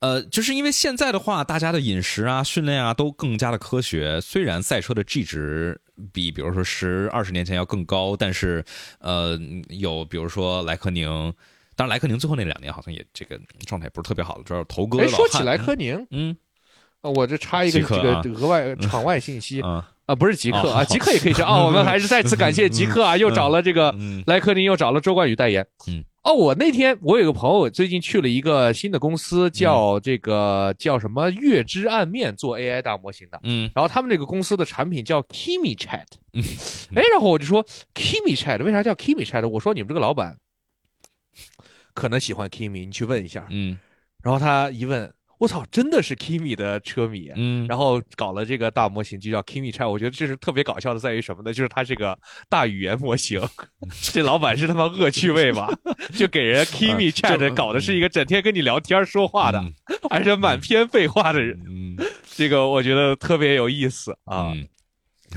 [0.00, 4.20] 呃，就是因为现在的话，大家的饮食啊、训练啊都更加的科学。
[4.20, 5.80] 虽然赛车的 G 值
[6.12, 8.64] 比比如说十二十年前要更高，但是
[8.98, 9.38] 呃，
[9.68, 11.32] 有比如说莱科宁，
[11.76, 16.36] 当然莱科宁最后那两年好像也这个状态不是特别好了，主要是头哥哎，说起莱科宁，嗯
[17.02, 19.62] 呃我这插一个这个额外场外信息
[20.06, 21.62] 啊啊，不是极客哦啊，极客也可以是啊。
[21.64, 25.66] 我们还是再次感谢极客啊，又找了这个嗯莱科宁，又找了周冠宇代言。
[25.88, 33.40] 嗯，哦，我那天我有个朋友最近去了一个新的公司，叫这个叫什么月之暗面做 AI 大模型的。
[33.44, 36.04] 嗯然后他们这个公司的产品叫 Kimi Chat，
[36.34, 36.42] 嗯
[36.94, 37.64] 哎，然后我就说
[37.94, 39.48] Kimi Chat 为啥叫 Kimi Chat？
[39.48, 40.36] 我说你们这个老板
[41.94, 43.46] 可能喜欢 Kimi，你去问一下。
[43.50, 43.78] 嗯
[44.22, 47.30] 然后他一问，我操，真的是 Kimi 的车迷。
[47.34, 49.88] 嗯，然后搞了这个大模型，就叫 Kimi Chat。
[49.88, 51.52] 我觉得这是特别搞笑的，在于什么呢？
[51.52, 53.40] 就是它是个大语言模型。
[54.02, 55.68] 这老板是他妈恶趣味吧？
[56.16, 59.72] 就给人 Kimi Chat 搞的是一个整天跟你聊天说话的，嗯
[60.10, 61.60] 而且满篇废话的人。
[61.68, 61.96] 嗯
[62.36, 64.52] 这个我觉得特别有意思啊。
[64.52, 64.66] 嗯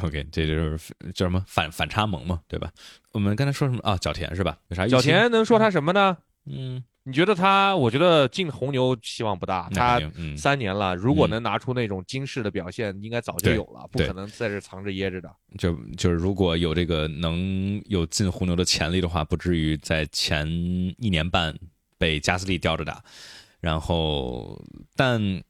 [0.02, 2.70] ，OK，这就是叫什么反反差萌嘛，对吧？
[3.14, 3.98] 我们刚才说什么啊？
[3.98, 4.58] 角田是吧？
[4.70, 6.18] 有啥预期小田能说他什么呢？
[6.46, 7.74] 嗯，你觉得他？
[7.74, 9.70] 我觉得进红牛希望不大。
[9.74, 9.98] 他
[10.36, 15.34] 三年了，如果嗯能拿出那种惊世的表现，应该早就有了，不可能在这藏着掖着的。
[15.58, 20.46] 就就是如果有这个能有进红牛的潜力的话，不至于在前
[20.98, 21.58] 一年半
[21.98, 23.02] 被加斯利吊着打。
[23.62, 24.62] 然后，
[24.98, 25.42] 但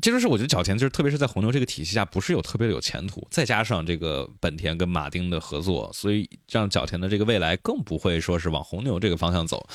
[0.00, 3.26] 这就是我觉得角田就是特别是在红牛这个体系下，不是有特别有前途。
[3.32, 9.68] 再加上这个本田跟马丁的合作，所以让角田的这个未来更不会说是往红牛这个方向走。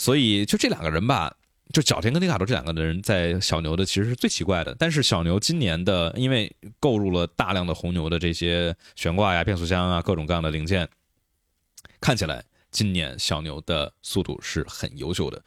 [0.00, 1.36] 所以就这两个人吧，
[1.74, 4.74] 就角田跟里卡多这两个人在小牛的其实是最奇怪的。
[4.78, 10.88] 但是小牛今年的，因为购入了大量的红牛的这些悬挂呀、变速箱啊、各种各样的零件，
[12.00, 15.42] 看起来今年小牛的速度是很优秀的。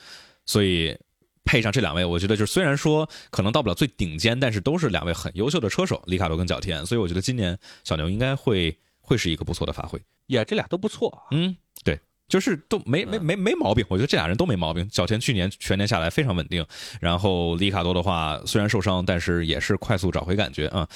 [0.45, 0.95] 所以
[1.43, 6.85] 配上这两位，我觉得就是虽然说可能到不了最顶尖，但是都是两位很优秀的车手，里卡多跟角田。
[6.85, 9.99] 所以我觉得今年小牛应该会会是一个不错的发挥。
[10.27, 11.23] 也这俩都不错。
[11.31, 11.99] 嗯，对，
[12.34, 14.89] 就是都没没没没毛病，我觉得这俩人都没毛病。
[14.91, 16.65] 小田去年全年下来非常稳定，
[16.99, 20.88] 然后里卡多的话虽然受伤，但是也是快速找回感觉啊。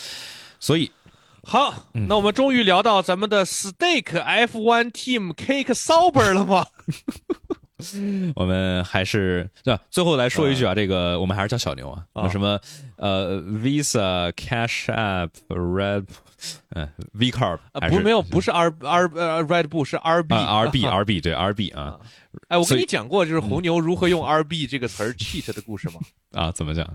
[0.59, 0.91] 所以
[1.43, 6.65] 好，嗯那我们终于聊到咱们的 Stake F1 Team Cake Sauber 了吗？
[8.35, 9.81] 我们还是对吧？
[9.91, 12.27] 最后来说一句啊，这个我们还是叫小牛啊，啊。
[12.29, 12.59] 什么
[12.95, 16.05] 呃 Visa、Cash App、Red，
[16.75, 17.59] 嗯 V Card
[17.89, 18.03] 不是？
[18.03, 21.99] 没有，不是 R R 呃 Red Bull 是 RB 啊 RB RB 对 RB 啊。
[22.47, 25.99] 哎，我跟你讲过，就是红牛如何用 RB 这个词儿 cheat 的故事吗？
[26.33, 26.85] 啊怎么讲？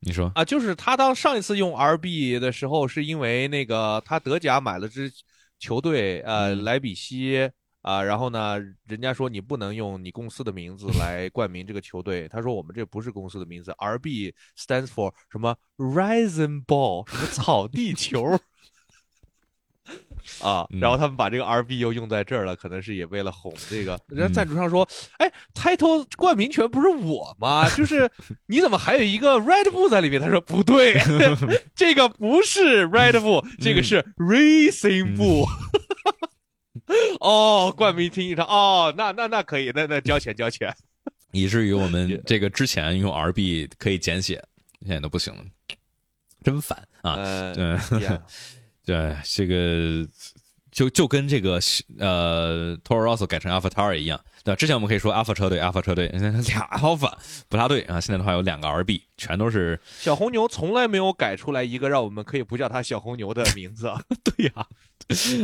[0.00, 0.32] 你说。
[0.34, 5.12] 啊，就是他当上一次用 RB 的时候，是因为那个他德甲买了支
[5.58, 6.64] 球队，呃，嗯。
[6.64, 7.50] 莱比锡
[7.82, 18.38] 啊、然后呢，人家说你不能用你公司的名字来冠名这个球队，他说我们这不是公司的名字，RB stands for 什么 Raisin Ball，什么草地球。
[20.40, 23.98] 啊，嗯然后他们把这个 RB 又用在这儿了，可能是也为了哄这个。
[24.06, 24.88] 人家赞助商说
[25.18, 27.68] ：“哎，title 冠名权不是我吗？
[27.70, 28.08] 就 是
[28.46, 30.94] 你怎么还有一个 Red Bull 在里面？”他说：“不对，
[31.74, 35.46] 这个不是 Red Bull，这个是 Racing Bull。
[37.20, 40.74] 哦，冠名听一场，哦，那那那可以，那那交钱交钱。
[41.32, 44.42] 以至于我们这个之前用 RB 可以简写，
[44.82, 45.42] 现在都不行了，
[46.44, 47.14] 真烦啊！
[47.14, 48.22] 呃，对呀
[48.84, 50.06] 对，这个
[50.70, 51.58] 就就跟这个
[51.98, 54.56] 呃 Toro Rosso 改成 Alpha Tauri 一样，对吧？
[54.56, 57.12] 之前我们可以说 Alpha 车队，Alpha 车队，俩 Alpha
[57.48, 57.98] 不大对啊。
[58.00, 63.90] 现在的话有两个 RB，全都是小红牛从来没有改出来一个让我们可以不叫它小红牛的名字。
[64.22, 64.52] 对呀、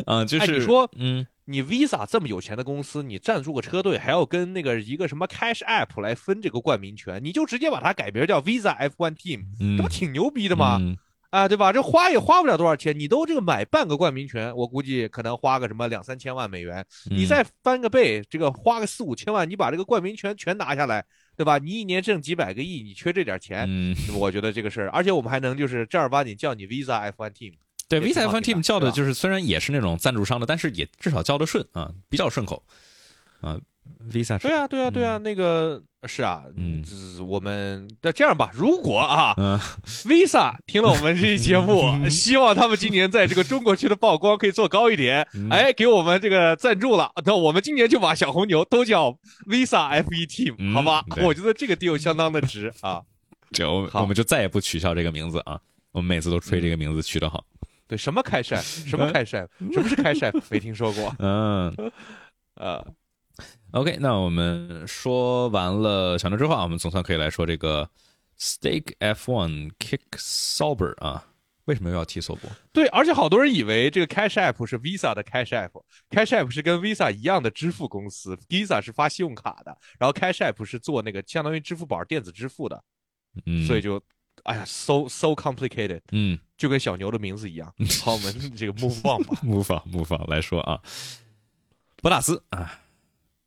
[0.05, 10.77] 啊，就哎是、你说嗯你 Visa 这么有钱的公司，你赞助个车队，还要跟那个一个什么 Cash App 来分这个冠名权，你就直接把它改名叫 Visa F1 Team，嗯这不挺牛逼的吗？
[10.79, 10.95] 嗯
[11.31, 11.73] 啊，对吧？
[11.73, 21.05] 这花也花不了多少钱，你都这个买半个冠名权，我估计可能花个什么两三千万美元，你嗯再翻个倍，这个花个四五千万，你把这个冠名权全拿下来，
[21.37, 21.59] 对吧？
[21.59, 27.53] 你一年挣几百个亿，你缺这点钱，嗯，我觉得这个事儿，而且我们还能就是正儿八经叫你 Visa F1 Team，
[27.89, 32.63] 对，Visa 也挺好 F1 听 Team 叫的就是虽然也是那种赞助商的，但是也至少叫的顺啊，比较顺口。
[33.41, 33.59] 啊。
[34.13, 36.85] Visa 对啊，对啊，对啊，那个是啊，嗯。
[36.93, 39.59] 嗯，我们那这样吧，如果啊嗯
[40.05, 45.49] ，Visa 听了我们这期节目， 希望他们今年在这个中国区的曝光可以做高一点，嗯。
[45.49, 49.11] 哎，给我们这个赞助了，那我们今年就把小红牛都叫
[49.47, 51.03] Visa F1 Team，嗯好吧？
[51.23, 53.01] 我觉得这个 deal 相当的值啊。
[53.53, 54.03] 这我好。
[54.03, 55.59] 我们就再也不取消这个名字啊，
[55.93, 57.43] 我们每次都吹这个名字取得好。
[57.89, 58.63] 对，什么开扇？
[58.63, 59.49] 什么开扇？
[59.73, 60.33] 什么是开扇？
[60.51, 61.13] 没听说过。
[61.19, 61.75] 嗯
[62.55, 62.85] 呃
[63.73, 67.89] ，，OK，那我们说完了小牛之后啊，我们总算可以来说这个
[68.39, 71.25] Stake F1 Kick Sauber 啊，
[71.65, 72.51] 为什么又要提索博？
[72.73, 82.83] 对，而且好多人以为这个 Cash App 是 Visa 的 Cash App，Cash App 是跟 Visa 一样的支付公司，Visa 是发信用卡的，然后 Cash App 是做那个相当于支付宝电子支付的，
[83.47, 84.03] 嗯，所以就，
[84.43, 87.73] 哎呀，so so complicated，嗯，就跟小牛的名字一样。
[88.05, 89.41] 好，我们这个 move on 吧。
[89.43, 90.79] 模仿模仿来说啊，
[92.03, 92.81] 博塔斯啊，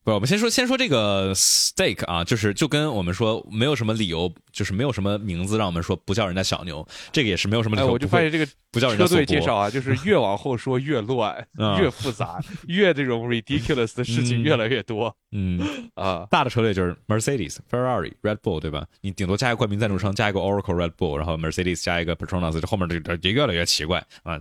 [0.03, 15.61] 不，我们先说先说这个 stake 啊，就是就跟我们说没有什么理由，就是没有什么名字让我们说不叫人家小牛，这个也是没有什么理哎，由，我就发现这个不叫人家车队索博介绍啊，就是越往后说越乱， 嗯越复杂，越这种 ridiculous 的事情嗯越来越多嗯，
[15.93, 16.25] 啊。
[16.31, 18.85] 大的车队就是 Mercedes、Ferrari、Red Bull，对吧？
[19.01, 24.39] 你顶多加一个冠名赞助商，加一个 Oracle Red Bull，然后 Mercedes 加一个 Petronas，这后面这这也越来越奇怪啊，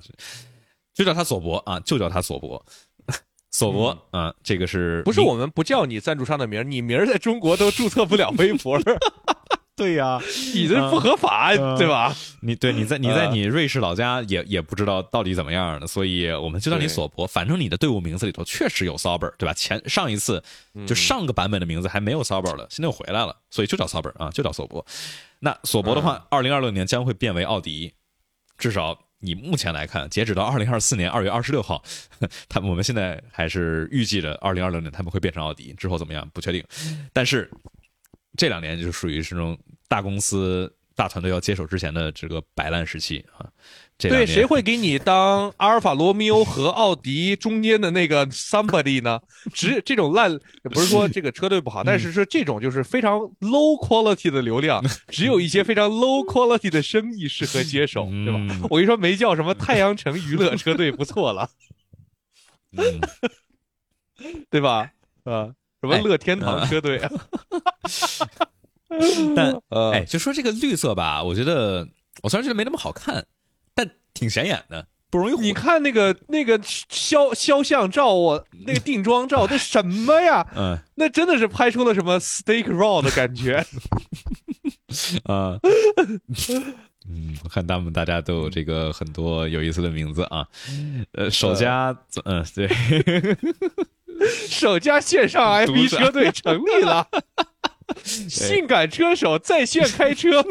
[0.94, 2.64] 就叫他索博啊，就叫他索博，
[3.50, 8.82] 索博啊，这个是不是我们不叫你赞助商的名儿， 你名儿在中国都注册不了微博儿，
[9.76, 10.20] 对呀、
[10.54, 11.76] 你这不合法，嗯。
[11.78, 12.14] 对吧？
[12.42, 17.26] 你对你在你在呃你瑞士老家也也不知道到底怎么样的，所以我们就叫你索博。
[17.26, 19.54] 反正你的队伍名字里头确实有 Sauber，对吧？
[19.54, 20.42] 前上一次
[20.74, 20.86] 嗯。
[20.86, 24.84] 就上个版本的名字还没有 Sauber 了，现在又回来了，所以就叫 Sauber 啊，就叫索博。
[25.38, 26.04] 那索博的嗯。
[26.04, 27.94] 话，二零二六年将会变为奥迪，
[28.58, 31.82] 至少你目前来看，截止到二零二四年二月二十六号，
[32.48, 36.64] 他我们现在还是预计着二零二六年他们会变成奥迪，之后怎么样不确定。
[37.12, 37.50] 但是
[38.36, 43.46] 这两年就属于是那种大公司、大团队要接手之前的这个摆烂时期啊。
[44.00, 49.20] 这对，谁会给你当阿尔法罗密欧和奥迪中间的那个 somebody 呢？
[49.52, 58.60] 只这种烂，不是说这个车队不好， 但是说这种就是非常 low quality 的流量， 只有一些非常 low quality 的生意适合接手，对吧嗯？
[58.70, 61.50] 我跟你说，没叫什么太阳城娱乐车队不错了，
[62.76, 63.00] 嗯
[64.48, 64.90] 对吧？
[65.24, 65.52] 啊，
[65.82, 67.10] 什么哎乐天堂车队啊？
[69.36, 71.86] 但呃，哎，就说这个绿色吧，我觉得
[72.22, 73.24] 我虽然觉得没那么好看，但
[74.14, 75.40] 挺显眼的，不容易。
[75.40, 80.46] 你看那个那个肖肖像照，我那个定妆照，那什么呀？
[80.56, 83.64] 嗯那真的是拍出了什么 steak raw 的感觉。
[85.24, 85.58] 啊。
[87.08, 90.46] 嗯，我看他们大家都有这个很多有意思的名字啊，
[91.12, 92.68] 呃，首家，嗯，对，
[94.46, 97.08] 首家线上 F 1独占车队成立了，
[98.04, 100.44] 性感车手在线开车。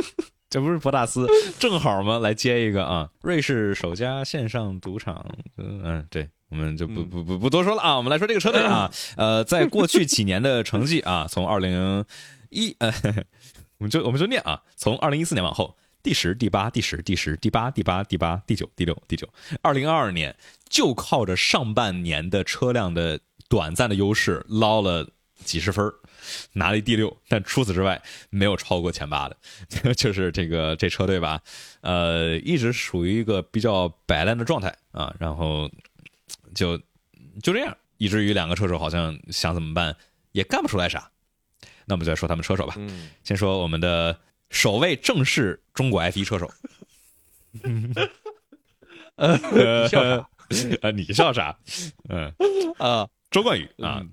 [0.50, 1.28] 这不是博大斯
[1.60, 2.18] 正好吗？
[2.18, 3.10] 来接一个啊！
[3.22, 5.24] 瑞士首家线上赌场，
[5.58, 12.04] 嗯，嗯对，我们就不不不不多说了啊，我们来说这个车队啊， 呃，在过去几年的成绩啊，从二零
[12.50, 12.92] 一呃，
[13.78, 19.30] 我们就我们就念啊，从二零一四年往后，第十、第八、第十、第十、第八、第八、第八、第九、第六、第九，
[19.62, 20.36] 二零二二年
[20.68, 25.08] 就靠着上半年的车辆的短暂的优势捞了
[25.50, 25.92] 几十分儿
[26.54, 28.00] 拿了第六，但除此之外
[28.30, 29.36] 没有超过前八的，
[29.98, 31.42] 就是这个这车队吧，
[31.82, 35.68] 呃，一直属于一个比较摆烂的状态啊，然后
[36.54, 36.78] 就
[37.42, 39.96] 就这样，以至于两个车手好像想怎么办
[40.34, 41.10] 也干不出来啥。
[41.86, 44.16] 那我们再说他们车手吧，嗯，先说我们的
[44.52, 46.48] 首位正式中国 F 一车手，
[49.16, 50.30] 呃，你笑啥？
[50.82, 51.58] 啊，你笑啥？
[52.10, 52.32] 嗯，
[52.78, 54.04] 啊，周冠宇啊，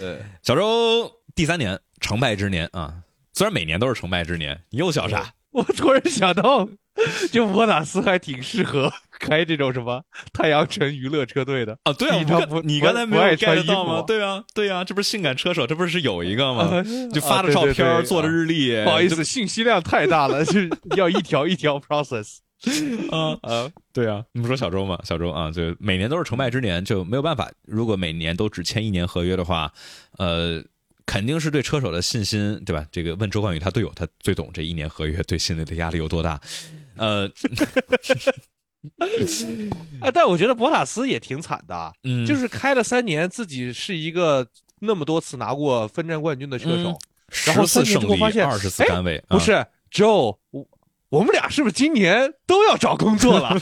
[0.00, 2.94] 呃，小周第三年成败之年啊，
[3.32, 5.32] 虽然每年都是成败之年，你又笑啥？
[5.52, 6.68] 我突然想到，
[7.32, 10.02] 就博纳斯还挺适合开这种什么
[10.32, 11.76] 太阳城娱乐车队的。
[11.84, 12.16] 啊，对啊，
[12.62, 14.04] 你刚才没有 get 到吗？
[14.06, 16.84] 对啊，对啊，这不是性感车手，这不是有一个吗？
[17.12, 22.38] 就发啊的照片做的日历，不好意思，信息量太大了， 就是要一条一条 process。
[23.10, 24.98] 啊啊，对啊，你不说小周嘛？
[25.04, 27.50] 小周啊，就每年都是成败之年，就没有办法。
[27.64, 29.72] 如果每年都只签一年合约的话，
[30.18, 30.62] 呃，
[31.06, 32.84] 肯定是对车手的信心，对吧？
[32.90, 36.40] 这个问周冠宇他队友，他最懂这一年合约对心里的压力有多大。
[36.96, 37.30] 呃，
[40.00, 44.46] 啊，但我觉得博塔斯也挺惨的， 嗯，就是开了三年，自己是一个
[44.80, 46.98] 那么多次拿过分站冠军的车手，
[47.46, 50.36] 然后三年十次胜利，之后发现，二十次哎杆位，啊不是 Joe，
[51.10, 53.58] 我我们俩是不是今年都要找工作了？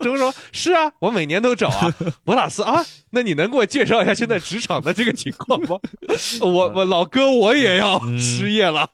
[0.00, 1.94] 周 说：“是啊，我每年都找啊。
[2.24, 5.78] ”博塔斯啊，那你能给我介绍一下现在职场的这个情况吗？
[6.40, 8.88] 我我老哥我也要嗯失业了。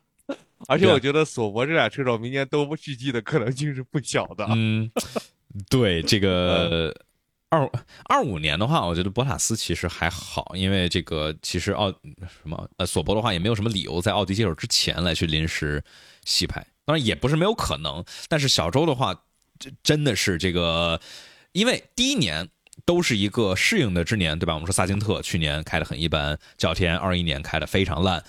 [0.68, 4.46] 而且我觉得索博这俩车手明年都不续季的可能性是不小的。
[4.56, 4.90] 嗯，
[5.68, 6.94] 对这个
[7.50, 7.70] 二
[8.04, 15.82] 二五年的话，我觉得博塔斯其实还好，因为这个其实奥什么呃索博的话也没有什么理由在奥迪接手之前来去临时
[16.24, 19.24] 洗牌，当然也不是没有可能，但是小周的话，
[19.82, 20.98] 真的是这个，
[21.52, 22.48] 因为第一年。
[22.84, 24.52] 都是一个适应的之年，对吧？
[24.52, 28.22] 我们说萨金特去年开的很一般，角田二一年开的非常烂，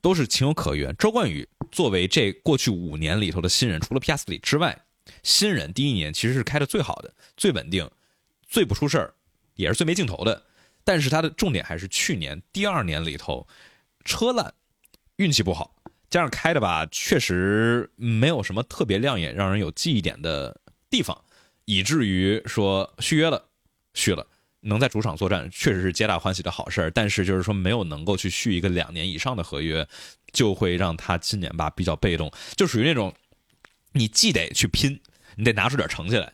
[0.00, 0.96] 都是情有可原。
[0.96, 4.80] 周冠宇作为这过去五年里头的新人，除了皮亚斯里之外，
[5.24, 7.90] 新人第一年其实是开的最好的、最稳定、
[8.46, 9.12] 最不出事儿，
[9.56, 10.44] 也是最没镜头的。
[10.84, 13.46] 但是他的重点还是去年第二年里头
[14.04, 14.54] 车烂，
[15.16, 15.74] 运气不好，
[16.10, 20.60] 加上开的吧，确实没有什么特别亮眼、让人有记忆点的
[20.90, 21.24] 地方，
[21.64, 23.48] 以至于说续约了，
[23.94, 24.26] 续了。
[24.62, 29.88] 能在主场作战，确实是皆大欢喜的好事儿，但是就是说没有能够去续一个两年以上的合约，
[30.34, 33.14] 就会让他今年吧比较被动，就属于那种
[33.92, 35.00] 你既得去拼，
[35.36, 36.30] 你得拿出点成绩来，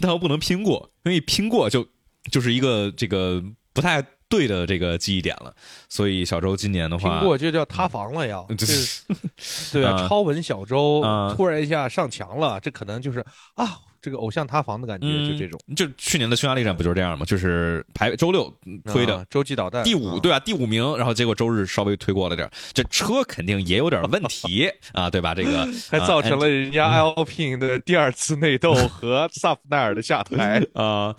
[0.00, 1.88] 但又不能拼过，因为拼过就
[2.32, 3.40] 就是一个这个
[3.72, 5.54] 不太对的这个记忆点了。
[5.88, 8.46] 所以小周今年的话，苹果就叫塌房了要，
[9.72, 9.84] 对。
[9.84, 13.24] 啊，啊超稳小周啊突然一下上墙了，这可能就是
[13.54, 15.58] 啊，这个偶像塌房的感觉，嗯，就这种。
[15.74, 17.24] 就去年的匈牙利站不就是这样吗？
[17.24, 18.52] 就是排周六
[18.84, 19.82] 推的啊洲际导弹。
[19.84, 20.20] 第五，啊。
[20.22, 20.38] 对吧？
[20.40, 24.70] 第五名，然后结果周日稍微推过了点，这车肯定也有点问题。
[24.92, 25.34] 啊，对吧？
[25.34, 31.14] 这个 还造成了了人家 Alpine 的第二次内斗和萨夫奈尔的下台，啊，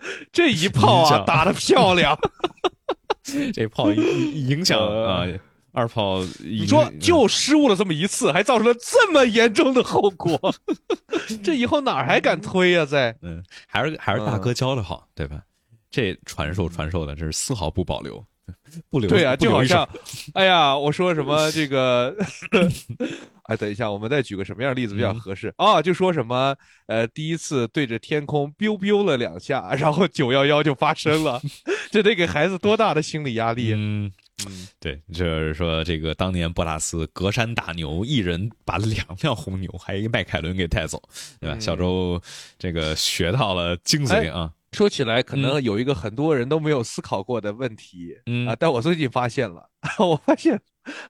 [0.32, 2.18] 这一炮啊打的漂亮。
[3.52, 5.26] 这炮影影响呃啊，
[5.72, 10.38] 二炮你你说就失误了这么一次，还造成了这么严重的后果，
[11.44, 15.42] 这以后哪还敢推呀、在嗯，还是还是大哥教的好，对吧？
[15.90, 18.24] 这传授传授的，这是丝毫不保留，
[18.90, 19.88] 不留对啊，就好像，
[20.34, 22.14] 哎呀，我说什么 这个，
[23.44, 25.80] 哎，等一下，我们再举个什么样的例子比较嗯合适啊？
[25.80, 26.54] 就说什么
[26.86, 31.40] 呃，第一次对着天空 biu biu 了两下，然后九幺幺就发生了，
[31.90, 33.72] 这得给孩子多大的心理压力？
[33.74, 34.12] 嗯。
[34.46, 41.02] 嗯，对，就是说这个当年博拉斯隔山打牛，一人把两辆红牛还有一个迈凯伦给带走，
[41.40, 41.56] 对吧？
[41.56, 42.22] 嗯小周
[42.56, 48.46] 这个学到了精髓啊，说起来，可能有一个很多人都没有思考过的问题，嗯。
[48.46, 49.68] 啊，但我最近发现了，
[49.98, 50.60] 我发现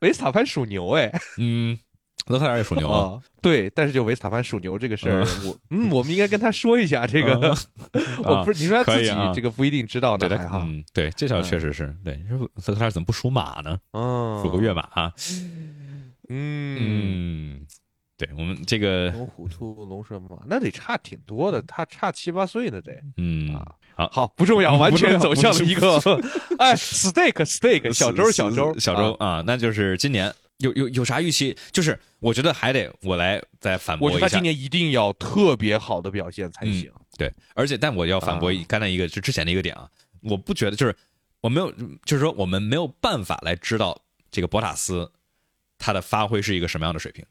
[0.00, 1.78] 维斯塔潘属牛，哎，嗯，
[2.26, 7.56] 勒克莱尔也属牛啊，啊，对，但是就维斯塔潘属牛这个事儿，我嗯，我们应该跟他说一下这个，
[8.24, 12.16] 我不是你说他自己啊这个不一定知道对的，呢还好，嗯，对，这条确实是对。
[12.16, 13.78] 你说勒克莱尔怎么不属马呢？
[13.92, 15.12] 嗯，属个月马啊？
[16.30, 17.66] 嗯，嗯，
[18.18, 22.92] 对我们这个，龙虎兔龙蛇马，那得差挺多的，他差七八岁呢得。
[23.16, 25.98] 嗯，啊好，好，不重要， 完全走向了一个，
[26.58, 31.56] 哎，steak steak，小周小周小周啊，那就是今年有有有啥预期？
[31.70, 34.42] 就是我觉得还得我来再反驳一下我觉得他今。
[34.42, 36.92] 年一定要特别好的表现才嗯行。
[37.16, 39.88] 对，而且但我要反驳啊刚才一个就之前的一个点啊，
[40.22, 40.92] 我不觉得就是
[41.40, 41.70] 我没有，
[42.04, 43.96] 就是说我们没有办法来知道
[44.32, 45.12] 这个博塔斯
[45.78, 47.24] 他的发挥是一个什么样的水平。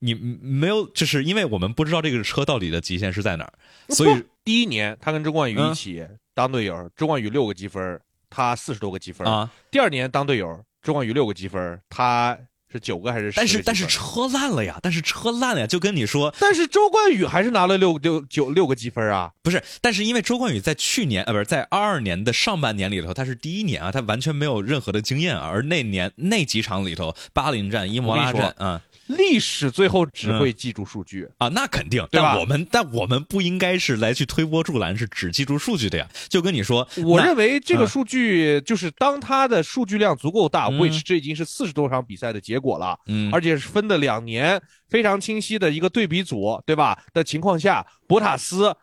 [0.00, 3.52] 你没有，就是因为我们不知道这个车到底的极限是在哪儿，
[3.90, 6.04] 所以第一年他跟周冠宇嗯一起
[6.34, 9.26] 当队友，周冠宇六个积分，他四十多个积分。
[9.26, 12.38] 啊，第二年当队友，周冠宇六个积分，他
[12.72, 13.36] 是九个还是10个？
[13.36, 19.32] 但是但是车烂了呀，但是车烂了呀，就跟你说但是周冠宇还是拿了六六九六个积分啊。
[19.42, 28.80] 不是，但是因为周冠宇在去年呃不是在二二年的上半年里头，他是第一年啊，他完全没有任何的经验啊，而那年那几场里头，巴林站、伊莫拉站啊
[29.16, 31.28] 历史最后只会记住数据。
[31.38, 36.08] 啊，那肯定，对吧但我们但我们不应该是来去推波助澜，是只记住数据的呀。
[36.28, 47.02] 就跟你说，我认为这个嗯数据就是当它的数据量足够大嗯，which 这已经是四十多场比赛的结果了，嗯，而且是分的两年非常清晰的一个对比组，对吧？
[47.12, 48.74] 的情况下，博塔斯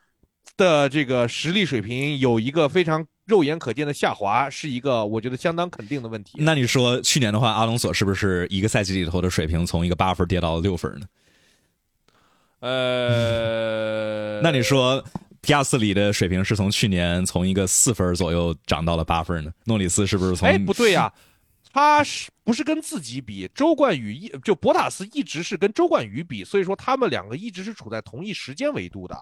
[0.55, 6.37] 的这个实力水平有一个非常肉眼可见的下滑，是一个我觉得相当肯定的问题。
[6.39, 11.05] 那你说去年的话，阿隆索是不是一个赛季里头的水平从一个八分跌到了六分呢？
[12.61, 15.03] 呃，那你说
[15.41, 19.51] 皮亚斯里的水平是从去年从一个四分左右涨到了八分呢？
[19.65, 20.47] 诺里斯是不是从？
[20.47, 21.13] 哎，不对呀、
[21.71, 23.47] 他是不是跟自己比？
[23.53, 29.21] 周冠宇一就博塔斯一直是跟周冠宇比，所以说他们两个一直是处在同一时间维度的。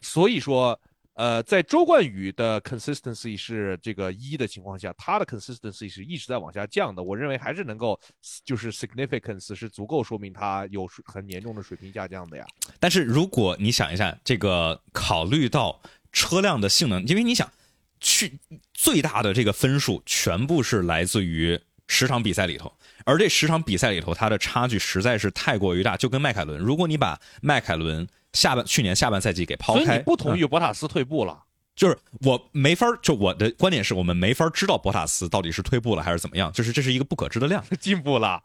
[0.00, 0.80] 所以说，
[1.16, 7.02] 呃，在周冠宇的 consistency 是这个一的情况下，他的 consistency 是一直在往下降的。
[7.02, 7.98] 我认为还是能够，
[8.44, 12.46] 就是 significance 是足够说明他有很严重的水平下降的呀。
[12.78, 15.80] 但是如果你想一下，这个考虑到
[16.12, 17.50] 车辆的性能，因为你想
[17.98, 18.38] 去
[18.74, 22.70] 最大的这个分数全部是来自于十场比赛里头，
[23.06, 28.06] 而这十场比赛里头，它的差距实在是太过于大，就跟迈凯伦，如果你把迈凯伦
[28.36, 31.42] 下半去年下半赛季给抛开，所以你不同嗯意博塔斯退步了。
[31.74, 38.40] 就是我没法儿，就我的观点是我们没法儿知道博塔斯到底是退步了还是怎么样，就是这是一个不可知的量， 进步了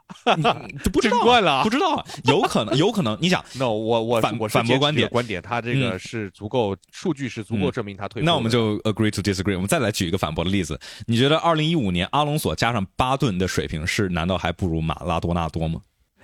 [0.84, 3.42] 就不知道 争冠了啊不知道啊，有可能，有可能，你想？
[3.58, 8.26] No，我我反反驳观点观点，他这个嗯是足够，数据是足够证明他退步。
[8.26, 9.56] 那我们就 agree to disagree。
[9.56, 10.78] 我们再来举一个反驳的例子，
[11.08, 15.80] 你觉得二零一五年阿隆索加上巴顿的水平是难道还不如马拉多纳多吗？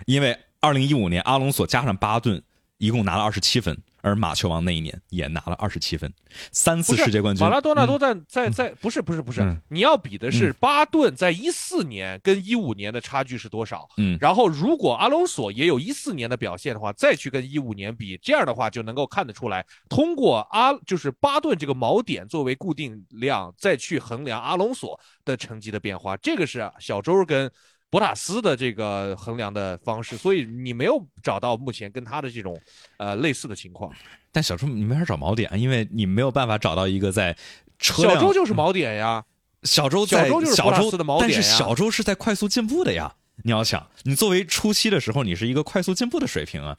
[0.08, 2.44] 因为二零一五年阿隆索加上巴顿
[2.78, 6.14] 一共拿了二十七分，而马球王那一年也拿了二十七分，
[6.52, 7.44] 三次世界冠军。
[7.44, 13.88] 马拉多纳多嗯在在在不是不是不是嗯，你要比的是巴顿在一四年跟一五年的差距是多少？
[13.98, 27.52] 嗯然后如果阿隆索也有一四年的表现的话，再去跟一五年比，这样的话就能够看得出来，通过阿就是巴顿这个锚点作为固定量，再去衡量阿隆索的成绩的变化，这个是小周跟。
[27.90, 32.60] 博塔斯的这个衡量的方式，所以你没有找到目前跟他的这种，
[32.98, 33.92] 呃类似的情况。
[34.32, 37.36] 但小周你没法找锚点，因为你没有办法找到一个在
[37.80, 39.24] 车辆小周就是锚点呀，
[39.64, 43.16] 小周在小周就是博塔小周斯的锚点呀但是小周是在快速进步的呀。
[43.44, 46.76] 你要想，你作为初期的时候，你是一个快速进步的水平啊。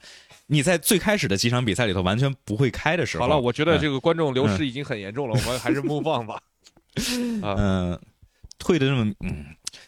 [0.47, 6.41] 你在最开始的几场比赛里头完全不会开的时候，好了，我觉得嗯这个观众流失已经很严重了，我们还是 move on 吧。
[7.41, 7.99] 啊，嗯，
[8.57, 9.45] 退的这么嗯，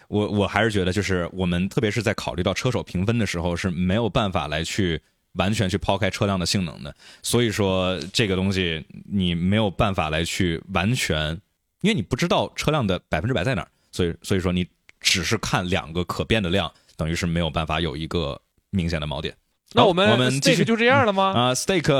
[0.07, 5.01] 我我还是觉得就是我们特别是在考虑到车手评分的时候是没有办法来去
[5.33, 6.93] 完全去抛开车辆的性能的，
[7.23, 11.39] 所以说这个东西你没有办法来去完全，
[11.81, 14.67] 因为你不知道车辆的百分之百在哪儿，所以所以说你
[14.99, 18.39] 只是看两个可变的量，等于是没有办法有一个
[18.69, 19.33] 明显的锚点。
[19.73, 21.31] 那我们我们继续就这样了吗？
[21.33, 21.93] 啊、s t e a k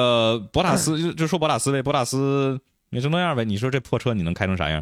[0.52, 2.60] 博塔斯就就说博塔斯呗，博塔斯
[2.92, 3.44] 也就那样呗。
[3.44, 4.82] 你说这破车你能开成啥样？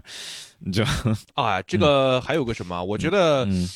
[0.60, 0.84] 你就
[1.34, 2.84] 啊，这个还有个什么？
[2.84, 3.68] 我觉得嗯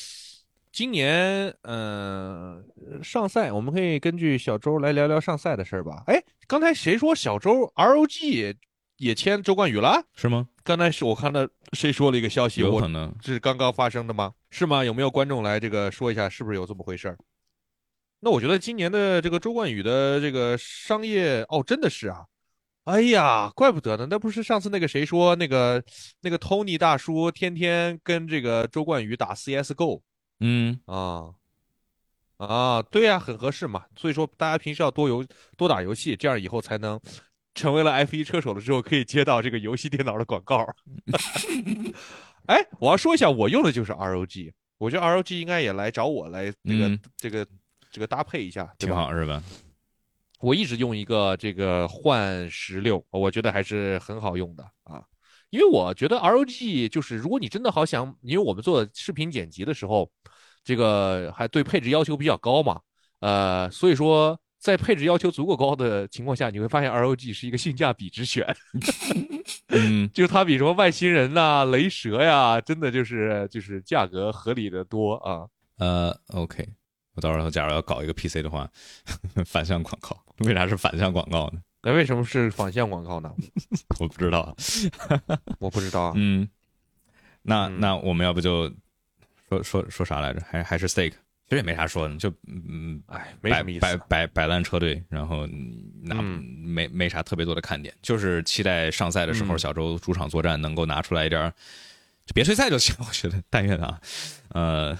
[0.70, 6.02] 今年嗯、呃上赛，我们可以根据小周来聊聊上赛的事儿吧。
[6.06, 8.54] 哎，刚才谁说小周 ROG 也
[8.96, 10.02] 也签周冠宇了？
[10.14, 10.48] 是吗？
[10.64, 13.14] 刚才是我看到谁说了一个消息，我有可能。
[13.22, 14.32] 这是刚刚发生的吗？
[14.50, 14.84] 是吗？
[14.84, 17.16] 有没有观众来这个说一下，是不是有这么回事儿？
[18.18, 22.24] 那我觉得今年的这个周冠宇的这个商业哦，真的是啊，
[22.84, 25.82] 哎呀，怪不得呢，那不是上次那个谁说那个
[26.20, 30.02] 那个 Tony 大叔天天跟这个周冠宇打 CS:GO
[30.40, 31.30] 嗯，啊
[32.36, 33.84] 啊，对呀、很合适嘛。
[33.96, 35.24] 所以说大家平时要多游
[35.56, 37.00] 多打游戏，这样以后才能
[37.54, 40.66] 成为了 F1 车手了之后可以接到这个游戏电脑的广告。
[42.46, 47.46] 哎，我要说一下，我用的就是 ROG，我觉得 ROG 应该也来找我来这个、嗯这个
[47.90, 48.70] 这个搭配一下？
[48.78, 49.42] 挺好是吧？
[50.44, 55.02] 我一直用一个这个幻十六，我觉得还是很好用的啊。
[55.48, 60.10] 因为我觉得 ROG 就是，如果你真的好想，因为我们做视频剪辑的时候，
[60.62, 62.80] 这个还对配置要求比较高嘛，
[63.20, 68.44] 呃，所以说在配置要求足够高的情况下，你会发现 ROG 是一个性价比之选，
[69.68, 75.46] 嗯，就是它比什么外星人呐、雷蛇呀，真的就是就是价格合理的多啊。
[75.78, 76.68] 呃，OK，
[77.14, 78.68] 我到时候假如要搞一个 PC 的话，
[79.46, 81.60] 反向广告，为啥是反向广告呢？
[81.82, 83.32] 那为什么是反向广告呢？
[84.00, 84.54] 我不知道啊。
[85.60, 86.12] 我不知道啊。
[86.16, 86.48] 嗯，
[87.42, 88.72] 那嗯那我们要不就
[89.48, 90.40] 说说说啥来着？
[90.48, 93.96] 还还是 Stake，其实也没啥说的，就嗯哎，没摆什么意思摆。
[94.08, 101.50] 摆摆烂车队，然后嗯拿嗯没没啥特别多的看点，就是期待上赛的时候嗯小周主场作战能够拿出来一点儿，
[102.24, 102.94] 就别退赛就行。
[103.06, 104.00] 我觉得但愿啊，
[104.48, 104.98] 呃，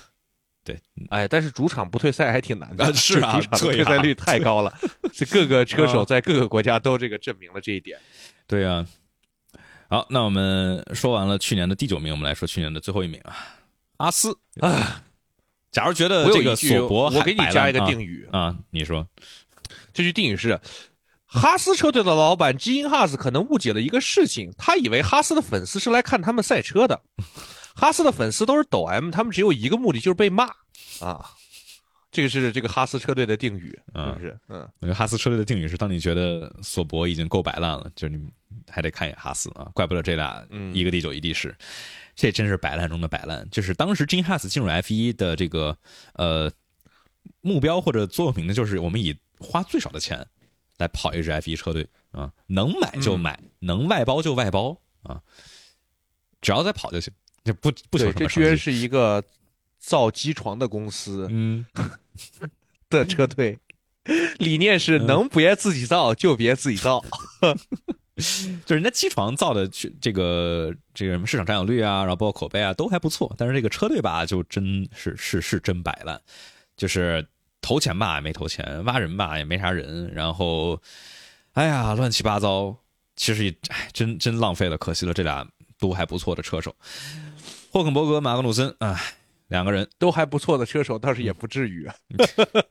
[1.10, 4.72] 哎，但是主场不退赛还挺难的，啊是啊 退赛率太高了，
[5.12, 6.04] 这各个车手啊。
[6.04, 7.98] 在各个国家都这个证明了这一点。
[8.46, 8.86] 对啊、
[9.88, 13.36] 好，那我们说完了去年的第九名，我们来说去年的最后一名啊，
[13.98, 14.36] 阿斯。
[14.60, 15.02] 啊，
[15.72, 19.06] 假如觉得这个索博我给你加一个定语语，啊，你说。
[19.92, 20.60] 这句定语是：
[21.24, 27.00] 哈斯车队的老板基因哈斯可能误解了一个事情，他以为哈斯的粉丝是来看他们赛车的，
[27.74, 30.46] 哈斯的粉丝都是抖 M，他们只有一个目的，就是被骂
[31.01, 31.30] 啊。
[32.10, 34.38] 这个是这个哈斯车队的定语，嗯是不是？
[34.48, 38.24] 嗯，那个哈斯车队的定语是：当你觉得索博已经够摆烂了，就是你
[38.70, 39.68] 还得看一眼哈斯啊。
[39.74, 41.52] 怪不得这俩嗯一个第九，一第十，
[42.14, 43.44] 这真是摆烂中的摆烂。
[43.51, 45.76] 就是当时 Gene Haas 进入 F 一的这个
[46.12, 46.48] 呃
[47.40, 50.24] 目标或者座右铭呢，就是我们以花最少的钱
[50.78, 55.20] 来跑一支 F 一车队啊，能买就买，能外包就外包啊，
[56.40, 57.12] 只要在跑就行，
[57.44, 58.14] 就不不求对，什么。
[58.14, 59.22] 这居然是一个
[59.78, 61.64] 造机床的公司嗯，
[62.90, 63.58] 的车队，
[64.38, 67.04] 理念是能别自己造就别自己造。
[68.64, 76.20] 就人家机床造的去这个这个什么市场占有率啊，然后包括口碑啊都还不错，但是这个车队吧就真是是是真摆烂，
[76.76, 77.26] 就是
[77.60, 80.80] 投钱吧也没投钱，挖人吧也没啥人，然后
[81.54, 82.76] 哎呀乱七八糟，
[83.16, 85.44] 其实也哎真真浪费了，可惜了这俩
[85.80, 86.72] 都还不错的车手，
[87.74, 88.96] 霍肯伯格、马格努森，哎
[89.48, 91.90] 两个人都还不错的车手，倒是也不至于。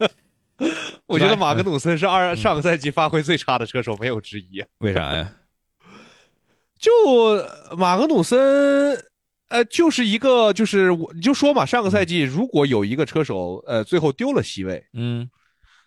[1.07, 4.63] 我觉得马格努森是二上个赛季发挥最差的车手，没有之一。
[4.77, 5.29] 为啥呀？
[6.79, 6.89] 就
[7.75, 8.97] 马格努森，
[9.49, 15.29] 呃，就是一个，就是我你就说嘛，上个赛季如果有一个车手，呃，最后丢了席位，嗯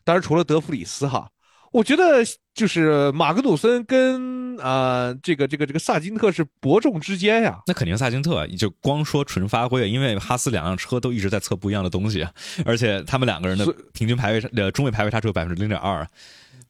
[0.05, 1.31] 当然除了德弗里斯哈，
[1.77, 2.25] 我觉得
[2.55, 7.61] 就是马格努森跟啊、呃这个这个这个萨金特是伯仲之间呀。
[7.67, 12.33] 那肯定萨金特，就光说纯发挥，因为哈斯两辆车都一直在测不一样的东西，啊
[12.65, 16.03] 而且他们两个人的平均排位差呃中位排位差只有百分之零点二，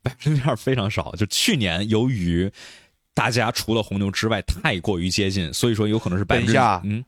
[0.02, 1.12] 百分之零点二非常少。
[1.12, 2.50] 就去年由于
[3.14, 7.04] 大家除了红牛之外太过于接近，所以说有可能是百分之等一下嗯，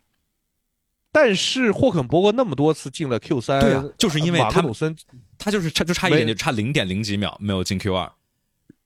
[1.11, 4.97] 但是霍肯伯格那么多次进了 Q 三，对啊就是因为他们马格努森
[5.39, 8.11] 他就是差就差一点，就差零点零几秒没有进 Q 二，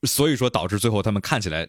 [0.04, 1.68] 所以说导致最后他们看起来。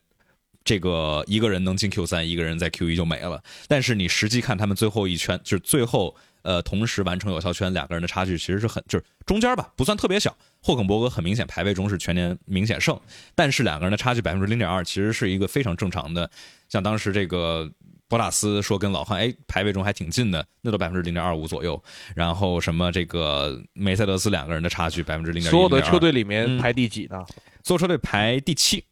[0.66, 3.44] 这个一个人能进 Q 三，一个人在 Q 一就没了。
[3.68, 10.34] 但是你实际看他们最后一圈，就是最后呃同时完成有效圈，两个人的差距其实是很就是中间吧，不算特别小。
[10.62, 12.98] 霍肯伯格很明显排位中是全年明显胜，
[13.36, 16.32] 但是两个人的差距百分之零点二，其实是一个非常正常的。
[16.70, 17.70] 像当时这个
[18.14, 21.84] 博塔斯说跟老汉哎排位中还挺近的，那都百分之零点二五左右。
[22.16, 27.26] 然后什么这个梅赛德斯两个人的差距百分之零点一，所有的车队里嗯面排第几呢？
[27.64, 28.86] 所有车队排第七。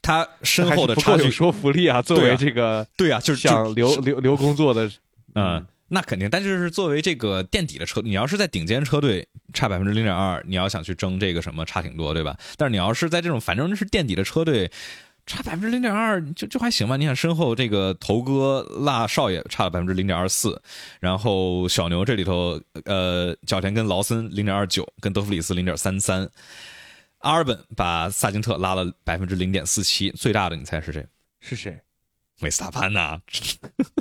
[0.00, 2.00] 他身后的差距说服力啊！
[2.00, 4.90] 作为这个对啊，就是就想留留留工作的，
[5.34, 12.38] 嗯，那肯定，但就是作为这个垫底的车，你要是在顶尖车队差百分之零点二，你要想去争这个什么差挺多，对吧？
[12.56, 14.72] 但是你要是在这种反正是垫底的车队，
[15.26, 16.96] 差百分之零点二就就还行吧。
[16.96, 20.60] 你想身后这个头哥辣少爷差了百分之零点二四，
[21.00, 26.28] 然后小牛这里头呃角田跟劳森零点二九，跟德弗里斯零点三三，
[27.18, 31.06] 阿尔本把萨金特拉了百分之零点四七，最大的你猜是谁？
[31.40, 31.80] 是谁？
[32.42, 33.18] 维斯塔潘呐、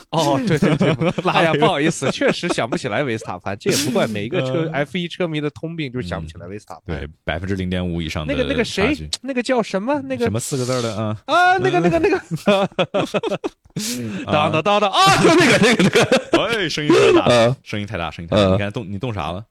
[0.09, 0.89] 哦，对对对，
[1.31, 6.97] 哎呀， 不好意思，确实想不起来维斯塔潘，这也不怪每一个车嗯 F 一车迷的通病，就是想不起来维斯塔潘。
[6.97, 10.01] 对，百分之零点五以上的那个那个谁，那个叫什么？
[10.01, 11.18] 那个什么四个字的啊？
[11.26, 12.19] 啊，那个那个那个，
[14.26, 18.41] 当当当当啊，就那个那个那个，哎，声音太大，呃，声音太大，声音太大！
[18.43, 19.43] 呃你看动你动啥了？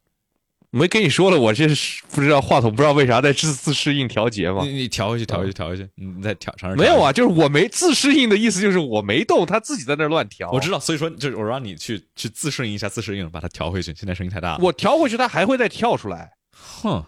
[0.72, 4.70] 没跟你说了，我这是不知道话筒不知道为啥在自自适应调节嘛你。
[4.70, 6.76] 你调回去，调回去，调回去，你再调尝试。
[6.76, 10.48] 没有啊，，就是我没自适应的意思，就是我没动，它自己在那乱调。
[10.52, 13.92] 我知道，所以说就是我让你去去自适应一下，自适应，把它调回去。
[13.96, 14.58] 现在声音太大了。
[14.62, 17.04] 我调回去，它还会再跳出来，哼，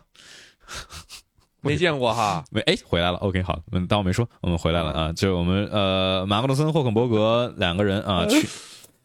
[1.62, 2.44] 没见过哈。
[2.50, 3.18] 没哎回来了。
[3.18, 5.12] OK，好，嗯，当我没说，我们回来了啊。
[5.12, 8.44] 就我们呃马格努森、霍肯伯格两个人啊去。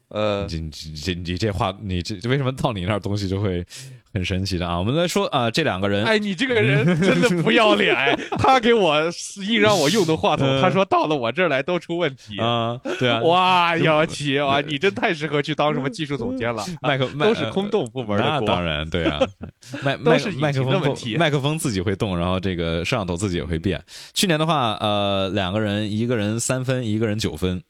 [0.09, 3.65] 呃，你这这你这话，你这为什么到你那儿东西就会
[4.13, 4.79] 很神奇的啊？
[4.79, 7.93] 我们来说啊，这两个人，哎，你这个人真的不要脸！
[7.95, 9.01] 哎他给我
[9.47, 12.39] 硬让我用的话筒，嗯他说到了我这儿来都出问题。
[12.39, 18.23] 啊，对啊，哇，姚琦啊，你真太适合去当什么技术总监了， 麦克麦都是空洞部门的。
[18.23, 19.19] 那当然，对啊，
[19.83, 23.83] 麦是麦克风问题麦克风自己会动，然后这个摄像头自己也会变。
[24.13, 27.61] 去年的话，呃，两个人，一个人三分，一个人九分，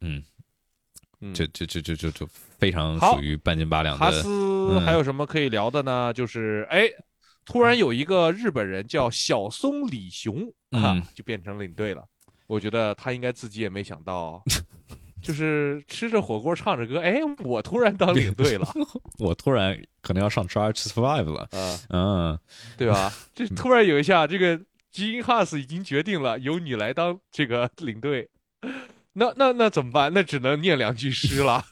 [0.00, 0.22] 嗯，
[1.20, 2.26] 嗯就就就就就就
[2.58, 4.04] 非常属于半斤八两的。
[4.04, 6.12] 哈斯还有什么可以聊的呢？
[6.12, 6.88] 就是哎，
[7.44, 12.04] 突然有一个日本人叫小松李雄啊嗯，就变成领队了。
[12.46, 14.42] 我觉得他应该自己也没想到，
[15.22, 18.66] 就是吃着火锅唱着歌，哎，我突然当领队了，
[19.20, 22.38] 我突然可能要上 Drive to Survive 了，啊，嗯，
[22.76, 23.12] 对吧？
[23.34, 24.60] 这突然有一下，这个
[24.90, 28.28] 基因哈斯已经决定了由你来当这个领队，
[29.12, 30.12] 那那那怎么办？
[30.14, 31.64] 那只能念两句诗了。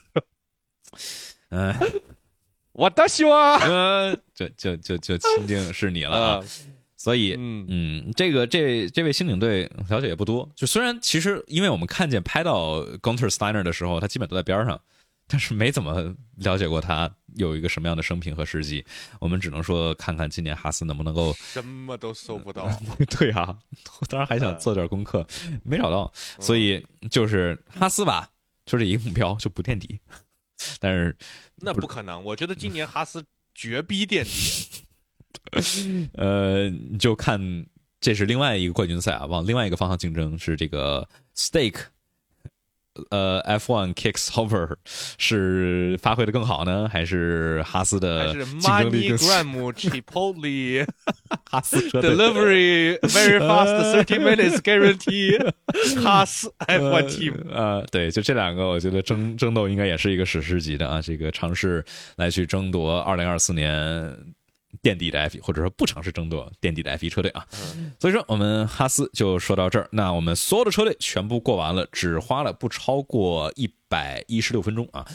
[1.50, 1.74] 嗯
[2.72, 6.44] 我的希望，嗯，就就就就钦定是你了
[6.96, 7.66] 所以嗯。
[7.68, 14.80] 嗯，这个这这位新领队了解也不多，就虽然其实因为我们看见拍到 Gunter Steiner 的时候，他基本都在边上，
[15.28, 18.84] 但是没怎么了解过他有一个什么样的生平和事迹，
[19.20, 21.32] 我们只能说看看今年哈斯能不能够。
[21.34, 22.66] 什么都搜不到。
[23.18, 23.56] 对啊，
[24.00, 25.24] 我当然还想做点功课，
[25.62, 26.10] 没找到，
[26.40, 28.30] 所以就是哈斯吧，
[28.64, 30.00] 就这一个目标就不垫底。
[30.80, 31.14] 但是
[31.56, 33.22] 那不可能，我觉得今年哈斯
[33.54, 34.66] 绝逼垫底。
[36.14, 37.38] 呃，就看
[38.00, 41.06] 这是另外一个冠军赛啊，往另外一个方向竞争是这个
[41.36, 41.82] Stake。
[43.10, 44.76] 呃，F1 Kicks Hover
[45.18, 50.86] 是发挥的更好呢，还是哈斯的竞争力更？MoneyGram Chipotle
[51.50, 55.38] 哈斯 Delivery very fast thirty minutes guarantee
[56.02, 61.84] 哈斯 F1 Team 呃，对，就这两个，我觉得争争斗应该也是一个史诗级的啊，这个尝试
[62.16, 64.16] 来去争夺二零二四年。
[64.82, 67.46] 垫底的 F1，或者说不尝试争夺垫底的 F1 车队啊，
[67.98, 69.88] 所以说我们哈斯就说到这儿。
[69.90, 75.06] 那我们所有的车队全部过完了，只花了不超过一百一十六分钟啊，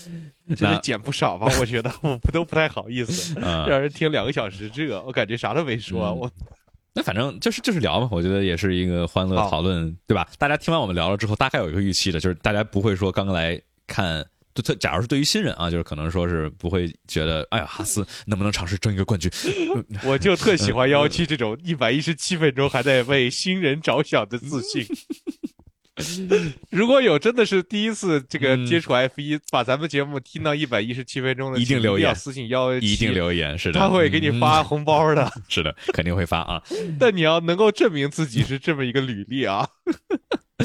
[0.55, 1.47] 这减不少吧？
[1.61, 6.13] 我觉得我不都不太好意思让人听两个小时，这个我感觉啥都没说。
[6.13, 6.29] 我
[6.93, 10.27] 那反正就是就是聊嘛，我觉得也是一个欢乐讨论，对吧？
[10.37, 14.25] 大家听完我们聊了之后，大概有一个预期的，就是大家不会说刚刚来看。
[14.53, 19.31] 就他，假如是对于新人啊，就是可能说是不会觉得，哎呀，哈斯能不能尝试争一个冠军？
[20.05, 24.85] 我就特喜欢幺七这种一百一十七分钟还在为新人着想的自信。
[26.71, 36.63] 如果有真的是第一次这个接触 F 一，把咱们节目听到一百一十七分钟的，一定留言私信幺一定留言是的，他会给你发红包的， 是的，肯定会发啊。
[36.99, 39.69] 但你要能够证明自己是这么一个履历啊。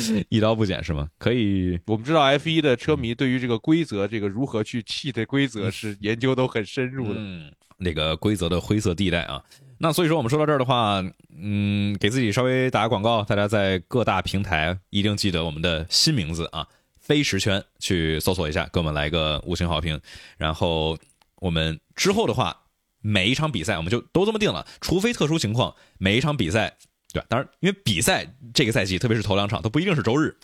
[0.29, 1.09] 一刀不剪是吗？
[1.19, 1.79] 可以。
[1.87, 7.15] 我们知道 F 一的车迷对于这个规则，这个如何去气的规则是研究都很深入的。
[7.17, 9.43] 嗯，那个规则的灰色地带啊。
[9.79, 11.03] 那所以说，我们说到这儿的话，
[11.41, 16.67] 嗯，给自己稍微打个广告，大家在各大平台一定记得我们的新名字啊，
[16.99, 20.01] 飞驰圈去搜索一下，给我们来个五星好评。
[20.37, 20.99] 然后
[21.37, 22.57] 我们之后的话，
[23.01, 26.77] 每一场比赛我们就都这么定了，除非特殊情况，每一场比赛。
[27.13, 30.37] 对，当然，因为比赛这个赛季，特别是头两场，它不一定是周日，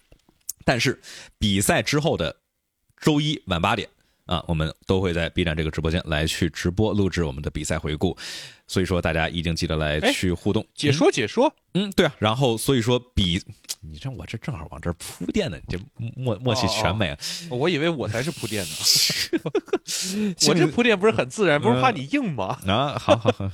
[0.64, 1.00] 但是
[1.38, 2.36] 比赛之后的
[3.00, 3.88] 周一晚八点
[4.26, 8.16] 啊，我们都会在 B 站这个直播间来去直播录制我们的比赛回顾，
[8.66, 11.54] 所以说大家一定记得来去互动解说解说。
[11.74, 13.42] 嗯，对啊，然后所以说比，
[13.82, 15.84] 你这我这正好往这铺垫呢，你这
[16.16, 17.18] 默默契全没了。
[17.50, 18.72] 我以为我才是铺垫呢
[20.48, 22.58] 我这铺垫不是很自然，不是怕你硬吗？
[22.66, 23.50] 啊，好好好。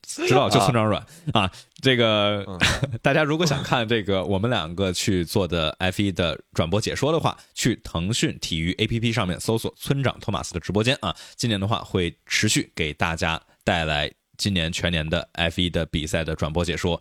[0.26, 1.04] 知道就村长软
[1.34, 1.50] 啊！
[1.82, 2.44] 这个
[3.02, 11.14] 大家如果想看这个我们两个去做的 F 一的转播解说的话，去腾讯体育 APP 上面搜索村长托马斯的直播间啊。
[11.36, 16.98] 今年的话会持续给大家带来今年全年的 F 一的比赛的转播解说。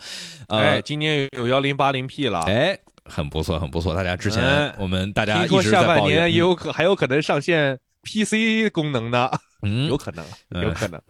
[0.47, 3.95] 哎，今年有幺零八零 P 了，哎，很不错，很不错。
[3.95, 10.25] 大家之前我们大家一直下半年也有可还有可能上线 PC 功能的，嗯，有可能，
[10.61, 11.01] 有可能。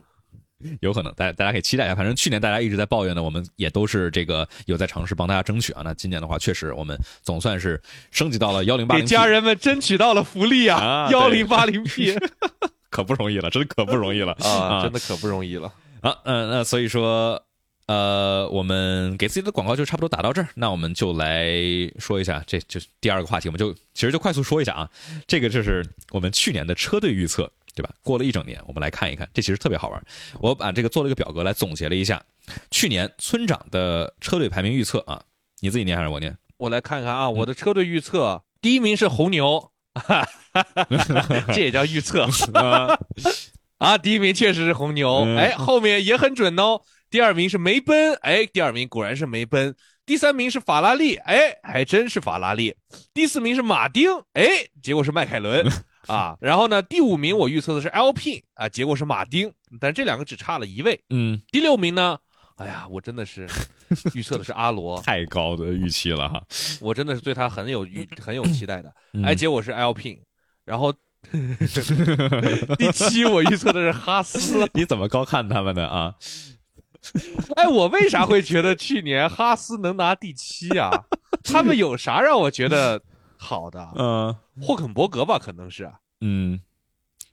[0.81, 1.95] 有可能，大大家可以期待一下。
[1.95, 5.81] 反正去年大家一直在抱怨的，我们也都是这个有在尝试帮大家争取啊。
[5.83, 7.79] 那今年的话，确实我们总算是
[8.11, 11.09] 升级到了幺零八零，给家人们争取到了福利啊！
[11.13, 12.17] 幺零八零 P，
[12.89, 14.81] 可不容易了，真的可不容易了啊！
[14.81, 15.71] 真的可不容易了
[16.01, 16.17] 啊！
[16.23, 17.39] 嗯，那所以说，
[17.85, 20.47] 呃，我们给自己的广告就差不多打到这儿。
[20.55, 21.51] 那我们就来
[21.99, 24.89] 说一下，这就第二个话题，我们就其实就快速说一下啊。
[25.27, 27.51] 这个就是我们去年的车队预测。
[27.77, 27.93] 对吧？
[28.01, 30.03] 过了一整年，我们来看一看，这其实特别好玩。
[30.39, 32.19] 我把这个做了一个表格来总结了一下，
[32.71, 35.21] 去年村长的车队排名预测啊，
[35.59, 36.35] 你自己念还是我念？
[36.57, 39.71] 我来看看啊，我的车队预测，第一名是红牛，
[41.53, 42.27] 这也叫预测
[43.77, 43.95] 啊？
[43.99, 46.81] 第一名确实是红牛，哎，后面也很准哦。
[47.11, 49.75] 第二名是梅奔，哎，第二名果然是梅奔。
[50.05, 52.73] 第三名是法拉利，哎，还真是法拉利。
[53.13, 54.47] 第四名是马丁，哎，
[54.81, 55.69] 结果是迈凯伦。
[56.07, 56.81] 啊，然后呢？
[56.81, 60.99] 第五名我预测的是 Alpine 啊，结果是马丁，但这两个只差了一位。
[61.09, 62.17] 嗯，第六名呢？
[62.55, 63.47] 哎呀，我真的是
[64.15, 66.41] 预测的是阿罗， 太高的预期了哈。
[66.81, 68.91] 我真的是对他很有预 很有期待的。
[69.23, 70.19] 哎，结果是 Alpine，
[70.65, 70.93] 然后
[72.77, 74.67] 第七我预测的是哈斯。
[74.73, 76.15] 你怎么高看他们的啊？
[77.55, 80.89] 哎，我为啥会觉得去年哈斯能拿第七啊？
[81.43, 83.01] 他们有啥让我觉得？
[83.37, 86.59] 好的，嗯，霍肯伯格吧，可能是，嗯，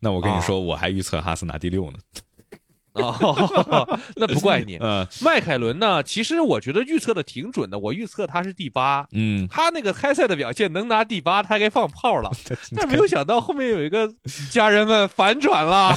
[0.01, 1.99] 那我跟你说，我还预测哈斯拿第六呢，
[2.93, 12.31] 哦， 那不怪你， 嗯，迈凯伦呢，其实我觉得预测的挺准的，我预测他是第八，嗯，他那个开赛的表现能拿第八，他该放炮了，
[12.77, 14.13] 但没有想到后面有一个
[14.51, 15.97] 家人们反转了，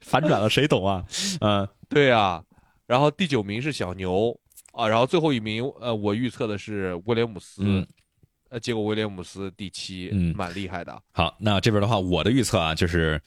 [0.00, 1.04] 反转了，谁懂啊？
[1.40, 2.42] 嗯，对啊，
[2.86, 4.38] 然后第九名是小牛
[4.72, 7.62] 啊，然后最后一名，呃，我预测的是威廉姆斯。
[8.50, 11.02] 呃，结果威廉姆斯第七，嗯蛮厉害的。
[11.12, 13.20] 好，那这边的话，我的预测啊，就是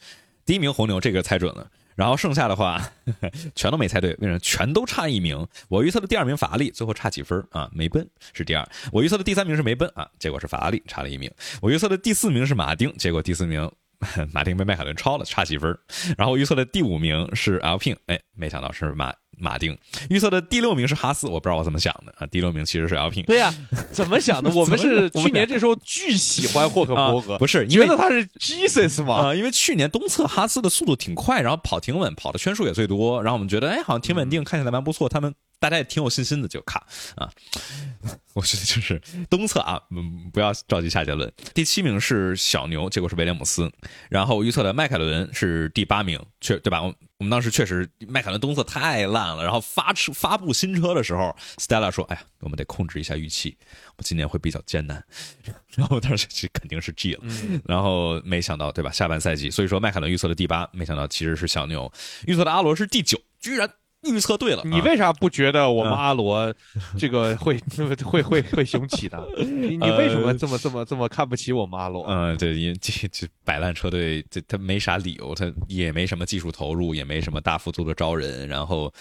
[0.45, 2.81] 第一名红牛这个猜准了，然后剩下的话
[3.55, 4.39] 全都没猜对，为什么？
[4.39, 5.47] 全都差一名。
[5.67, 7.69] 我预测的第二名法拉利最后差几分啊？
[7.73, 11.31] 梅奔是第二，我预测的第三名是梅奔啊，结果是法拉利差了一名。
[11.61, 13.69] 我预测的第四名是马丁，结果第四名。
[14.31, 15.77] 马丁被迈凯伦超了，差几分？
[16.17, 19.77] 然后我预测的第五名是 L P，哎，没想到是马马丁。
[20.09, 22.27] 预测的第六名是哈斯，我不知道我怎么想的啊。
[22.27, 23.23] 第六名其实是 L P。
[23.23, 23.53] 对呀、
[23.91, 24.49] 怎么想的？
[24.55, 29.15] 我们是去年这时候巨喜欢霍克伯格，啊不是因觉为得他是 Jesus 嘛？
[29.29, 37.29] 啊、因为去年东侧哈斯的速度挺快，然后跑挺稳，跑的圈数也最多，然后我们觉得哎好像挺稳定，看起来蛮不错，他们大家也挺有信心的，就卡啊。
[38.33, 41.29] 我觉得就是东侧啊，嗯，不要着急下结论。
[41.53, 43.69] 第七名是小牛，结果是威廉姆斯，
[44.09, 46.81] 然后预测的迈凯伦是第八名，确对吧？
[46.81, 53.57] 我我们当时确实迈凯伦东侧太烂了，然后发出发布新车的时候，Stella 说：“哎呀，我们得控制一下预期，
[53.97, 55.03] 我今年会比较艰难。
[55.75, 57.23] ”然后我当时就肯定是 G 了，
[57.65, 58.89] 然后没想到对吧？
[58.89, 61.91] 下半赛季，所以说迈凯伦预测的第八，没想到其实是小牛
[62.25, 63.69] 预测的阿罗是第九，居然
[64.03, 64.61] 预测对了。
[64.61, 66.53] 啊你为啥不觉得我们阿罗
[66.97, 67.59] 这个会
[68.03, 69.21] 会会会雄起呢？
[69.37, 72.05] 你你为什么这么这么这么看不起我们阿罗？
[72.07, 78.91] 嗯，对，因为这这摆烂车队，这他没啥理由，他也没什么技术投入，也没什么大幅度的招人，然后，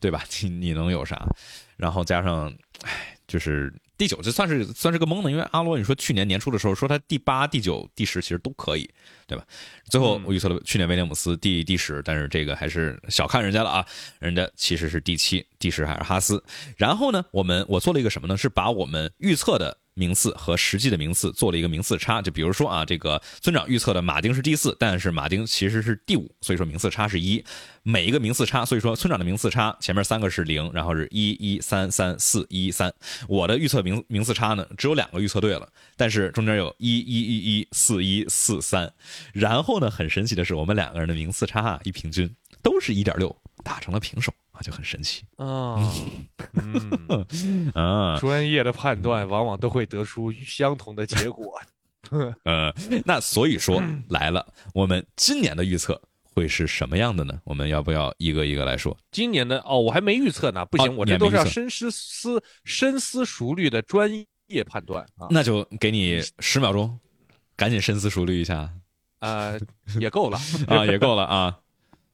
[0.00, 0.22] 对吧？
[0.42, 1.26] 你你能有啥？
[1.76, 2.52] 然后加上，
[2.82, 8.88] 唉，就是第九，这算是算是个蒙的，因为阿罗，你说去年年初的时候说他第八、第九、第十其实都可以，
[9.26, 9.44] 对吧？
[9.88, 13.86] 最后我预测了去年威廉姆斯第第十，但是这个还是小看人家了啊，
[14.18, 16.42] 人家其实是第七，第十还是哈斯。
[16.76, 18.36] 然后呢，我们我做了一个什么呢？
[18.36, 19.78] 是把我们预测的。
[19.94, 27.44] 名次和实际的名次做了一个名次差，就比如说啊，这个村长预测的马丁是第四，但是马丁其实是第五，所以说名次差是一。
[27.86, 32.92] 每一个名次差，所以说村长的名次差前面三个是零，然后是一一三三四一三。
[33.28, 38.90] 我的预测名名次差呢，只有两个预测对了，但是中间有一一一一四一四三。
[39.32, 45.76] 然后呢，很神奇的是，我们两个人的名次差啊一平均都是一点六，打成了平手啊，就很神奇啊，
[46.54, 48.16] 嗯， 啊。
[48.18, 51.60] 专业的判断往往都会得出相同的结果。
[52.44, 52.72] 呃，
[53.04, 57.40] 那所以说来了，我们今年的预测会是什么样的呢？
[57.44, 58.96] 我们要不要一个一个来说？
[59.10, 64.10] 今年的哦，我还没预测呢，不行，哦我这都是要深思思深思熟虑的专
[64.46, 65.26] 业判断啊。
[65.30, 66.96] 那就给你十秒钟，
[67.56, 68.70] 赶紧深思熟虑一下
[69.20, 69.58] 呃，
[69.98, 71.58] 也够了啊，也够了啊。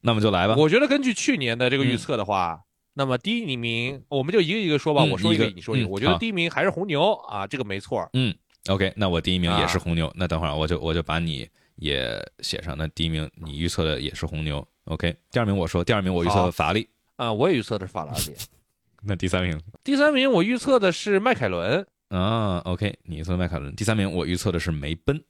[0.01, 0.55] 那么就来吧。
[0.57, 2.61] 我觉得根据去年的这个预测的话，
[2.95, 5.87] 那么第一名我们就一个一个说吧，嗯我说一个，你说一个。
[5.87, 8.09] 嗯我觉得第一名还是红牛啊，这个没错。
[8.13, 8.35] 嗯
[8.69, 10.13] ，OK，那我第一名也是啊红牛。
[10.17, 12.77] 那等会儿我就我就把你也写上。
[12.77, 15.15] 那第一名你预测的也是红牛，OK。
[15.31, 16.89] 第二名我说，第二名我预测的法拉利。
[17.17, 18.35] 啊，我也预测的是法拉利。
[19.03, 21.87] 那第三名第三名我预测的是迈凯伦。
[22.09, 23.75] 啊，OK，你预测迈凯伦。
[23.77, 25.23] 第三名我预测的是梅奔，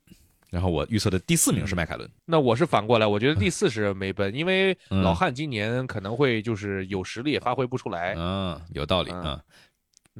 [0.50, 2.10] 然后我预测的第四名是迈凯伦。
[2.24, 8.14] 那我是反过来，我觉得第四是梅奔，因为嗯老汉今年可能会就是有实力也发挥不出来。
[8.18, 9.40] 嗯，有道理嗯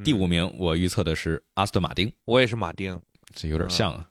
[0.04, 2.98] 第五名我预测的是阿斯顿马丁，我也是马丁，
[3.34, 4.06] 这有点像啊，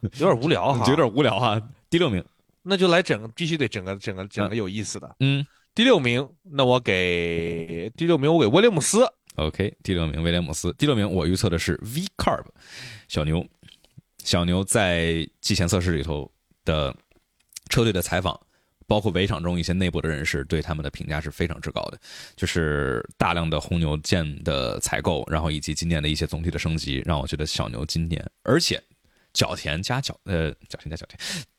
[0.18, 1.60] 有点无聊哈，有点无聊啊。
[1.90, 2.24] 第六名，
[2.62, 5.16] 那就来整，必须得整个整个整个有意思的。
[5.20, 5.44] 嗯
[5.74, 9.06] 第六名，那我给第六名，我给威廉姆斯。
[9.34, 10.72] ，OK，第六名威廉姆斯。
[10.78, 12.46] 第六名我预测的是 V Carb
[13.08, 13.46] 小牛，
[14.26, 16.30] 小牛在季前测试里头
[16.66, 16.94] 的
[17.70, 18.38] 车队的采访。
[18.88, 21.98] 包括围场中一些内部的人士对他们的评价是非常之高的，
[22.36, 28.80] 就是大量的红牛件的采购，然后以及今年的一些总体的升级，让我觉得小牛今年，而且
[29.32, 31.18] 角田加角呃角田加角田，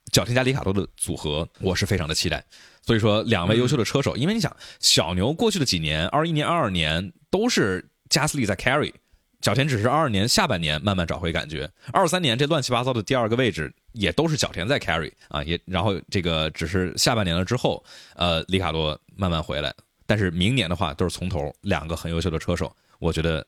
[0.09, 2.41] 角田加里卡多的组合，我是非常的期待。
[2.81, 8.93] 所以说，两位优秀的车手，因为你想，小牛过去的几年，二一年、二二年都是加斯利在 carry，
[9.39, 17.83] 角田只是二二年下半年慢慢找回感觉，二三年这乱七八糟的第二个位置也都是角田在 carry 啊，也然后这个只是下半年了之后，
[18.15, 19.73] 呃，里卡多慢慢回来，
[20.05, 23.45] 但是明年的话都是从头，两个很优秀的车手，我觉得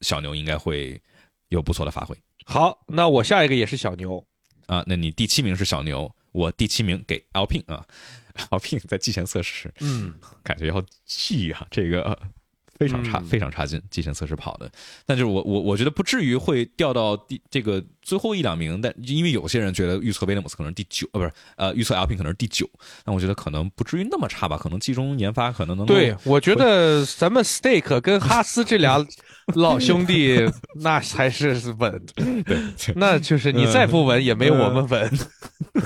[0.00, 1.00] 小牛应该会
[1.48, 2.16] 有不错的发挥。
[2.44, 4.24] 好，那我下一个也是小牛。
[4.66, 4.82] 啊。
[4.86, 7.86] 那你第七名是小牛，我第七名给 Alpine 啊，
[8.50, 9.72] Alpine 在季前测试。
[9.80, 10.12] 嗯，
[10.42, 12.18] 感觉要气啊，这个
[12.80, 14.70] 非常差，嗯非常差劲，极限测试跑的。
[15.04, 22.68] 但就是我我我觉得不至于会掉到第这个最后一两名，但因为有些人觉得预测威廉姆斯可能是第九，呃，不是，呃，预测 Alpine 可能是第九，
[23.04, 29.04] 但我觉得可能不至于那么差吧，可能集中研发可能能对，我觉得咱们 Steak 跟哈斯这俩
[29.54, 30.38] 老兄弟，
[30.80, 32.00] 那才是稳。
[32.94, 35.10] 那就是你再不稳，也没我们稳。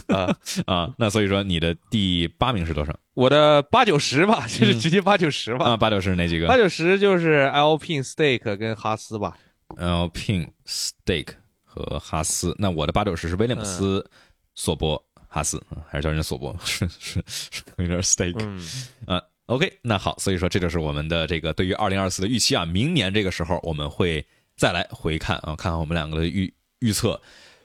[0.09, 0.36] 啊，
[0.66, 0.95] 啊。
[0.99, 5.66] 那所以说你的第八名是多少我的八九十吧，就是直接八九十吧。
[5.66, 5.77] 啊？
[5.77, 9.36] 八九十哪几个八九十就是 Alpine Steak 跟哈斯吧。
[9.77, 11.35] ？Alpine Stake
[11.74, 12.55] 和哈斯。
[12.59, 14.09] 那我的八九十是威廉姆斯、
[14.55, 18.36] 索博、哈斯，嗯还是叫人家索博， 是是是有点 stake。
[18.38, 18.60] 嗯，
[19.09, 22.64] 呃，OK，那好，所以说这就是我们的这个对于二零二四的预期啊。
[22.64, 24.24] 明年这个时候我们会
[24.56, 27.20] 再来回看啊，看看我们两个的预预测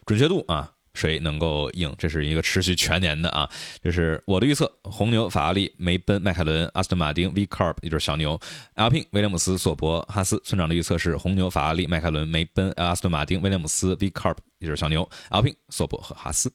[0.06, 1.94] 准确度啊，谁能够赢？
[1.98, 3.50] 这是一个持续全年的啊。
[3.82, 8.40] 这是我的预测：红牛、法拉利、梅奔、迈凯伦、阿斯顿马丁、V Carb，也就是小牛、
[8.76, 10.42] L P、威廉姆斯、索博、哈斯。
[10.44, 16.52] 村长的预测是红牛、法拉利、迈凯伦、梅奔、阿斯顿马丁、威廉姆斯、V Carb，也就是小牛、L P、索博和哈斯。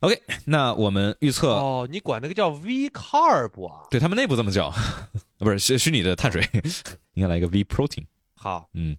[0.00, 3.86] OK，那我们预测哦，你管那个叫 V carb 啊？
[3.88, 4.68] 对他们内部这么叫，
[5.38, 6.42] 不是虚虚拟的碳水，
[7.14, 8.04] 应该来一个 V protein。
[8.34, 8.96] 好，嗯，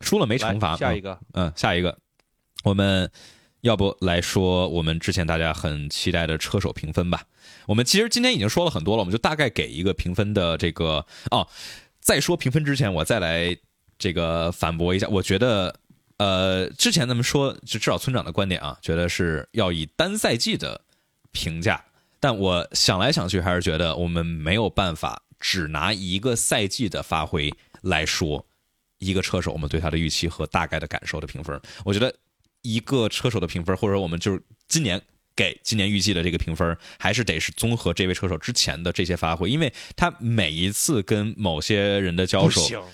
[0.00, 0.76] 输了没惩罚。
[0.76, 1.98] 下一个，嗯，下一个，
[2.62, 3.10] 我们
[3.62, 7.24] 要不来说我们之前大家很期待的车手评分吧？
[7.66, 11.48] 我们其实今天已经说了很多了，我们就大概给一个评分的这个哦。
[12.00, 13.56] 在说评分之前，我再来
[13.98, 15.74] 这个反驳一下，我觉得。
[16.18, 20.80] 呃，之前咱们说，就至少村长的观点啊，觉得是要以单赛季的
[21.32, 21.84] 评价，
[22.20, 28.46] 但我想来想去，还是觉得我们没有办法只拿一个赛季的发挥来说
[28.98, 31.60] 一个车手我们对他的预期和大概的感受的评分。
[31.84, 32.14] 我觉得
[32.62, 35.00] 一个车手的评分，或者说我们就是今年
[35.36, 42.84] 给今年预计的这个评分，还是得是综合这位车手之前的这些发挥，因为他每一次跟某些人的交手。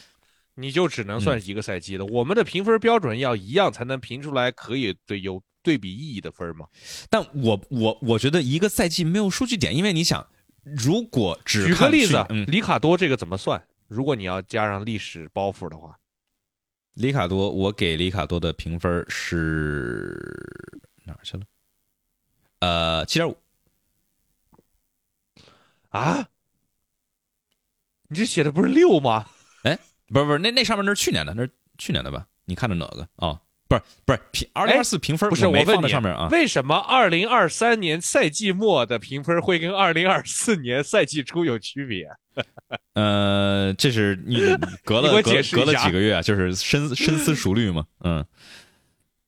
[0.61, 2.05] 你就只能算一个赛季的。
[2.07, 6.67] 我们的评分标准要一样，才能评出来可以对有对比意义的分嘛。
[7.09, 10.27] 但我我我觉得一个赛季没有数据点，因为你想，
[10.65, 13.63] 如果只举个例子，嗯，里卡多这个怎么算？
[13.87, 15.98] 如果你要加上历史包袱的话，
[16.99, 20.21] 里卡多，我给里卡多的评分是
[21.05, 21.45] 哪儿去了？
[22.59, 23.37] 呃，七点五。
[25.91, 26.29] 啊，
[28.09, 29.25] 你这写的不是六吗？
[29.63, 32.27] 哎不是不是，那那上面那是去年的，那是去年的吧？
[32.45, 33.09] 你看的哪个？
[33.15, 36.29] 哦，不是不是评二零二四评分，不是，我问你放在上面啊。
[36.33, 42.09] 为什么二零二三年赛季末的评分会跟二零二四年赛季初有区别？
[42.95, 44.39] 呃，这是你
[44.85, 47.85] 隔了隔隔了几个月啊，就是深深思熟虑嘛。
[48.01, 48.25] 嗯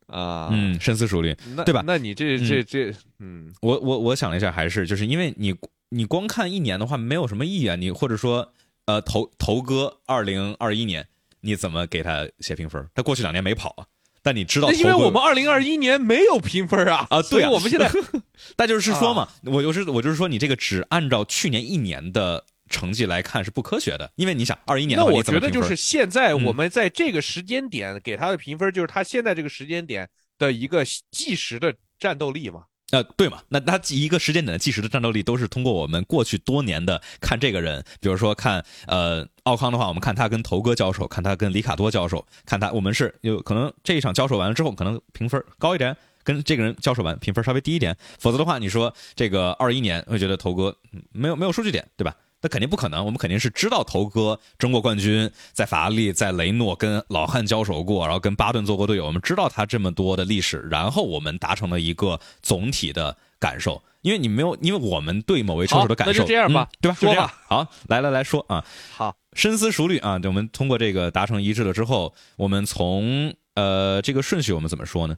[0.07, 1.37] 啊，嗯，深思熟虑。
[1.55, 5.55] 那对吧那你这这这，嗯，我我我想了一下，还是就是因为你
[5.91, 7.77] 你光看一年的话没有什么意义啊。
[7.77, 8.53] 你或者说
[8.87, 11.07] 呃头头哥二零二一年
[11.43, 12.85] 你怎么给他写评分？
[12.95, 13.87] 他过去两年没跑啊，
[14.23, 17.91] 但你知道那因为我们二零二一年没有评分啊啊对啊我们现在
[18.57, 32.65] 但就是说嘛，我就是我就是说你这个只按照去年一年的成绩来看是不科学的，因为你想二一年那我觉得就是现在嗯我们在这个时间点给他的评分，就是他现在这个时间点的一个计时的战斗力嘛。
[32.93, 33.41] 呃，对嘛？
[33.49, 52.15] 那他一个时间点的计时的战斗力都是通过我们过去多年的看这个人，比如说看呃奥康的话，我们看他跟头哥交手，看他跟里卡多交手，看他我们是有可能这一场交手完了之后，可能评分高一点，跟这个人交手完评分稍微低一点，否则的话，你说这个二一年会觉得头哥嗯没有没有数据点，对吧？
[52.43, 63.83] 那肯定不可能，我们肯定是知道头哥争过冠军，在法拉利、在雷诺跟老汉交手过，然后跟巴顿做过队友，我们知道他这么多的历史，然后我们达成了一个总体的感受。
[64.01, 66.97] 因为你没有，因为我们对某位车手的感受，好那就这样吧嗯对吧？
[66.99, 67.35] 就说这样吧。
[67.47, 68.65] 好，来来来说啊，
[68.97, 75.17] 好，深思熟虑啊，我们通过这个达成一致了之后，我们从呃这个顺序我们怎么说呢？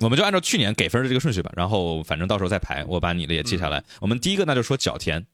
[0.00, 3.84] 我们就按照去年给分的这个顺序吧，然后反正到时候再排，我把你的也记下来。
[4.00, 5.24] 我们第一个那就说角田，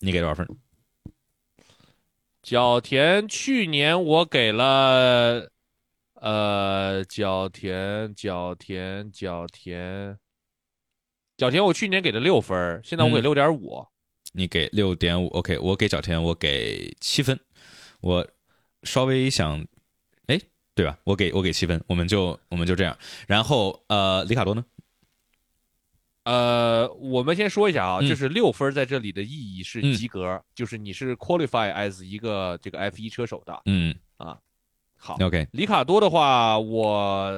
[0.00, 0.44] 你给多少分？
[2.42, 5.48] 角田去年我给了，
[6.14, 10.18] 呃，角田角田角田
[11.36, 13.86] 角田，我去年给的六分，现在我给嗯六点五。
[14.32, 17.38] 你给六点五，OK，我给小天我给七分，
[18.00, 18.26] 我
[18.82, 19.64] 稍微想，
[20.26, 20.40] 哎，
[20.74, 20.98] 对吧？
[21.04, 22.96] 我给我给七分，我们就我们就这样。
[23.26, 24.64] 然后呃，里卡多呢？
[26.24, 33.60] 呃，我们先说一下啊，嗯就是六分在这里的意义是嗯及格，就是你是 qualify as 一个这个 F 一车手的。
[33.66, 34.38] 嗯啊
[34.96, 37.28] 好，，OK，里卡多的话，我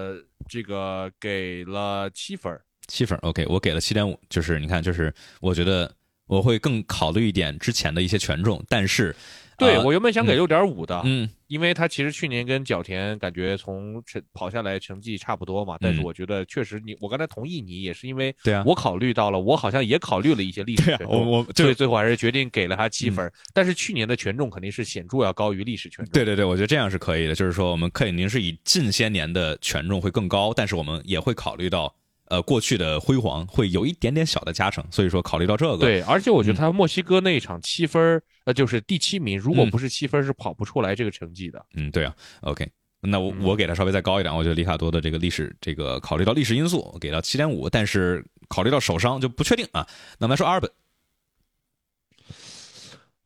[0.46, 2.62] 这个给了七分儿。
[2.86, 5.10] 七分，OK，我给了七点五，就是你看，就是
[5.40, 5.90] 我觉得
[6.26, 9.14] 我会更考虑一点之前的一些权重，但是
[9.56, 11.28] 对、呃我原本想给六点五的，嗯。
[11.46, 16.02] 因为他其实去年跟角田感觉从成跑下来成绩差不多嘛，但是嗯。
[16.02, 18.64] 我觉得确实你，我刚才同意你，也是因为对啊。
[18.66, 23.30] 我考虑到了，我好像也考虑了一些历史权，重，我我就所以最后还是决定给了他七分。
[23.52, 26.12] 但是去年的权重肯定是显著要高于历史权重。
[26.12, 31.94] 对对对，我觉得这样是可以的，就是说我们肯定是以近些年的权重会更高，但是我们也会考虑到
[32.26, 36.54] 呃过去的辉煌会有一点点小的加成，所以说考虑到这个，对，而且我觉嗯。
[36.54, 41.64] 得他墨西哥那一场七分儿，呃，就是第七名，如果嗯不是七分，是跑不出来这个成绩的。
[41.74, 42.68] 嗯，对啊，OK，
[43.00, 49.86] 那我我给他稍微再高一点，我觉得里卡多的这个历史这个考虑到历史因素，给到七点五，但是考虑到手伤就不确定啊。
[50.18, 50.70] 那我们来说阿尔本。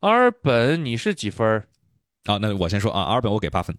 [0.00, 1.66] 阿尔本你是几分儿？
[2.24, 3.76] 啊，那我先说啊，阿尔本我给八分，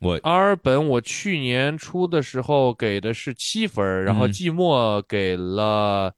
[0.00, 4.32] 我阿尔本我去年初的时候给的是七分，然后嗯。
[4.32, 6.12] 季末给了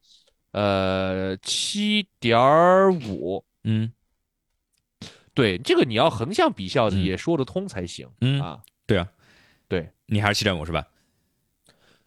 [0.52, 2.38] 呃七点
[3.08, 3.44] 五。
[3.64, 3.92] 嗯。
[5.34, 8.60] 对，这个你要横向比较也说得通才行、嗯，啊。
[8.86, 9.08] 对啊，
[9.68, 9.88] 对。
[10.06, 10.86] 你还是七点五是吧？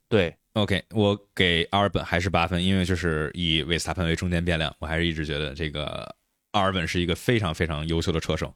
[0.08, 6.16] 对，？OK，我给阿尔本还是八分，因为就是以维斯塔潘为中间变量，我还是一直觉得这个
[6.52, 8.54] 阿尔本是一个非常非常优秀的车手，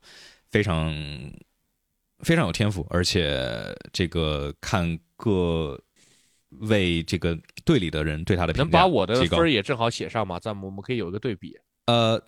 [0.51, 0.93] 非常
[2.19, 5.81] 非常有天赋，而且这个看各
[6.61, 10.39] 位这个队里的人对他的评价能把我的分儿也正好写上吗？
[10.39, 11.57] 咱们我们可以有一个对比。
[11.85, 12.21] 呃，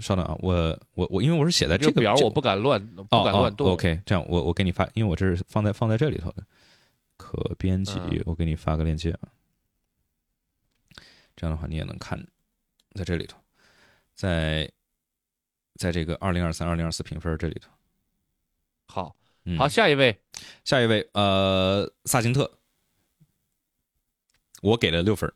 [0.00, 3.68] 稍等啊，我我我，因为我是写在这个这表我不敢乱不哦敢乱动。
[3.68, 3.72] 哦。
[3.72, 6.44] OK，这样我我给你发，因为我这是放在放在这里头的
[7.16, 9.28] 可编辑，嗯我给你发个链接啊。
[11.36, 12.18] 这样的话你也能看，
[12.94, 13.38] 在这里头，
[14.14, 14.70] 在
[15.76, 17.70] 在这个二零二三、二零二四评分这里头。
[18.88, 20.18] 好，嗯，好，，下一位
[20.64, 22.58] 下一位，呃，萨金特，
[24.62, 25.34] 我给了六分儿。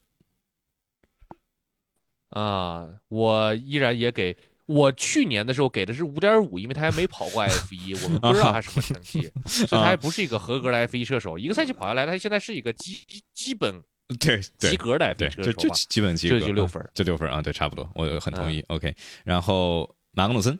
[2.30, 4.36] 啊，我依然也给。
[4.66, 11.36] 我去年的时候给的是五点五，因为他还没跑过 F 一，我们不知道他什么成绩，所以他还不是一个合格的 F 一射手。
[11.36, 13.04] 一个赛季跑下来，他现在是一个基
[13.34, 13.82] 基本
[14.20, 15.74] 对及格的 F 对，一车就就手吧？
[15.90, 18.64] 基本及格，这就六分儿就六分啊，对，差不多，我很同意。
[18.68, 20.58] OK，然后马格努森，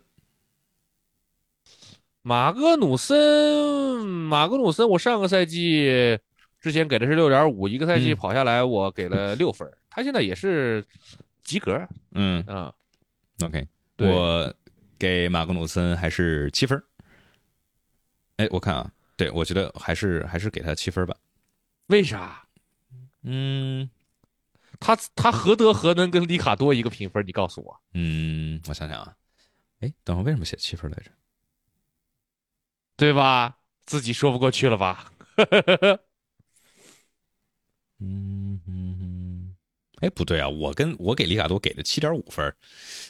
[2.23, 6.19] 马格努森，马格努森，我上个赛季
[6.61, 10.85] 之前给的是六点五，一个赛季嗯跑下来我给了 六分儿，他现在也是
[11.43, 12.73] 及格嗯啊。
[13.45, 13.67] ，OK，
[13.99, 14.55] 我
[14.99, 16.81] 给马格努森还是七分。
[18.37, 21.17] 哎，我看啊，对我觉得还是还是给他七分吧。
[21.89, 22.45] 为啥？
[23.25, 23.91] 嗯
[24.79, 27.27] 他他何德何能跟里卡多一个评分？
[27.27, 27.81] 你告诉我。
[27.95, 29.13] 嗯，我想想啊，
[29.81, 31.11] 哎，等会为什么写七分来着？
[32.97, 33.57] 对吧？
[33.85, 35.13] 自己说不过去了吧？
[38.01, 39.55] 嗯嗯嗯，
[40.01, 42.57] 哎，不对啊，我跟我给里卡多给的七点五分儿。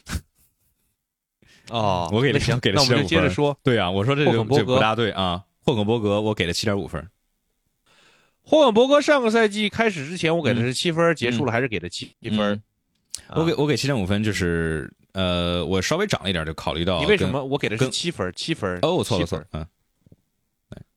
[1.70, 3.56] 哦我给了那行，给了那我们就7.5分接着说。
[3.62, 5.44] 对啊，我说这霍肯伯格个这不大对啊。
[5.60, 7.08] 霍肯伯格我给了七点五分。
[8.42, 12.62] 霍肯伯格上个赛季开始之前，我给的是七分，结束了还是给的七分。
[13.28, 18.32] 我给我给七点五分，就是呃，我稍微涨了一点，就考虑到你为什么我给的是跟七分？
[18.34, 18.78] 七分？
[18.82, 19.66] 哦，我错了错了，嗯，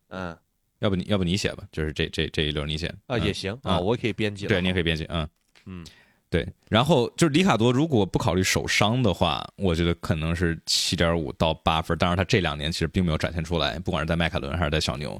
[0.09, 0.37] 嗯
[0.79, 4.49] 要不你要不你写吧，就是这这这一轮你写啊，嗯也行啊，嗯我也可以编辑了。
[4.49, 5.27] 对，你也可以编辑，嗯
[5.65, 5.85] 嗯，
[6.29, 6.47] 对。
[6.69, 11.97] 然后就是里卡多，如果不考虑手伤的话，我觉得可能是七点五到八分。
[11.97, 15.19] 当然，他这两年其实并没有展现出来，不管是在迈凯伦还是在小牛，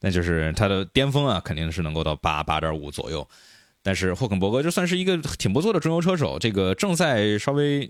[0.00, 3.26] 那就是他的巅峰啊，肯定是能够到八八点五左右。
[3.82, 7.88] 但是霍肯伯格就算是一个挺不错的中游车手，这个正赛稍微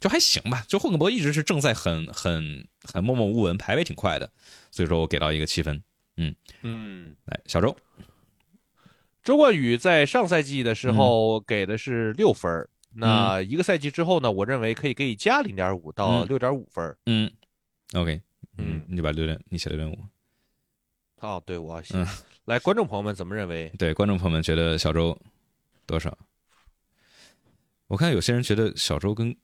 [0.00, 0.64] 就还行吧。
[0.68, 4.30] 就霍肯伯格一直是正在很很很默默无闻，排位挺快的，
[4.70, 5.82] 所以说我给到一个七分。
[6.16, 7.76] 嗯嗯，来，小周，
[9.22, 12.68] 周冠宇在上赛季的时候给的是六分。
[12.98, 14.32] 那一个赛季之后呢？
[14.32, 16.96] 我认为可以给你加零点五到嗯六点五分。
[17.04, 17.30] 嗯
[17.92, 18.18] ，OK，
[18.56, 19.98] 嗯，你就把六点，你写六点五。
[21.20, 22.06] 哦，对，我要写嗯。
[22.46, 23.70] 来，观众朋友们怎么认为？
[23.78, 25.20] 对，观众朋友们觉得小周
[25.84, 26.16] 多少？
[27.88, 29.36] 我看有些人觉得小周跟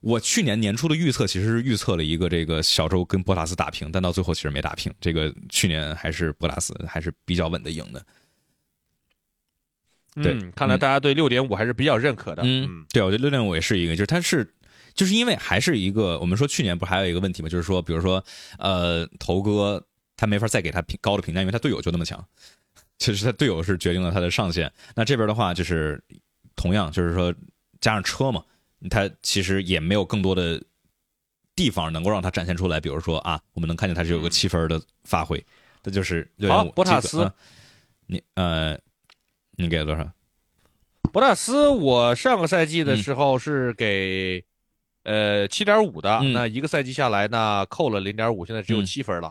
[0.00, 4.92] 我去年年初的预测其实是预测了一个这个小周跟博塔斯打平，但到最后其实没打平。
[5.00, 8.04] 这个去年还是博塔斯还是比较稳的赢的。
[10.22, 12.42] 对嗯，看来大家对六点五还是比较认可的。
[12.44, 14.54] 嗯，对，我觉得六点五也是一个，就是他是。
[14.94, 17.48] 就是因为还是一个，我们说去年不是还有一个问题吗？
[17.48, 18.24] 就是说，比如说，
[18.58, 19.80] 呃，头哥
[20.16, 22.26] 他没法再给他评高的评价，因为他队友就那么强，
[22.98, 24.72] 其 实他队友是决定了他的上限。
[24.96, 26.02] 那这边的话，就是
[26.56, 27.32] 同样就是说，
[27.80, 28.42] 加上车嘛，
[28.90, 30.62] 他其实也没有更多的
[31.56, 32.80] 地方能够让他展现出来。
[32.80, 35.44] 比如说啊，我们能看见他是有个七分的发挥，
[35.82, 37.30] 这就是六点博塔斯
[38.06, 38.78] 你呃，
[39.56, 40.10] 你给了多少？
[41.12, 44.44] 博塔斯，我上个赛季的时候是给、
[45.04, 49.30] 呃七点五的，嗯那一个赛季下来呢，扣了零点五，现在只有嗯七分了。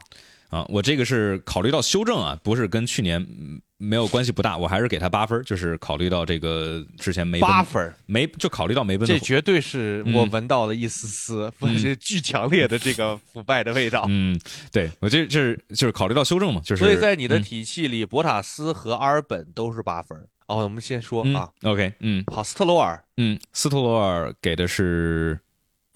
[0.49, 14.06] 啊，我这个是考虑到修正啊，不是跟去年嗯没有关系不大，我还是给他八分，就是考虑到这个之前梅奔八分，没就考虑到没奔的这绝对是嗯我闻到了一丝丝，不是 巨强烈的这个腐败的味道。
[14.10, 14.40] 嗯，
[14.72, 20.18] 对我这这是就是考虑到修正嘛，就是所以在你的嗯体系里，博塔斯和阿尔本都是八分。
[20.48, 25.38] 哦，我们先说嗯啊，，OK，嗯好，斯特罗尔嗯，斯特罗尔给的是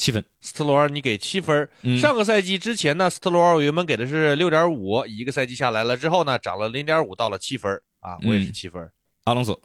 [0.02, 0.26] 七分。
[0.40, 1.70] 斯特罗尔你给七分。
[1.84, 8.92] 嗯上个赛季之前呢，斯特罗尔我原本给的是六点五，一个赛季下来了之后呢，涨了零点五到了七分啊，我也是嗯七分。
[9.26, 9.62] 阿隆索，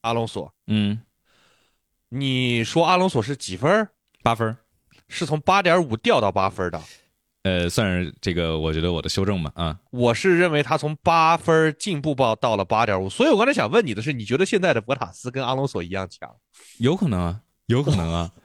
[0.00, 0.98] 阿隆索，嗯，
[2.08, 3.86] 你说阿隆索是几分？
[4.22, 4.56] 八分。
[5.06, 6.80] 是从八点五掉到八分的。
[7.42, 16.34] 呃，算是这个，我觉得我的修正吧，啊，我是认为他从八分进步报到了八点五，所以我刚才想问你的是，你觉得现在的博塔斯跟阿隆索一样强？
[16.78, 18.32] 有可能啊，有可能啊。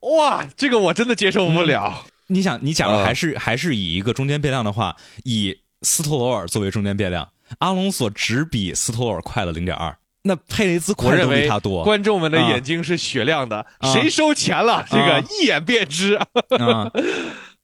[0.00, 2.06] 哇，这个我真的接受不了。
[2.28, 7.28] 你想，你假如啊还是、还是以一个中间变量的话，以斯托罗尔作为中间变量，
[7.58, 14.86] 阿隆索只比斯托罗尔快了零点二，那佩雷兹我快都比他多观众们的眼睛是雪亮的，啊谁收钱了？
[14.90, 16.14] 这个啊一眼便知。
[16.58, 16.90] 啊。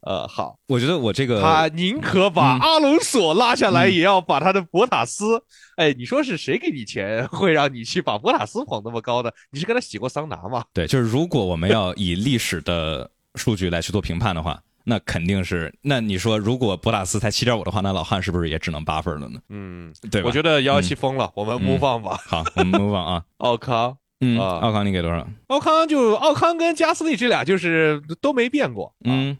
[0.06, 5.42] 呃，好，我觉得我这个他宁可把嗯阿隆索拉下来，也要把他的博塔斯。
[5.76, 9.34] 哎，你说是谁给你钱，会让你去把博塔斯捧那么高的？
[9.50, 10.64] 你是跟他洗过桑拿吗？
[10.72, 15.74] 对，就是如果我们要以历史的数据来去做评判的话，那肯定是。
[15.82, 19.40] 那你说，如果博塔斯才七点五的话，那老汉是不是也只能八分了呢？
[19.48, 20.28] 嗯，对吧？
[20.28, 22.16] 我觉得幺幺七疯了，我们 move on 吧。
[22.24, 23.24] 好，我们 move on 啊。
[23.38, 25.26] 奥康，嗯，啊奥康你给多少？
[25.48, 28.94] 奥康就奥康跟加斯利这俩就是都没变过。
[29.04, 29.36] 嗯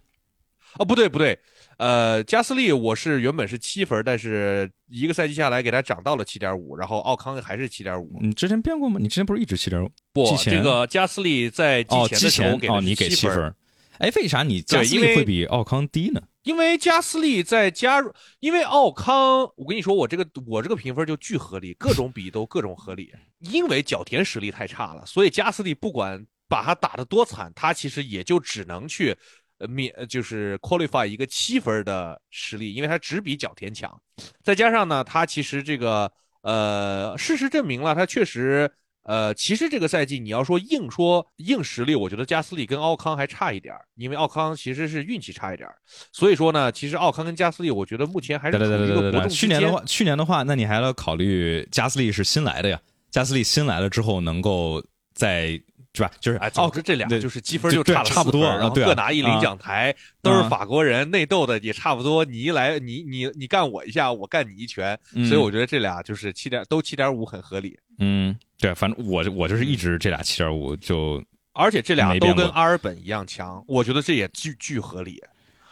[0.79, 1.39] 哦，不对不对，
[1.79, 8.19] 呃，加斯利我是原本是七分，但是一个赛季下来给他涨到了七点五，然后奥康还是七点五。
[8.21, 8.99] 你之前变过吗？
[9.01, 9.91] 你之前不是一直七点五？
[10.13, 13.55] 不这个加斯利在季哦，前之的时候我给哦，你给七七分。
[13.99, 16.21] 哎，为啥你加斯对因为利会比奥康低呢？
[16.43, 23.11] 因为加斯利在加入，因为奥康，我跟你说，我这个我这个评分就巨合理，各种比都各种合理。
[23.41, 29.17] 因为角田实力太差了，所以加斯利不管把他打得多惨，他其实也就只能去
[29.59, 34.01] 呃免呃就是 qualify 一个七分的实力，因为他只比角田强。
[34.43, 36.11] 再加上呢，他其实这个
[36.43, 38.71] 呃，事实证明了他确实。
[39.09, 45.77] 呃，其实这个赛季你要说硬说硬实力，我觉得加斯利跟奥康还差一点儿因为奥康其实是运气差一点儿
[46.11, 49.13] 所以说呢，其实奥康跟加斯利，我觉得目前还是处于一个。
[49.13, 49.31] 伯仲之间。
[49.31, 52.81] 去年的话，去年的话，那你还要考虑加斯利是新来的呀。
[53.09, 54.85] 加斯利新来了之后，能够
[55.15, 55.51] 在
[55.97, 56.11] 是吧？
[56.21, 62.25] 就是哎，奥总之这俩就是积分就差了差不多然后各拿一领啊奖台，都是啊法国人，内斗的也差不多。
[62.25, 67.79] 你一来，你你你干我一下，我干你一拳，嗯所以我觉得这俩就是七点都七点五很合理。
[67.99, 75.23] 嗯，对，反正我我就是一直这俩七点五就而且这俩都跟阿尔本一样强，我觉得这也巨巨合理。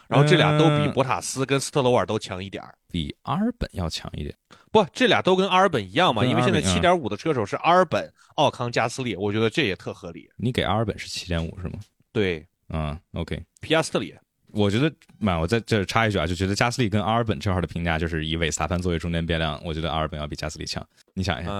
[0.08, 2.74] 然后这俩都比嗯博塔斯跟斯特罗尔都强一点儿。
[2.90, 4.34] 比阿尔本要强一点。
[4.70, 10.28] 不，这俩都跟阿尔本一样嘛，因为现在七点五的车手是阿尔本、奥康、加斯利，我觉得这也特合理。
[10.36, 11.78] 你给阿尔本是七点五是吗？
[12.12, 13.40] 对，嗯，OK。
[13.60, 14.14] 皮亚斯特里，
[14.52, 20.84] 我觉得，嘛，我在这插一句啊，就觉得加斯利跟阿尔本这块的评价，就是以韦斯塔潘作为中间变量，我觉得阿尔本要比加斯利强。
[21.14, 21.50] 你想一下，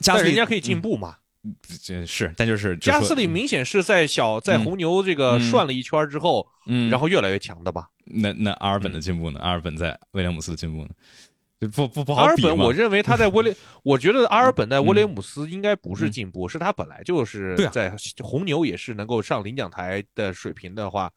[0.00, 1.16] 加斯利但人家可以进步嘛。
[1.16, 1.27] 这
[2.06, 7.88] 是，但就是加斯利明显是在小在嗯红牛这个嗯涮了一圈之后，嗯，然后越来越强的吧。
[8.04, 9.38] 那那阿尔本的进步呢？
[9.40, 10.90] 阿尔本在威廉姆斯的进步呢？
[11.60, 17.92] 就不不不好阿尔本，我认为他在威廉， 我觉得阿尔本在威廉姆斯应该不是进步，是他本来就是在
[18.22, 21.10] 红牛也是能够上领奖台的水平的话，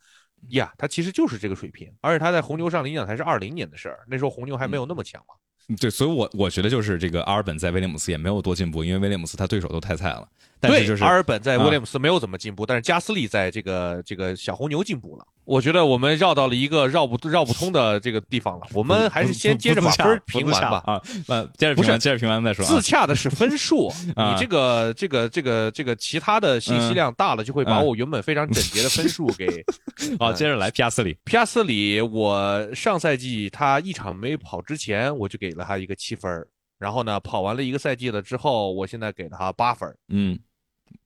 [0.50, 1.94] 呀，他其实就是这个水平。
[2.02, 5.36] 而且他在红牛上领奖台是二零年的事儿，那时候红牛还没有那么强嘛。
[5.80, 10.28] 对，所以我我觉得就是这个阿尔本在威廉姆斯也没有多进步，因为威廉姆斯他对手都太菜了。
[10.60, 15.26] 但是对，就是阿尔本在啊威廉姆斯没有怎么进步，但是加斯利在这个这个小红牛进步了。
[15.52, 20.82] 我觉得我们绕到了一个绕不绕不通的这个地方了，我们还是先接着把分儿评完吧。
[20.86, 22.70] 啊，那接着不是评完，接着评完再说啊。
[22.70, 29.46] 自洽的是分数， 啊你这个这个这个这个其他的信息量大了，就会把嗯我原本非常整洁的分数给。
[30.18, 31.18] 好，接着来皮亚斯里。
[31.26, 36.48] 皮亚斯里，我上赛季他一场没跑之前，我就给了他一个七分儿
[36.80, 40.40] 然后呢，跑完了一个赛季了之后，我现在给了他八分儿嗯，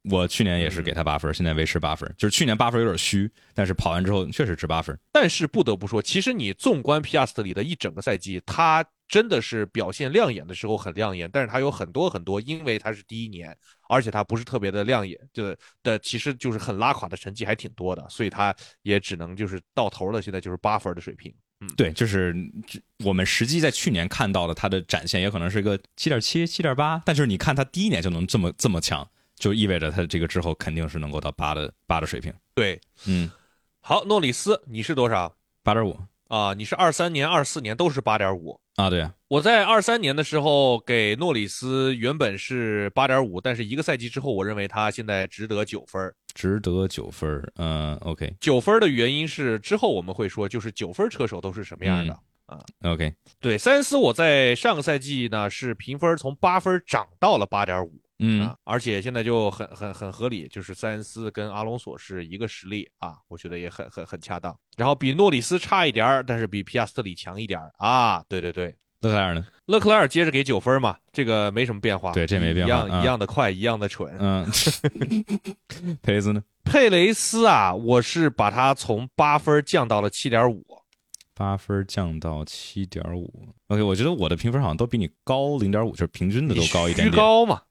[0.10, 4.98] 我去年也是给他八分，现在维持八分，就是去年八分有点虚，但是跑完之后确实值八分。
[5.11, 13.56] 但是不得不说，其实你纵观皮亚斯特里的一整个赛季，他真的是表现亮眼的时候很亮眼，但是他有很多很多，因为他是第一年，
[13.88, 21.34] 而且他不是特别的亮眼，就的其实就是很拉垮的成绩还挺多的，所以他也只能就是到头了，现在就是八分的水平。
[21.61, 22.36] 嗯对，就是
[23.06, 32.34] 我们实际在去年看到的他的展现，也可能是一个七点七、七点八，但是你看他第一年就能这么这么强，就意味着他这个之后肯定是能够到八的八的水平。
[32.53, 33.30] 对，嗯，
[33.80, 35.98] 好，诺里斯你是多少八点五
[36.28, 36.53] 啊？
[36.53, 38.60] 你是二三年、二四年都是八点五。
[38.76, 46.14] 啊，对啊，我在二三年的时候给诺里斯原本是八点五，但是一个赛季之后，我认为他现在值得九分。
[46.34, 47.49] 值得九分儿。
[47.56, 52.14] 嗯，OK 九分的原因是之后我们会说，就是九分车手都是什么样的
[52.48, 52.60] 啊。
[52.82, 64.58] OK，对，塞恩斯我在上个赛季呢是评分从八分涨到了八点五，嗯啊，而且现在就很很很合理，就是塞恩斯跟阿隆索是一个实力啊，我觉得也很很很恰当。
[64.78, 68.76] 然后比诺里斯差一点儿，但是比皮亚斯特里强一点儿啊，对对对。
[69.02, 69.46] 勒克莱尔呢？
[69.66, 74.12] 勒克莱尔接着给九分嘛，这个没什么变化，对这没变化一样、啊一样的快，一样的蠢。
[74.18, 74.48] 嗯，
[76.02, 76.42] 佩雷斯呢？
[76.64, 80.66] 佩雷斯啊，我是把他从八分降到了七点五。
[81.36, 83.32] 八分降到七点五。
[83.68, 87.16] OK，我觉得我的评分好像都比你高零点五，就是平均的都高一点虚点。
[87.16, 87.62] 高嘛，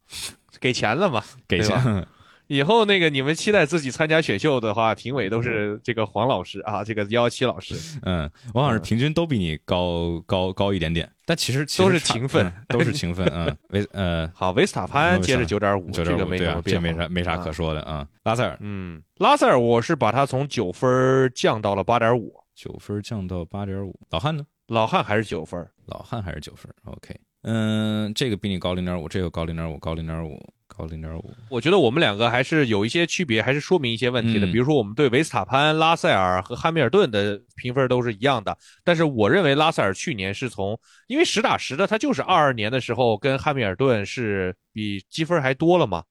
[0.60, 1.24] 给钱了嘛。
[1.48, 2.06] 给钱。
[2.46, 7.74] 以后那个你们期待自己参加选秀的话，评委都是这个黄老师啊，这个幺幺七老师。
[8.02, 13.26] 嗯，王老师平均都比你高高高一点点，但其实都是差勤奋嗯都是勤奋。
[13.32, 17.52] 嗯， 维呃好，维斯塔潘接着九点五，这个没对啊，这什么变化，没啥没啥可啊。
[17.52, 18.06] 说的啊。
[18.24, 24.46] 拉塞尔嗯，拉塞尔我是把他从九分降到了八点五，九分降到八点五，老汉呢？
[24.68, 25.66] 老汉还是九分。
[25.86, 26.72] 老汉还是九分。
[26.84, 31.34] OK，嗯，这个比你高零点五，这个高零点五，高零点五，高零点五。
[31.50, 34.46] 我觉得我们两个还是有一些区别，还是说明一些问题的。
[34.46, 40.78] 嗯比如说，我们对维斯塔潘、拉塞尔和汉密尔顿的评分都是一样的，但是我认为拉塞尔去年是从
[41.08, 46.02] 因为实打实的，他就是二二年的时候跟汉密尔顿是比积分还多了嘛。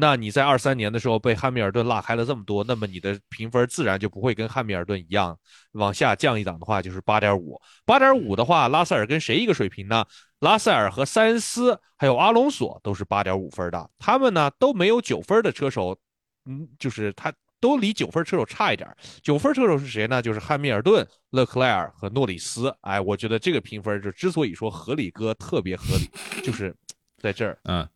[0.00, 5.36] 那你在二三年的时候被汉密尔顿落开了这么多，那么你的评分自然就不会跟汉密尔顿一样
[5.72, 7.60] 往下降一档的话，就是八点五。
[7.84, 10.04] 八点五的话，拉塞尔跟谁一个水平呢？
[10.38, 15.98] 拉塞尔和塞恩斯还有阿隆索都是八点五分的，他们呢都没有九分的车手，
[16.44, 18.88] 嗯，就是他都离九分车手差一点。
[19.20, 20.22] 九分车手是谁呢？
[20.22, 22.72] 就是汉密尔顿、勒克莱尔和诺里斯。
[22.82, 26.08] 哎，我觉得这个评分就之所以说合理哥特别合理，
[26.44, 26.72] 就是
[27.20, 27.58] 在这儿。
[27.64, 27.88] 嗯，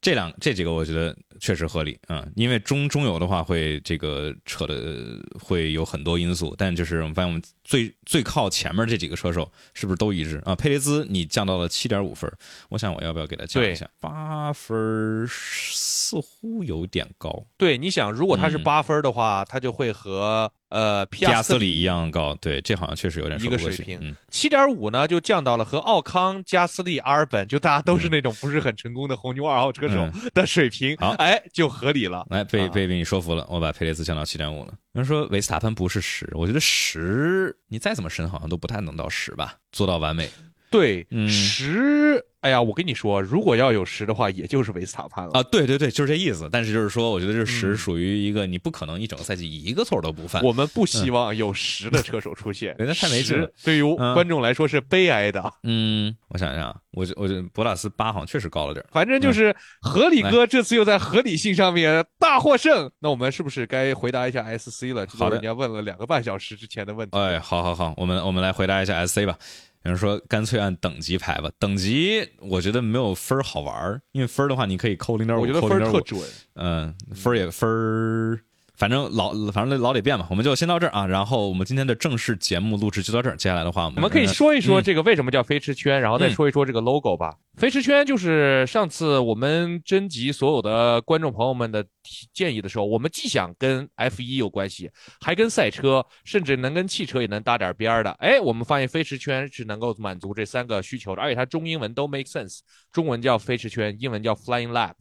[0.00, 10.54] 这两这几个我觉得确实合理啊、嗯，因为中中游的话会这个扯的会有很多因素，但就是我们发现我们最最靠前面这几个车手是不是都一致啊？
[10.54, 12.32] 佩雷兹你降到了七点五分，
[12.68, 13.88] 我想我要不要给他降一下？
[14.00, 32.26] 八分似乎有点高，对，你想，如果他是嗯八分的话，他就会和呃皮皮亚斯里一样高，对，这好像确实有点一说不过去个水平嗯，七点五呢，就降到了和奥康、加斯利、阿尔本，就大家都是那种不是很成功的红牛二号车手的水平，好哎，就合理了。
[32.30, 32.68] 来被啊。
[32.68, 34.74] 被被你说服了，我把佩雷兹降到七点五了。
[34.92, 40.28] 有人说维斯塔潘不是十，我觉得十你再怎么深好像都不太能到十吧，做到完美
[40.70, 45.30] 对，嗯十，哎呀，我跟你说，如果要有十的话，也就是维斯塔潘了。
[45.32, 46.48] 啊，对对对，就是这意思。
[46.52, 50.42] 但是就是说，我觉得这十嗯属于一个你不可能一整个赛季一个错都不犯。
[50.44, 55.52] 我们不希望有十的车手出现， 对那太没劲了对于嗯观众来说是悲哀的。
[55.62, 58.84] 嗯，我想想啊，我觉我觉得博拉斯八好像确实高了点。
[58.92, 62.90] 反正就是合理哥这次又在合理性上面大获胜。
[63.00, 65.06] 那我们是不是该回答一下 SC 了？
[65.18, 67.18] 好的人家问了两个半小时之前的问题。
[67.18, 69.36] 哎，好好好，我们我们来回答一下 SC 吧。
[69.84, 76.22] 有人说干脆按等级排吧，等级我觉得没有分儿好玩儿，因为分儿的话你可以扣零点五，我觉得扣零点五，分儿特准。
[76.54, 78.40] 嗯，分儿也分儿，
[78.78, 81.04] 反正老反正老得变嘛，我们就先到这儿啊。
[81.04, 87.34] 然后我们今天的正式节目录制就到这儿，接下来的话我们我们可以说一说嗯这个为什么叫飞驰圈，然后再嗯说一说这个 logo 吧。
[87.56, 94.88] 飞驰圈就是上次我们征集所有的观众朋友们的提建议的时候，我们既想跟 F 一有关系，
[95.20, 98.12] 还跟赛车，甚至能跟汽车也能搭点边儿的。
[98.20, 102.60] 哎，我们发现飞驰圈是能够满足这三个需求的，而且它中英文都 make sense，
[102.92, 104.92] 中文叫飞驰圈，英文叫 Flying Lap。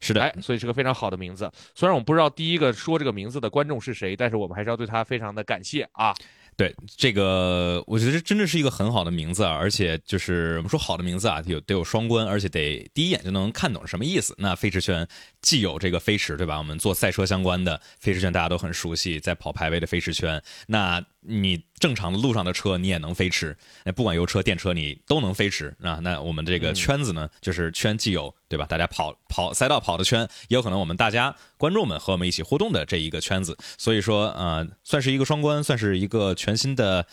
[0.00, 1.50] 是的哎，，所以是个非常好的名字。
[1.74, 6.14] 虽然我们不知道第一个说这个名字的观众是谁，但是我们还是要对他非常的感谢啊。
[6.56, 14.34] 对这个，我觉得这真的是一个很好的名字啊，而且就是我们说好的名字啊，有得有双关，而且得第一眼就能看懂什么意思。
[14.36, 15.06] 那飞驰圈
[15.40, 16.58] 既有这个飞驰，对吧？
[16.58, 26.00] 我们做赛车相关的飞驰圈大家都很熟悉，在跑排位的飞驰圈，那你正常的路上的车你也能飞驰，那不管油车、电车你都能飞驰啊。
[26.02, 28.64] 那我们这个圈子呢，就是圈既有对吧？
[28.66, 33.56] 大家跑跑赛道跑的圈，也有可能我们大家观众们和我们一起互动的这一个圈子。
[33.76, 37.06] 所以说，呃，算是一个双关，算是一个全新的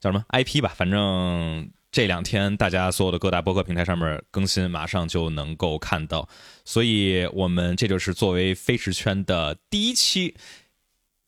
[0.00, 0.72] 叫什么 IP 吧。
[0.74, 6.26] 反正这两天大家所有的各大播客平台上面更新，马上就能够看到。
[6.64, 10.34] 所以我们这就是作为飞驰圈的第一期，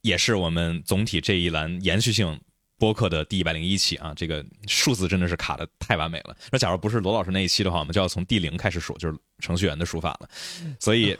[0.05, 2.41] 也是我们总体这一栏延续性。
[2.77, 6.37] 播客的第一百零一期啊，这个数字真的是卡的太完美了。
[6.51, 10.29] 那假如不是罗老师那一期的话，我们就要从第零开始数，就是程序员的数法了。
[10.81, 11.17] 所以，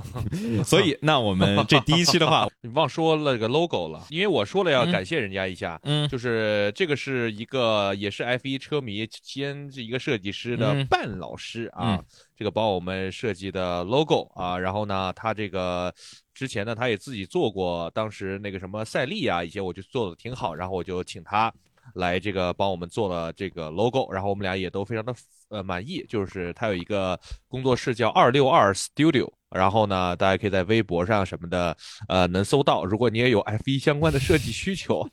[0.64, 12.02] 所以那我们这第一期的话， 你忘说了个 logo 了，因为我说了要感谢人家一下，嗯就是这个是一个也是 F 一车迷兼一个设计师的嗯半老师啊，
[12.34, 15.94] 这个帮我们设计的 logo 啊，然后呢，他这个
[16.34, 21.52] 之前呢他也自己做过，当时那个什么赛利啊一些我就做的挺好，然后我就请他
[21.94, 25.14] 来这个帮我们做了这个 logo，然后我们俩也都非常的
[25.50, 31.76] 呃满意，就是他有一个工作室叫二六二 Studio，然后呢，大家可以在微博上什么的
[32.08, 32.84] 呃能搜到。
[32.84, 35.06] 如果你也有 F 一相关的设计需求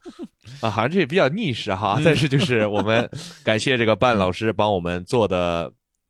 [0.61, 3.07] 啊，好像这也比较 niche 哈，但是就是我们
[3.43, 5.71] 感谢这个半老师帮我们做的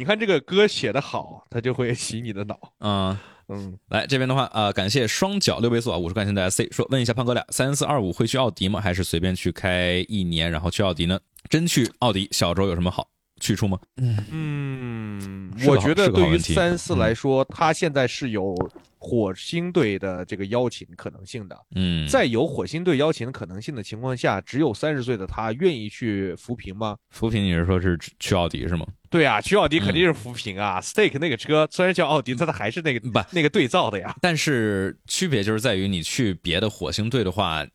[0.00, 2.58] 你看这个歌写的好，它就会洗你的脑。
[2.78, 8.80] 啊，嗯，来这边的话，呃，感谢双脚六倍速啊，五十块钱的 SC 说，问一下胖哥俩，三四二五会去奥迪吗？
[8.80, 11.20] 还是随便去开一年，然后去奥迪呢？
[11.50, 13.08] 真去奥迪，小周有什么好
[13.40, 13.78] 去处吗？
[14.30, 18.54] 嗯，我觉得对于三四嗯来说，他现在是有
[18.98, 21.56] 火星队的这个邀请可能性的。
[21.74, 26.96] 嗯，在有火星队邀请的可能性的情况下，只有三十岁的他愿意去扶贫吗？
[27.10, 28.86] 扶贫，你是说是去奥迪是吗？
[29.08, 30.80] 对啊，去奥迪肯定是扶贫啊。
[30.80, 34.14] Stake 那个车虽然叫奥迪，但它还是那个不那个对造的呀。
[34.20, 37.66] 但是区别就是在于你去别的火星队的话，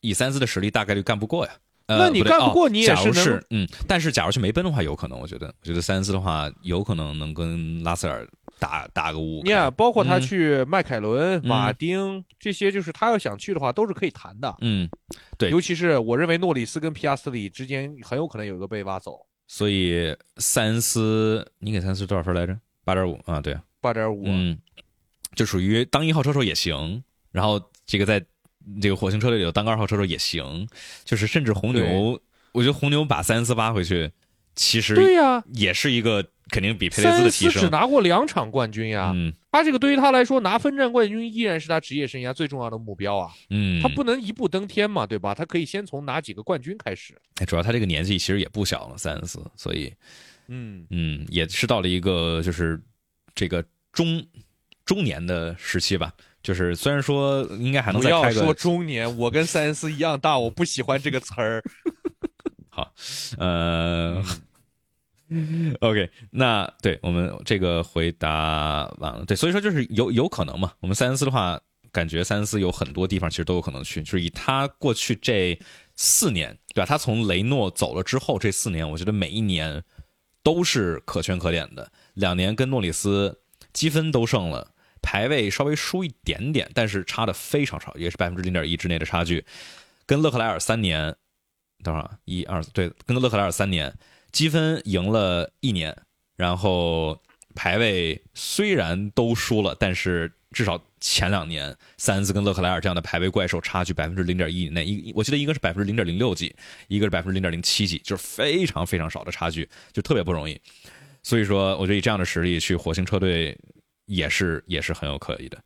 [0.00, 1.52] 以三四的实力大概率干不过呀。
[1.92, 8.26] 呃、那你干不过你也是能是嗯，但是假如去梅奔的话，有可能，我觉得，我觉得三四的话，有可能能跟拉塞尔
[8.58, 9.42] 打打个五。
[9.44, 14.54] 你看，包括他嗯去迈凯伦、嗯马丁这些，就是他要想去的话，都是可以谈的。
[14.60, 14.88] 嗯，
[15.36, 22.56] 对尤其是我认为诺里斯跟皮亚斯里之间很有可能有一个被挖走，所以三思，你给三思多少分来着？
[22.84, 24.22] 八点五啊，对啊，八点五。
[24.26, 24.58] 嗯，
[25.36, 28.24] 就属于当一号车手也行，然后这个在
[28.80, 30.66] 这个火星车队里头当个二号车手也行，
[31.04, 32.20] 就是甚至红牛，
[32.52, 34.10] 我觉得红牛把三思挖回去，
[34.54, 37.52] 其实对呀、也是一个肯定比佩雷兹的提升。
[37.52, 43.30] 思只拿过两场冠军呀，嗯他这个对于他来说，拿分站冠军依然是他职业生涯最重要的目标啊。
[43.50, 45.34] 嗯，他不能一步登天嘛，对吧？
[45.34, 47.14] 他可以先从拿几个冠军开始。
[47.36, 49.92] 哎主要他这个年纪其实也不小了，三思，所以
[50.48, 52.80] 嗯，嗯，也是到了一个就是
[53.34, 53.62] 这个
[53.92, 54.24] 中
[54.86, 56.12] 中年的时期吧。
[56.42, 61.62] 就是虽然说应该还能不要说中年，我跟塞恩斯一样大，我不喜欢这个词儿。
[62.74, 62.90] 好
[63.36, 64.24] 呃
[65.80, 70.72] ，OK，那对我们这个回答完了，对，所以说就是有有可能嘛。
[70.80, 71.60] 我们塞恩斯的话，
[71.92, 75.58] 感觉塞恩斯有很多地方其实都有可能去，就是以他过去这
[75.96, 76.86] 四年，对吧？
[76.86, 79.82] 他从雷诺走了之后这四年，我觉得每一年
[80.42, 81.92] 都是可圈可点的。
[82.14, 83.38] 两年跟诺里斯
[83.74, 84.71] 积分都胜了，
[85.02, 89.44] 排位稍微输一点点，但是差的非常少，也是百分之零点一之内的差距。
[90.06, 91.14] 跟勒克莱尔三年，
[91.82, 92.10] 多少？
[92.24, 93.92] 一二对，跟勒克莱尔三年，
[94.30, 95.96] 积分赢了一年，
[96.36, 97.20] 然后
[97.54, 106.54] 排位虽然都输了，但是至少前两年三次跟勒克莱尔这样的排位怪兽差距百分之零点一以内，一我记得一个是百分之零点零六几，
[106.88, 110.60] 一个是百分之零点零七几，就是非常非常少的差距，就特别不容易。
[111.22, 113.56] 所以说，我觉得以这样的实力去火星车队
[114.06, 115.62] 也是也是很有可疑的。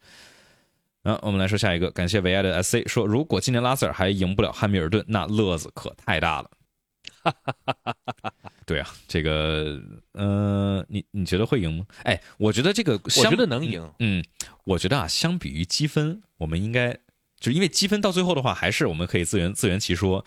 [1.03, 6.51] 啊，我们来说下一个，感谢维埃的 SC 说，如果今年拉塞尔还赢不了汉密尔顿，那乐子可太大了。
[8.67, 9.81] 对啊，这个，
[10.13, 11.87] 呃，你你觉得会赢吗？
[12.03, 13.89] 哎，我觉得这个，我觉得能赢。
[14.01, 14.25] 嗯，
[14.65, 16.93] 我觉得啊，相比于积分，我们应该
[17.39, 20.25] 就是因为积分到最后的话，还是我们可以自圆自圆其说。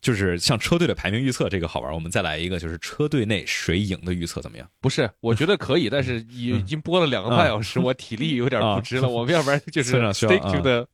[0.00, 4.68] 就是像车队的排名预测这个好玩，我们再来一个，就是车队内谁赢的预测怎么样？
[4.80, 9.08] 不是，我觉得可以，但是已已经播了两个半小时，我体力有点不支了。
[9.08, 10.88] 我们要不然就是村长需要 stick to the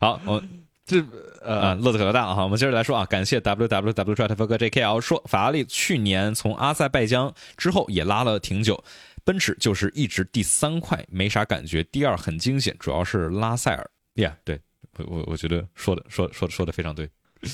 [0.00, 0.42] 好，我
[0.86, 2.42] 这啊，呃乐子可大哈。
[2.42, 8.82] 我们接着来说啊，感谢 W W W 拽特夫哥 J K L 说，法拉利去年从阿塞拜疆之后也拉了挺久，
[9.24, 13.90] 奔驰就是一直第三块，没啥感觉，第二很惊险，主要是拉塞尔。
[14.14, 14.60] Yeah，、对
[14.98, 17.08] 我我我觉得说的说说说的非常对，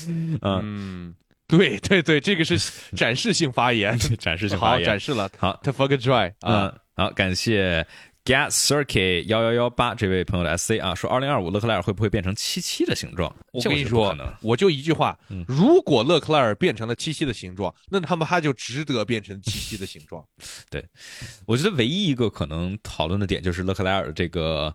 [0.07, 1.15] 嗯， 嗯，
[1.47, 2.57] 对对对，这个是
[2.95, 4.85] 展示性发言， 展示性发言。
[4.85, 5.29] 展示了。
[5.37, 6.65] 好，to f u c k dry 啊，
[6.95, 7.85] 嗯，好，感谢
[8.23, 13.35] Gas Circuit 幺幺幺八这位朋友的 SC 啊，说二零二五勒克莱尔会不会变成七七的形状？
[13.51, 20.23] 我跟你说我就一句话嗯，如果勒克莱尔变成了七七的形状，那他们他就值得变成七七的形状。
[20.69, 20.85] 对
[21.47, 24.73] 我觉得唯一一个可能讨论的点就是勒克莱尔这个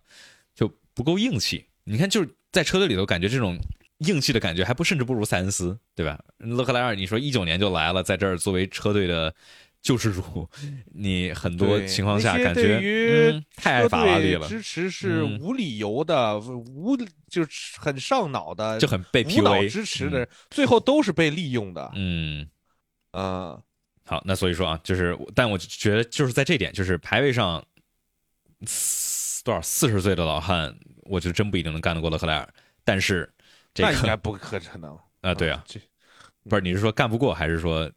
[0.55, 1.64] 就不够硬气。
[1.84, 3.56] 你看，就是在车队里头，感觉这种
[3.98, 6.18] 硬气的感觉还不甚至不如塞恩斯，对吧？
[6.39, 9.35] 勒克莱尔，你说一九年就来了，在这儿作为车队的
[9.81, 10.48] 救世主，
[10.94, 16.97] 你很多情况下感觉太爱法拉利了，支持是嗯无理由的，无
[17.28, 21.90] 就是很上脑的，就很被无脑 PUA 支持的，最后都是被利用的。
[21.94, 22.48] 嗯。
[23.18, 23.59] 嗯，
[24.05, 27.64] 好，那所以说啊，就是，但我觉得就是在这点，就是排位上
[29.43, 32.47] 多少四十岁的老汉，我觉得真不一定能干得过勒克莱尔。
[32.85, 33.27] 但是
[33.77, 35.78] 这个那应该不可能 啊，对啊，这
[36.48, 37.90] 不是你是说干不过，还是说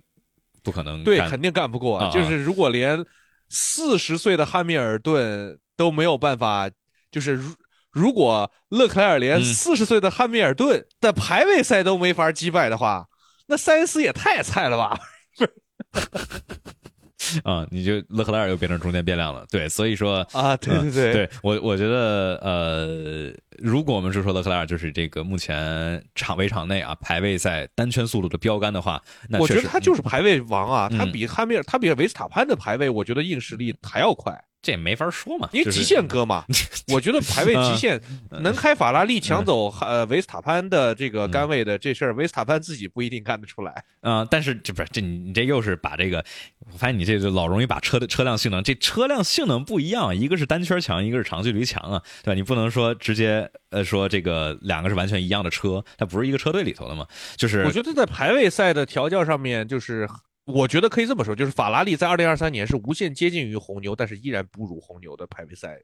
[0.61, 1.97] 不可能对，肯定干不过。
[1.99, 3.03] 啊啊就是如果连
[3.47, 6.69] 四十岁的汉密尔顿都没有办法，
[7.09, 7.55] 就是如
[7.91, 13.07] 如果勒克莱尔连嗯四十岁的汉密尔顿的排位赛都没法击败的话，
[13.47, 14.99] 那塞恩斯也太菜了吧？
[17.43, 19.45] 啊，你就勒克莱尔又变成中间变量了。
[19.51, 36.43] 对，所以说啊，对对对，嗯对我，我觉得呃，如果我们是说勒克莱尔就是这个目前场围场内啊排位赛单圈速度的标杆的话，那我觉得他就是排位王啊，嗯他比汉密尔，他比维斯塔潘的排位，我觉得硬实力还要快，这也没法说嘛，因为极限哥嘛。
[36.91, 37.99] 我觉得排位极限
[38.41, 43.83] 能开法拉利抢走呃维斯塔潘的这个杆位的这事儿，维斯塔潘自己不一定干得出来。
[44.01, 46.23] 啊、但是这不是这你你这又是把这个，
[46.71, 52.33] 我发现你这就老容易把车的车辆性能，这车辆性能不一样，一个是单圈强，一个是长距离强啊，对吧？
[52.33, 57.05] 你不能说直接呃说这个两个是完全一样的车，它不是一个车队里头的嘛，
[57.35, 60.07] 就是我觉得在排位赛的调教上面，就是
[60.53, 65.77] 我觉得可以这么说，就是法拉利在二零二三年是无限接近于红牛，但是依然不如红牛的排位赛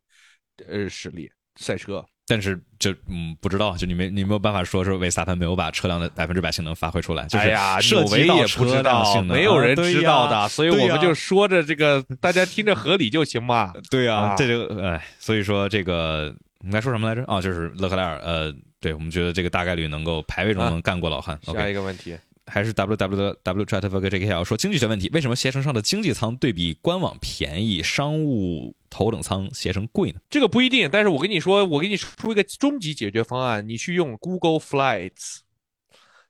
[0.67, 2.03] 呃实力赛车。
[2.27, 13.71] 但是就嗯不知道，就你没你没有办法说说维斯塔潘没有把车辆的百分之百性能发挥出来，就是哎呀，涉及到纽维也不知车辆道，性能，没有人知道呀的，所以我们就说着这个，大家听着合理就行嘛。
[13.91, 17.23] 对呀、啊这就哎，所以说这个我们该说什么来着？
[17.31, 21.39] 啊，就是勒克莱尔，呃，对我们觉得这个大概率能够排位中啊能干过老汉。
[21.43, 22.17] 下一个问题，
[22.47, 30.19] 还是 W W 的 W Chat 和 JKL 说经济学问题，为什么携程上的经济舱对比官网便宜，商务头等舱携程贵呢？
[30.29, 35.39] 这个不一定，但是我跟你说，我给你出一个终极解决方案，你去用 Google Flights，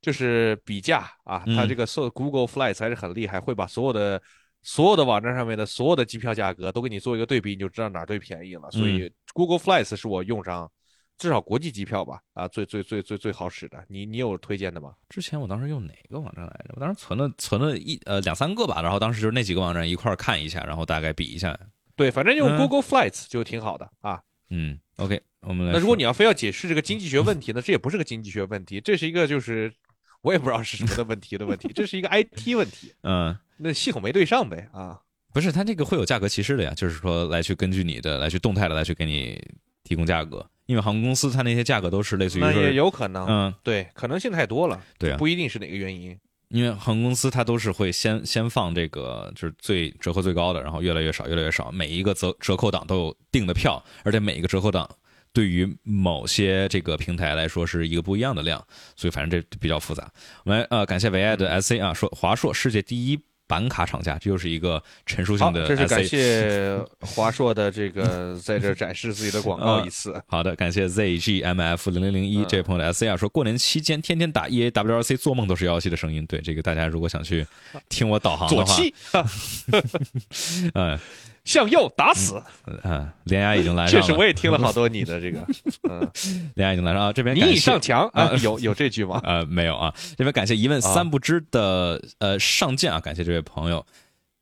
[0.01, 4.21] 就是比价啊，嗯它这个所 Google Flights 还是很厉害，会把所有的
[4.63, 8.71] 所有的网站上面的所有的机票价格都给你做一个对比，你就知道哪儿最便宜了。
[8.71, 10.71] 所以 Google Flights 是我用上
[11.17, 13.83] 至少国际机票吧，啊，最最最最最好使的。
[13.87, 14.93] 你你有推荐的吗？
[15.09, 16.73] 之前我当时用哪个网站来着？
[16.75, 21.57] 我当时存了存了一呃两三个吧，然后当时就是那几个网站一块儿看一下，然后大概比一下。
[21.95, 24.21] 对，反正用嗯 Google Flights 就挺好的啊。
[24.49, 25.73] 嗯，OK，我们来。
[25.73, 29.73] 那如果你要非要解释这个经济学问题呢，这也不是个经济学问题，这是一个就是
[30.21, 32.93] 我也不知道是什么的问题的问题，这是一个 IT 问题。
[33.03, 33.35] 嗯。
[33.57, 34.99] 那系统没对上呗啊。
[35.31, 39.41] 不是，它这个会有价格歧视的呀，就是说来去根据你的来去动态的来去给你
[39.83, 46.17] 提供价格，因为航空公司它那些价格都是类似于那也有可能，嗯，对，可能性太多了，对啊，不一定是哪个原因。
[46.49, 54.87] 因为航空公司它都是会先先放这个就是最折扣最高的，然后越来越少越来越少，每一个折折扣档都有定的票，而且每一个折扣档
[55.33, 58.63] 对于某些这个平台来说是一个不一样的量，
[58.95, 60.09] 所以反正这比较复杂。
[60.45, 66.05] 我们呃感谢唯爱的 SC 啊，说华硕世界第一板卡厂家，这又是一个陈述性，的这是感。
[66.05, 70.19] 谢华硕的这个 在这展示自己的广告一次。
[70.27, 76.25] 好的，感谢 ZGMF 零零零一嗯这位朋友的 S C 啊，说过年期间天天打 EA WRC，做梦都是幺幺七的声音。
[76.25, 77.45] 对这个，大家如果想去
[77.89, 78.75] 听我导航的话，
[80.73, 80.99] 嗯
[81.45, 82.41] 向右打死。
[82.83, 85.39] 嗯，连牙已经来了确实我也听了好多你的这个，
[85.89, 86.11] 嗯，
[86.55, 87.13] 连牙已经来了啊。
[87.13, 89.21] 这边你已上墙啊，有有这句吗？
[89.23, 93.85] 呃没有啊，这边感谢一问三不知的呃上舰啊，感谢这位朋友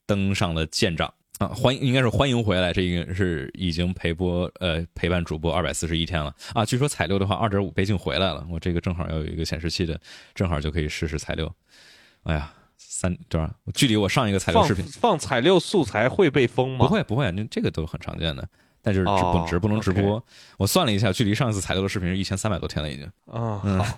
[0.08, 1.14] 登上了舰长。
[1.40, 6.64] 啊，欢迎应该是欢迎回来，这应该是已经陪播呃陪伴主播二百四十一天了啊。
[6.64, 10.00] 据说彩六的话，二点五倍镜回来了，我这个正好要有一个显示器的，
[10.36, 11.52] 正好就可以试试彩六。
[12.24, 12.54] 哎呀，
[12.96, 13.50] 三多少？
[13.74, 16.86] 距离我上一个彩六视频放彩六素材会被封吗？
[16.86, 18.48] 不，会不会，那这个都很常见的，
[18.84, 20.24] 但就是直哦不直不能直播。
[20.58, 23.06] 我算了一下，距离上一次彩六的视频是一千三百多天了已经。
[23.26, 23.98] 啊，嗯好，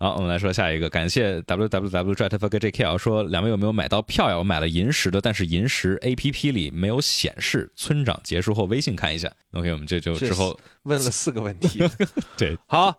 [0.00, 4.36] 好，我们来说下一个，感谢 w w w j e t f g j k 说两位有没有买到票呀？
[4.36, 7.70] 我买了银石的，但是银石 A P P 里没有显示。
[7.76, 9.30] 村长结束后微信看一下。
[9.52, 11.88] OK，我们这就之后问了四个问题。
[12.36, 12.92] 对好，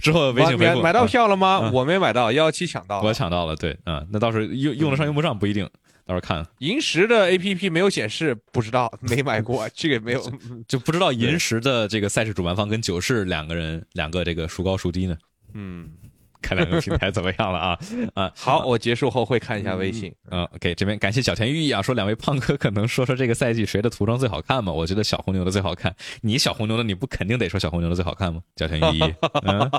[0.00, 1.60] 之后微信回复买买到啊票了吗？
[1.62, 3.06] 嗯我没买到，幺幺七抢到了。
[3.06, 5.64] 我抢到了，对，嗯，那到时候用用得上用不上不一定，
[6.06, 10.32] 到时候看银石的 A P P 没有显示，不知道， 没买过， 这个也没有。
[10.66, 15.16] 就不知道银石的这个赛事主办方跟九世两个人两个这个孰高孰低呢？
[15.54, 15.90] 嗯，
[16.40, 17.78] 看两个平台怎么样了啊？
[18.14, 20.14] 啊，好，我结束后会看一下微信。
[20.30, 24.72] 嗯，OK，这边感谢小田寓意啊，说两位胖哥可能说说这个赛季谁的涂装最好看吗？
[24.72, 25.94] 我觉得小红牛的最好看。
[26.22, 28.40] 你小红牛的，你不肯定得说小红牛的最好看吗？
[28.56, 29.14] 小田寓意，
[29.46, 29.70] 嗯，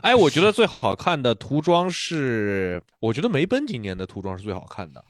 [0.00, 5.04] 哎，我觉得最好看的涂装是，我觉得梅奔今年的涂装是最好看的，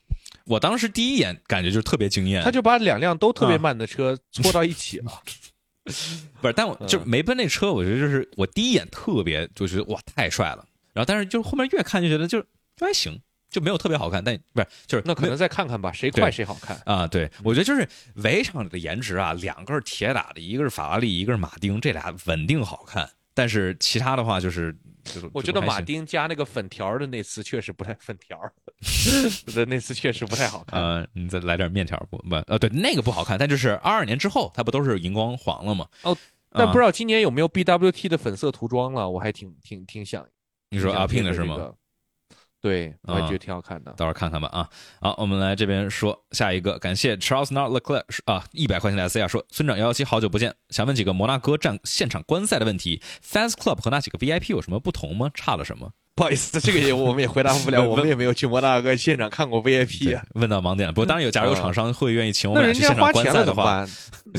[0.47, 5.13] 我当时第一眼感觉就是特别惊艳，他就把两辆都特别啊慢的车搓到一起了。
[6.43, 10.63] 不是，但我嗯就梅奔那车，我觉得就是我第一眼特别就觉得哇太帅了，
[10.99, 12.41] 然后但是就后面越看就觉得就
[12.77, 13.17] 就还行，
[13.49, 16.77] 就没有特别好看，但不是就是那可能再看看吧，谁快谁好看。
[16.85, 23.09] 啊，对，我觉得就是围场里的颜值啊，两个是铁打的，一个是法拉利，一个是马丁，这俩稳定好看。
[23.33, 28.53] 但是其他的话就是，就是我觉得马丁加那个粉条的那次确实不太粉条儿
[29.55, 30.83] 的那次确实不太 好看。
[30.83, 35.87] 呃，你再来点面条不不呃，对，那个不好看，但就是二二年之后，它不都是荧光黄了吗？
[36.03, 36.17] 哦，
[36.51, 40.27] 但不知道道今年有没有 BWT 的粉色涂装了，我还挺挺挺想。
[40.71, 41.55] 你说阿挺想贴 Pin 的是吗？
[41.57, 41.75] 这个？
[42.61, 43.93] 对，我还啊觉得挺好看的。
[43.93, 44.69] 到时候看看吧啊。
[45.01, 55.31] 好，我们来这边说下一个，感谢 Charles Not Leclerc 啊，一百块钱的 S 啊，说村长幺幺七好久不见，想问几个摩纳哥站现场观赛的问题，Fans Club 和那几个 VIP 有什么不同吗？
[55.35, 55.93] 差了什么？
[56.17, 60.25] 不好意思，这个也我们也回答不了， 我们也没有去摩纳哥现场看过 VIP 啊。
[60.35, 60.93] 问到盲点了。
[60.93, 63.87] 不过当然有，假如有厂商会愿意请我们去现场观赛的话，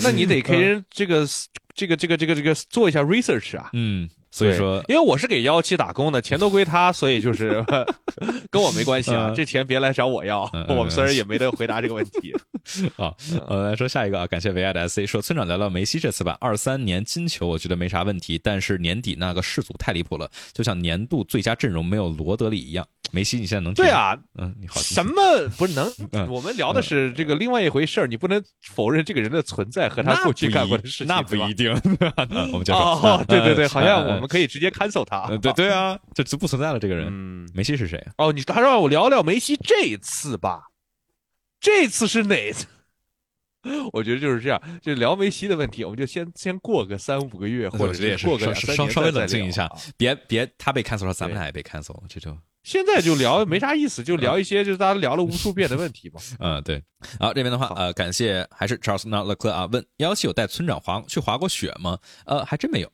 [0.04, 1.26] 那你得 给人这个
[1.74, 3.70] 这个这个这个这个做一下 research 啊。
[3.72, 7.64] 嗯，所以说因为我是给幺七打工的，钱都归他，所以就是
[8.52, 12.34] 跟我没关系啊，嗯这钱别来找我要我们虽然也没得回答这个问题。
[12.98, 13.14] 啊，
[13.48, 22.86] 呃，来说下一个啊，感谢维爱的 SC 说村长聊聊梅西这次吧，二三年金球我觉得没啥问题，但是年底那个世足太离谱了，就像年度最佳阵容没有罗德里一样。
[23.12, 25.12] 梅西你现在能对，啊，嗯，你好，什么
[25.58, 26.30] 不是能 嗯？
[26.30, 31.72] 我们聊的是这个另外一回事儿，你不能否认这个人的存在和他过去干过的事情，那不一定。
[32.52, 34.12] 我们接着说哦，对对对，好像我。
[34.12, 35.42] 嗯们可以直接 cancel 他嗯。
[35.42, 36.80] 对对啊，这就不存在了。
[36.80, 38.14] 这个人，嗯，梅西是谁啊？
[38.28, 40.68] 哦，你还让我聊聊梅西这次吧？
[41.60, 42.66] 这次是哪次？
[43.92, 56.22] 我觉得就是这样，就聊梅西的问题，我们就先先过个三五个月，或者过个稍三年稍稍微冷静一下啊别别他被 cancel 了，咱们俩也被 cancel 了，这就现在就聊没啥意思，就聊一些就是大家聊了无数遍的问题吧。
[56.40, 56.82] 嗯， 对。
[57.20, 61.98] 好，这边的话，呃，感谢还是 Charles Not Leclerc 啊，问幺幺七有带村长滑去滑过雪吗？
[62.26, 62.92] 呃，还真没有，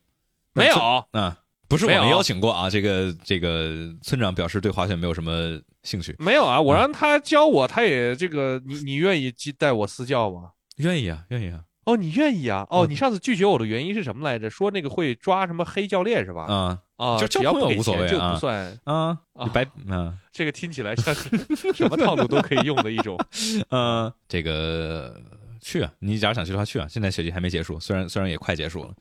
[0.55, 10.51] 没有村啊，不是我们邀请过啊，这个这个村长表示对滑雪没有什么兴趣，没有啊，我让他教我，他也这个，你你愿意带我私教吗？
[10.77, 12.65] 愿意啊，愿意啊，哦，你愿意啊？
[12.69, 14.49] 哦，嗯你上次拒绝我的原因是什么来着？
[14.49, 16.45] 说那个会抓什么黑教练是吧？
[16.45, 18.79] 啊啊，就交只要给朋友无所谓啊不算。
[18.85, 23.17] 啊，啊你白啊这个听起来像是什么套路都可以用的一种。
[23.69, 25.21] 嗯，这个
[25.61, 28.93] 去啊，你假如想去的话去啊，现在雪季还没结束，虽然虽然也快结束了，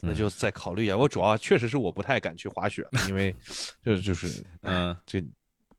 [0.00, 0.96] 那就再考虑一下。
[0.96, 3.34] 我主要确实是我不太敢去滑雪， 因为
[3.82, 4.96] 这就是嗯。
[5.06, 5.22] 这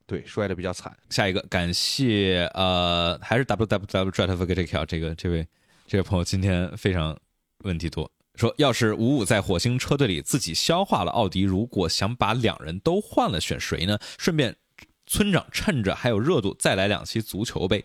[0.08, 0.96] 对摔的比较惨。
[1.10, 5.48] 下一个，感谢呃，还是 w w w jet v g j 这个这位
[5.88, 7.18] 这位朋友今天非常
[7.64, 13.98] 问题多，说要是五五在火星车队里自己消化了奥迪，如果想把两人都换了，选谁呢？
[14.20, 14.56] 顺便，
[15.08, 17.84] 村长趁着还有热度再来两期足球呗。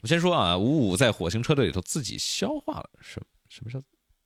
[0.00, 3.82] 我先说啊，五五在火星车队里头自己消化了，什什么叫？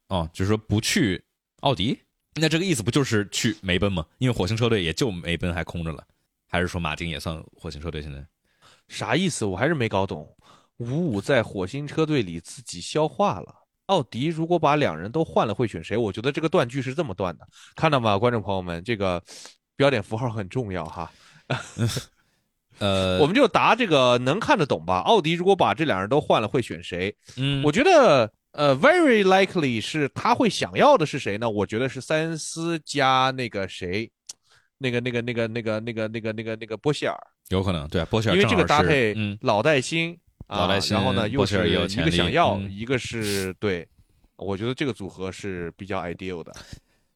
[0.09, 1.25] 哦，就是说不去
[1.63, 1.99] 奥迪，
[2.35, 4.05] 那这个意思不就是去梅奔吗？
[4.19, 6.05] 因为火星车队也就梅奔还空着了。
[6.49, 8.03] 还是说马丁也算火星车队？
[8.03, 8.25] 现在
[8.89, 9.45] 啥意思？
[9.45, 10.29] 我还是没搞懂。
[10.79, 13.55] 五五在火星车队里自己消化了。
[13.87, 15.97] 奥迪如果把两人都换了，会选谁？
[15.97, 18.83] 我觉得这个断句是这么断的，看到吗，观众朋友们？
[18.83, 19.23] 这个
[19.77, 21.13] 标点符号很重要哈。
[22.79, 24.99] 呃，我们就答这个能看得懂吧？
[25.01, 27.15] 奥迪如果把这两人都换了，会选谁？
[27.37, 31.49] 嗯，我觉得呃，very likely 是他会想要的是谁呢？
[31.49, 34.11] 我觉得是塞恩斯加那个谁，
[34.79, 37.17] 那个那个那个那个那个那个那个那个波希尔，
[37.49, 43.89] 有可能对波希尔因为这个搭配嗯，老带新啊，老带新然后呢又是一个想要，嗯一个是对，
[44.37, 46.53] 我觉得这个组合是比较 ideal 的。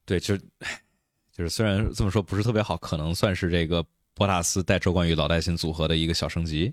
[0.06, 3.84] 对，就就是虽然这么说不是特别好，可能算是这个
[4.15, 6.73] 博塔斯带周冠宇老带新组合的一个小升级，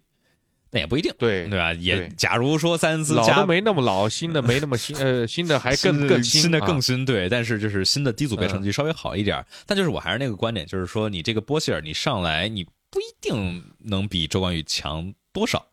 [0.73, 1.71] 但也不一定，对对吧？
[1.73, 15.63] 也假如说塞恩斯加老的没那么老，新的没那么新，呃，新的还更更新，新的啊更新，对，但是就是新的低组别嗯成绩稍微好一点儿，但就是我还是那个观点，就是说你这个波希尔你上来你不一定能比周冠宇强多少，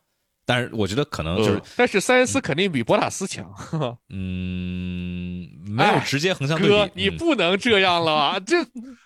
[0.51, 3.49] 但是我觉得可能就是呃但是塞恩斯肯定比博塔斯强。
[4.11, 8.41] 嗯，没有哎直接横向对哥，比，哥你不能这样了啊！
[8.45, 8.57] 这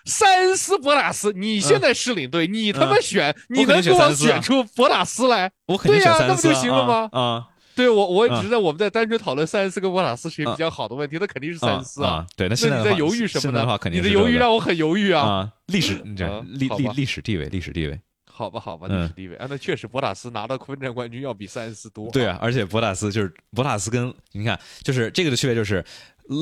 [0.05, 5.51] 塞恩斯、博塔斯，你现在是领队，你他妈选，你能给我选出博塔斯来？
[5.67, 12.25] 我肯定选对呀塞恩斯啊那不就行了吗啊啊对我，我嗯只是在我们在单纯讨论塞恩斯跟博塔斯谁比较好的问题，那肯定是塞恩斯啊啊！
[12.35, 13.77] 对，那那现在你在犹豫什么呢现在的话？
[13.77, 15.21] 肯定你的犹豫让我很犹豫啊！
[15.21, 17.99] 啊，历史你这啊历历历史地位，历史地位。
[18.35, 22.11] 好吧，好吧，嗯历史地位啊，那确实博塔斯拿到分站冠军要比塞恩斯多。
[22.11, 25.83] 对啊，而且博塔斯就是博塔斯跟你看，就是这个的区别就是，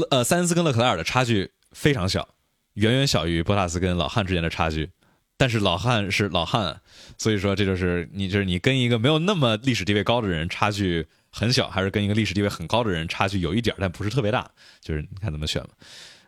[0.09, 2.27] 呃，塞恩斯跟勒克莱尔的差距非常小，
[2.73, 4.89] 远远小于博塔斯跟老汉之间的差距。
[5.35, 6.79] 但是老汉是老汉，
[7.17, 14.49] 所以说这就是你就是你跟一个没有那么历史地位高的人差距很小，还是跟一个历史地位很高的人差距有一点儿，但不是特别大，
[14.79, 15.69] 就是你看怎么选吧。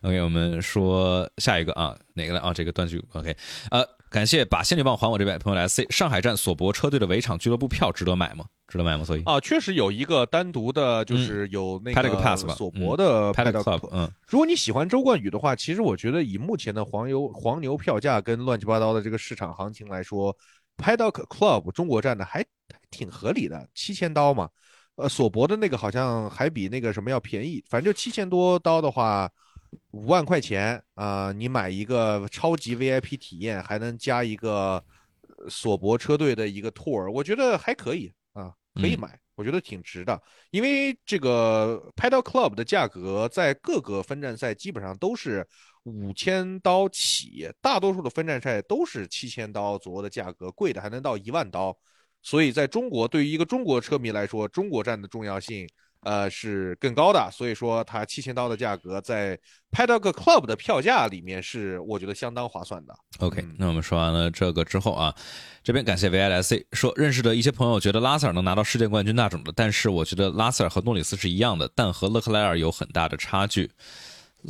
[0.02, 2.54] OK，我们说下一个啊，哪个来啊？
[2.54, 3.36] 这个断句 OK，
[3.72, 3.84] 呃，
[4.16, 8.46] 感谢把仙女棒还我这位朋友来 C 上海站索博车队的围场俱乐部票值得买吗？
[8.66, 9.04] 值得买吗？
[9.04, 20.34] 所以啊，确实有一个单独的，就是有那 Paddock Pass 吧索博的 Paddock Paddock Club，嗯如果你喜欢周冠宇的话，其实我觉得以目前的黄牛黄牛票价跟乱七八糟的这个市场行情来说
[20.78, 24.48] ，Paddock Club 中国站的还还挺合理的，七千刀嘛。
[24.96, 29.30] 呃，索博的那个好像还比那个什么要便宜，反正就七千多刀的话，
[29.92, 34.84] 五万块钱啊、你买一个超级 VIP 体验，还能加一个
[35.38, 39.20] 呃索博车队的一个 tour，我觉得还可以啊，可以嗯买。
[39.36, 45.46] 我觉得挺值的，因为这个 Paddock Club 的价格在各个分站赛基本上都是
[45.84, 51.78] 五千刀起，大多数的分站赛都是七千刀左右的价格，贵的还能到一万刀。
[52.22, 55.68] 所以在中国，对于一个中国车迷来说，中国站的重要性，
[56.06, 57.30] 呃，是更高的。
[57.32, 59.38] 所以说，它七千刀的价格在
[59.72, 62.96] Paddock Club 的票价里面是我觉得相当划算的。
[63.20, 65.14] OK，嗯那我们说完了这个之后啊，
[65.64, 73.70] 这边感谢 VISC 说认识的一些朋友觉得拉塞尔能拿到世界冠军那种的，但是我觉得拉塞尔和诺里斯是一样的，但和勒克莱尔有很大的差距。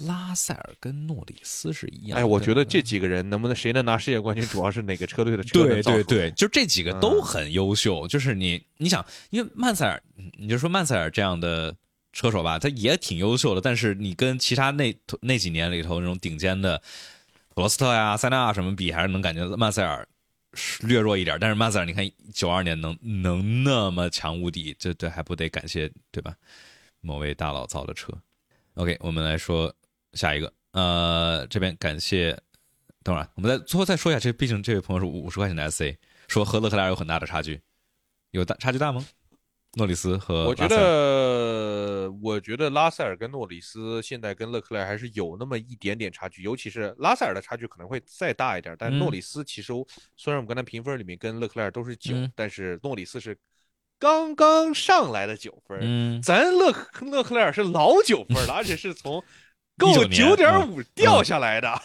[0.08, 8.08] 拉塞尔跟诺里斯是一样的，哎，我觉得这几个人能不能谁能拿世界冠军，主要是哪个车队的车能对对对，就这几个都很优秀。
[8.08, 10.02] 就是你你想，因为曼塞尔，
[10.38, 11.76] 你就说曼塞尔这样的
[12.14, 16.82] 车手吧，他也挺优秀的，但是你跟其他那那几年里头那种顶尖的
[17.54, 20.08] 普罗斯特呀、塞纳啊什么比，还是能感觉曼塞尔
[20.54, 21.38] 是略弱一点。
[21.40, 26.36] 但是曼塞尔，你看九二年能能那么强无敌，这这还不得感谢对吧？
[27.02, 28.12] 某位大佬造的车。
[28.74, 29.72] OK，我们来说
[30.16, 32.38] 下一个，呃，这边感谢
[33.04, 35.96] 等会儿，我们再最后再说一下，这毕竟这位朋友是五十块钱的 SC，
[36.28, 37.62] 说和勒克莱尔有很大的差距，
[38.32, 39.06] 有大差距大吗？
[39.78, 49.00] 诺里斯和我觉得，我觉得拉塞尔跟诺里斯现在跟勒克莱尔还是有那么一点点差距，尤其是拉塞尔的差距可能会再大一点，但嗯。
[49.00, 49.74] 诺里斯其实
[50.16, 52.32] 虽然我们刚才评分里面跟勒克莱尔都是九、嗯。
[52.34, 53.38] 但是诺里斯是
[54.00, 59.22] 刚刚上来的九分，嗯，咱勒克勒克莱尔是老九分了，而且是从
[59.78, 61.82] 够19年九点五掉下来的。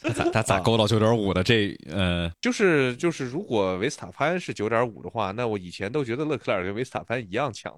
[0.00, 1.42] 他咋他咋勾到九点五的？
[1.42, 7.76] 这呃，就是就是，如果维斯塔潘是九点五的话，那我以前都觉得勒克莱尔跟维斯塔潘一样强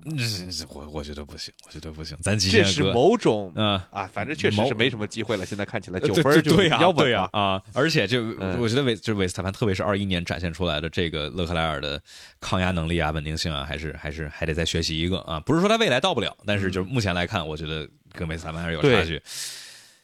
[0.69, 3.81] 我我觉得不行，我觉得不行，咱极这是，某种嗯。
[3.91, 5.47] 啊，反正确实是没什么机会了。
[5.47, 7.41] 现在看起来呃九分就对对呀、比较稳对呀了。
[7.41, 7.62] 啊！
[7.73, 11.99] 而且就、嗯我觉得维就是维斯塔潘，特别是二一年展现出来的这个勒克莱尔的
[12.39, 15.41] 抗压能力啊、稳定性啊，还是还是还得再学习一个啊。
[15.41, 17.89] 不是说他未来到不了，但是就是目前来看，我觉得
[18.21, 19.21] 跟维斯塔潘还是有差距。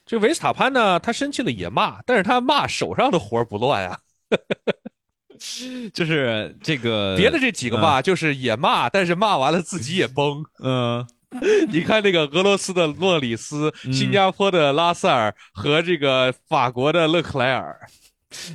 [0.06, 3.98] 这维斯塔潘呢，他生气了也骂，但是他骂手上的活儿不乱啊。
[5.92, 10.42] 就是这个别的这几个骂就是也骂，但是骂完了自己也崩。
[10.64, 11.06] 嗯、
[11.68, 17.78] 你看那个俄罗斯的诺里斯、嗯新加坡的拉塞尔和这个法国的勒克莱尔，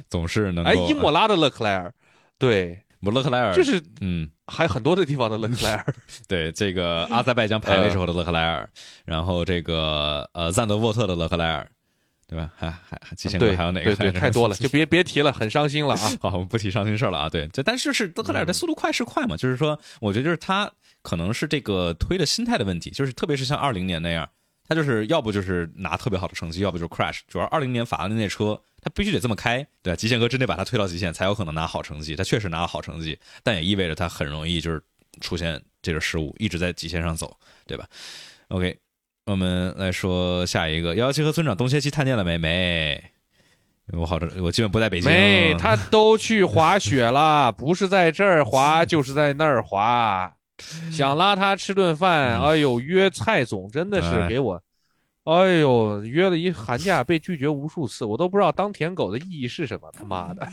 [0.10, 1.94] 总是能够哎，伊莫拉的勒克莱尔，
[2.40, 4.30] 对，不勒克莱尔就是嗯。
[4.54, 5.96] 还很多的地方的勒克莱尔。
[6.28, 8.70] 对这个阿塞拜疆排位时候的勒克莱尔，
[9.06, 11.66] 然 然后这个呃赞德沃特的勒克莱尔，
[12.28, 12.50] 对吧？
[12.58, 13.96] 还还还之前还有哪个？
[13.96, 16.12] 对对，太多了，就别别提了，很伤心了啊。
[16.20, 17.30] 好，我们不提伤心事儿了啊。
[17.30, 19.38] 对，这但是是勒克莱尔的速度快是快嘛？
[19.38, 20.70] 就是说，我觉得就是他
[21.02, 24.28] 可能是这个推的心态的问题，就是特别是像二零年那样，
[24.72, 27.20] 他就是要不就是拿特别好的成绩，要不就是 crash。
[27.28, 29.94] 主要二零年法拉利那车，他必须得这么开，对？
[29.98, 32.16] 极限哥真得把他推到极限，才有可能拿好成绩。
[32.16, 34.82] 他确实拿了好成绩，但也意味着他很容易就是
[35.20, 37.86] 出现这个失误，一直在极限上走，对吧
[38.48, 38.80] ？OK，
[39.26, 42.38] 我们来说下一个幺幺七和村长东歇期探店了没？
[42.38, 43.04] 没。
[43.92, 45.12] 我好着，我基本不在北京。
[45.12, 50.34] 没，他都去滑雪了，不是在这儿滑，就是在那儿滑。
[50.92, 54.62] 想拉他吃顿饭，嗯哎呦，约蔡总真的是哎给我，
[55.26, 59.92] 哎呦，约了一寒假被拒绝无数次，我都不知道当舔狗的意义是什么。
[59.92, 60.48] 他妈的，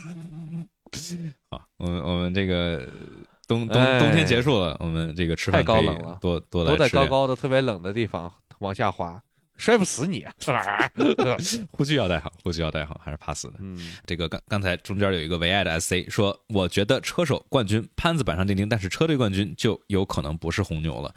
[1.49, 2.87] 好，我们我们这个
[3.47, 6.89] 冬冬哎冬天结束了，我们这个吃饭太高冷了多多来都在。
[6.89, 9.21] 高高的、特别冷的地方往下滑，
[9.59, 10.21] 摔不死你。
[10.21, 10.33] 啊
[11.71, 13.55] 护具要带好，护具要带好，还是怕死的。
[13.59, 21.13] 嗯，这个刚刚才中间有一个唯爱的 SC 说，我觉得车手冠军潘子板上钉钉，但是车队冠军就有可能不是红牛了。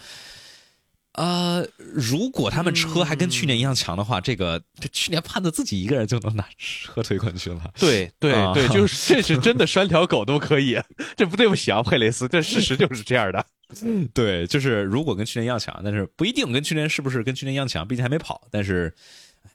[1.14, 7.70] 呃，如果他们车还跟去年一样强的话，这个这去年潘子自己一个人就能拿车队冠军了。
[7.78, 10.80] 对对啊对，就是这是真的 拴条狗都可以，
[11.14, 13.44] 这不对不起啊，佩雷斯，这事实就是这样的。
[14.14, 18.40] 对，就是如果跟去年一样强，但是不一定跟去年是不是跟去年一样强，毕竟还没跑。
[18.50, 18.92] 但是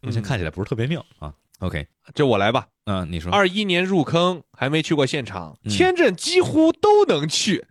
[0.02, 1.34] 目前看起来不是特别妙啊。
[1.60, 2.68] OK，这我来吧。
[2.86, 7.66] 嗯、你说二一年入坑，还没去过现场，嗯签证几乎都能去。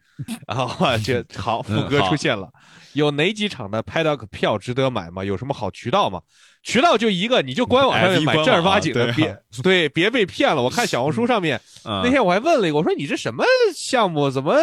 [0.47, 2.51] 啊，这 好，嗯副歌出现了。
[2.95, 5.23] 有哪几场的 Paddock 票值得买吗？
[5.23, 6.21] 有什么好渠道吗？
[6.63, 10.63] 渠道就一个，你就官网上面买，正儿八经的，别对别被骗了。
[10.63, 13.45] 我看小红书上面那那天我还问了一个，我说你这什么
[13.75, 14.31] 项目？
[14.31, 14.57] 怎么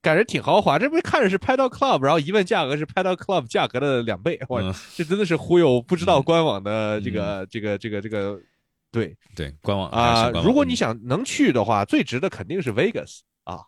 [0.00, 0.78] 感觉挺豪华？
[0.78, 8.40] 这不是看着是 Paddock Club，然后一问价格是 Paddock Club 价格的两倍，哇，嗯这真的是忽悠不知道官网的这个这个这个这个，
[8.92, 13.60] 对对官网啊如果你想能去的话，最值的肯定是 Vegas 啊。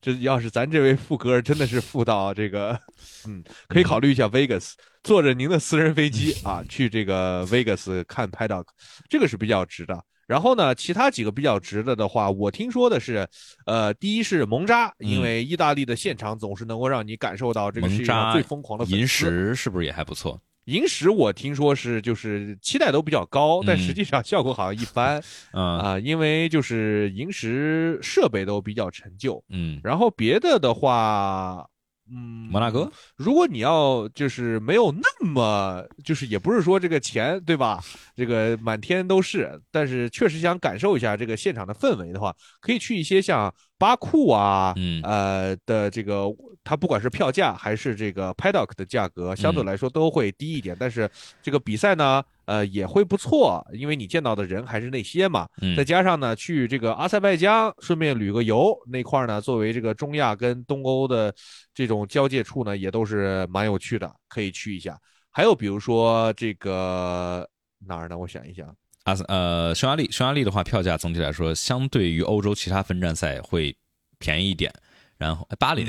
[0.00, 2.80] 这要是咱这位富哥真的是富到这个，
[3.28, 4.72] 嗯，可以考虑一下 Vegas，
[5.02, 8.64] 坐着您的私人飞机 啊，去这个 Vegas 看 Paddock，
[9.10, 10.02] 这个是比较值的。
[10.30, 13.26] 然后呢，其他几个比较值的的话，我听说的是，
[13.66, 15.22] 呃，第一是蒙扎，因嗯。
[15.22, 20.40] 为意大利的现场总是能够让你感受到这个世界上最疯狂的银石是不是也还不错？
[20.66, 25.20] 银石我听说是就是期待都比较高，但嗯实际上效果好像一般。
[25.52, 25.78] 嗯。
[25.80, 31.66] 啊、因为就是银石设备都比较陈旧，嗯，然后别的的话，
[32.12, 37.80] 嗯，摩纳哥，如果你要就是没有那么，就是也不是说这个钱对吧？
[38.16, 45.00] 这个满天都是，但是确实想感受一下这个现场的氛围的话，可以去一些像巴库啊，嗯。
[45.02, 46.26] 呃的这个，
[46.62, 51.10] 它不管是票价还是这个 paddock 的价格，相对嗯来说都会低一点，但是
[51.42, 55.74] 这个比赛呢，呃也会不错，因为你见到的人还是那些嘛，嗯。
[55.74, 61.34] 再加上呢，去这个阿塞拜疆顺便旅个游那块儿呢，作为这个中亚跟东欧的
[61.74, 64.98] 这种交界处呢，也都是蛮有趣的，可以去一下。
[65.32, 67.48] 还有比如说这个
[67.86, 68.18] 哪儿呢？
[68.18, 73.76] 我想一想，阿斯呃匈牙利，匈牙利的话，票价总体来说相对于欧洲其他分站赛会
[74.18, 74.72] 便宜一点。
[75.16, 75.86] 然后哎巴林，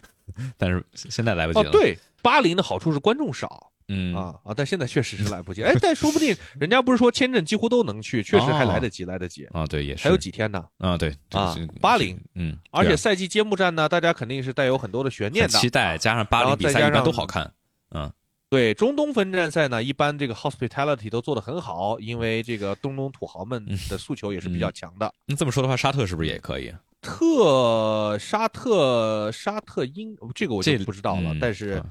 [0.58, 5.62] 但是现在来不及了。，哦对，巴林的好处是观众少嗯啊啊，但现在确实是来不及。
[5.62, 9.44] 哎，但说不定 人家不是说签证几乎都能去，确实还来得及，来得及。
[9.52, 10.64] 啊，对，也是还有几天呢？
[10.78, 17.50] 啊，对啊这个巴林，嗯，而且赛季揭幕战呢，大家肯定是带有很多的悬念的，期待，加上巴黎比赛一般都好看。
[17.92, 18.12] 嗯
[18.48, 25.12] 对中东分站赛呢，一般这个 hospitality 都做得很好，因为这个东东土豪们的诉求也是比较强的。
[25.26, 26.72] 那这么说的话，沙特是不是也可以？
[27.02, 31.86] 特沙特沙特英这个我就这不知道了，嗯但是、啊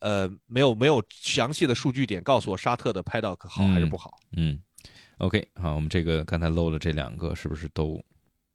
[0.00, 4.18] 呃没有没有详细的数据点告诉我沙特的 paddock 好还是不好。
[4.36, 4.58] 嗯
[5.18, 8.02] ，OK，好，我们这个刚才漏了这两个，是不是都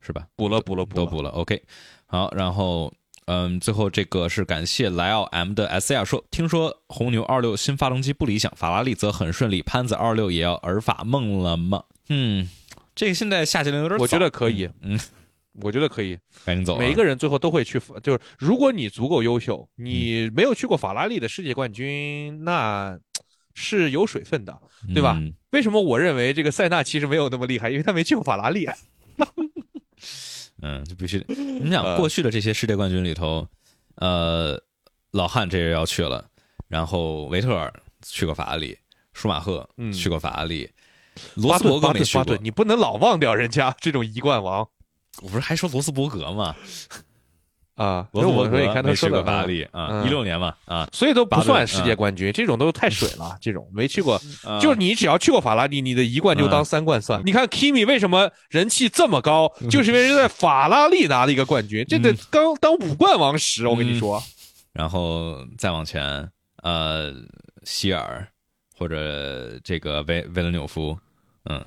[0.01, 0.27] 是吧？
[0.35, 1.29] 补了补了补了，都补了。
[1.29, 1.63] OK，
[2.05, 2.93] 好，然后
[3.27, 11.83] 嗯，最后这个是感谢莱奥 M 的 S R 说，听说红牛二六新发动机不理想，法拉利则很顺利，潘子二六也要尔法梦了吗？
[12.09, 12.49] 嗯，
[12.95, 14.97] 这个现在下结论有点早，我觉得可以，嗯，
[15.61, 16.17] 我觉得可以。
[16.45, 22.97] 赶紧走啊，每一个人最后都会去，就是如果你足够优秀，嗯你没有去过法拉利的世界冠军，那
[23.53, 24.57] 是有水分的，
[24.93, 25.17] 对吧？
[25.19, 27.69] 嗯为什么我认为这个塞纳其实没有那么厉害？
[27.69, 28.67] 因为他没去过法拉利。
[30.61, 31.23] 啊嗯，就必须。
[31.27, 33.47] 你想呃过去的这些世界冠军里头，
[33.95, 34.61] 呃，
[35.11, 36.27] 老汉这人要去了，
[36.67, 37.73] 然后维特尔
[38.05, 38.77] 去过法拉利，
[39.13, 40.69] 舒马赫嗯去过法拉利，
[41.35, 42.37] 罗斯伯格没去过。
[42.37, 44.67] 你不能老忘掉人家这种一冠王
[45.21, 46.55] 我不是还说罗斯伯格吗？
[47.77, 48.07] 啊！
[48.11, 53.37] 罗斯伯格那我说你看他说的法拉利啊，嗯一六年嘛啊，所以都不算世界冠军，这种都太水了。
[53.39, 57.21] 这种没去过，啊就是你只要去过法拉利，你的一冠就当三冠算。
[57.23, 63.67] 你看 Kimi 为什么人气这么高，就是因为人在法拉利拿了一个冠军，这得刚当五冠王时。
[63.67, 64.21] 我跟你说，
[64.73, 66.27] 然后再往前，
[66.63, 67.13] 呃，
[67.63, 68.27] 希尔
[68.75, 70.97] 或者这个维维伦纽夫，
[71.45, 71.63] 嗯，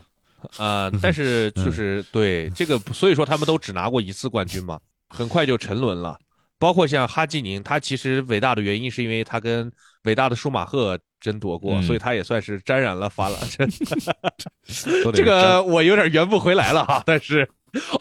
[0.57, 4.81] 呃，但是就是对这个，所以说他们都只拿过一次冠军嘛，
[5.11, 6.19] 很快就沉沦了。
[6.59, 9.71] 包括像哈基宁，他其实伟大的原因是因为他跟
[10.05, 13.37] 伟大的舒马赫争夺过，嗯所以他也算是沾染了法拉。
[15.13, 17.47] 这个我有点圆不回来了哈，但是。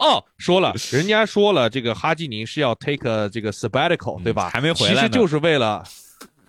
[0.00, 4.50] 哦，说了，人家说了，这个哈基宁是要 take 这个 sabbatical，、嗯对吧？
[4.50, 5.84] 还没回来其实就是为了，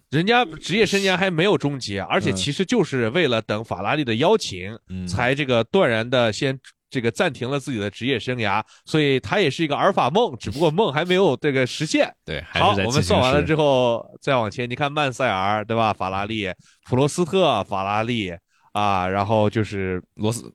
[0.10, 6.60] 人家职业生涯还没有终结，而且嗯其实就是为了等法拉利的邀请，嗯才这个断然的先
[6.92, 12.14] 这个暂停了自己的职业生涯，所以他也是一个阿尔法梦，只不过梦还没有这个实现。
[12.26, 15.94] 对，还好，是在我们算完了之后，再往前，你看曼塞尔对吧？
[15.94, 16.52] 法拉利、
[16.90, 18.32] 普罗斯特、法拉利
[18.74, 20.54] 啊，然后就是，罗斯，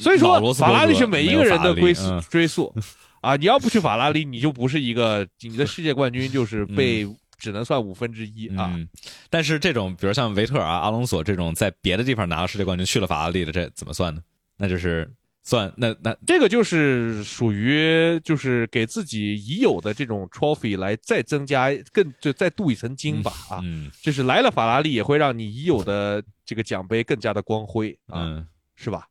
[0.00, 2.74] 所以说法拉利是每一个人的归宿追溯
[3.20, 3.36] 啊。
[3.36, 7.06] 你要不去法拉利，你就不是一个你的世界冠军，就是被
[7.38, 8.72] 只能算五分之一啊。
[8.74, 8.88] 嗯，
[9.30, 14.20] 但是这种，比如像维特尔啊、阿隆索这种在别的地方拿了世界冠军去了法拉利的，这怎么算呢？
[14.58, 15.06] 那就是
[15.48, 29.06] 算那那这个就是属于就是给自己已有的这种 trophy 来再增加更就再镀一层金吧啊，嗯就是来了法拉利也会让你已有的这个奖杯更加的光辉啊，嗯，是吧？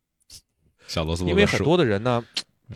[0.87, 2.21] 小罗斯因为很多的人呢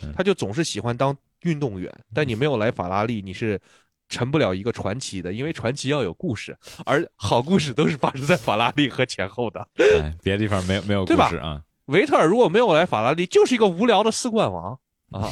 [0.00, 3.60] 嗯，他就总是喜欢当运动员，但你没有来法拉利，你是
[4.08, 6.56] 成不了一个传奇的，因为传奇要有故事，
[6.86, 9.68] 而好故事都是发生在法拉利和前后的。
[10.00, 11.62] 哎，别的地方没有没有故事啊。
[11.90, 14.78] 维特尔如果没有来法拉利，就是一个无聊的四冠王。
[15.10, 15.30] 啊，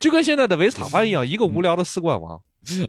[0.00, 2.40] 就跟现在的维斯塔潘一样，一个无聊的四冠王。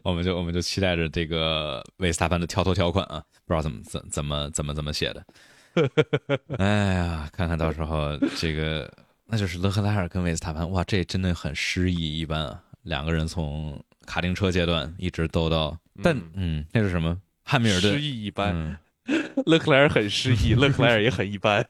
[0.02, 5.24] 我们就我们就期待着这个维斯塔潘的跳脱条款啊，不知道怎么怎怎么怎么怎么写的。
[6.58, 8.90] 哎呀，看看到时候这个，
[9.26, 12.60] 那就是勒克莱尔跟维斯塔潘，哇，这真的很诗意一般啊！
[12.82, 17.16] 两个人从卡丁车阶段一直斗到，但嗯，那是什么？
[17.44, 17.92] 汉密尔顿。
[17.92, 18.76] 诗意一般，嗯，
[19.46, 21.66] 勒克莱尔很失意，勒克莱尔也很一般。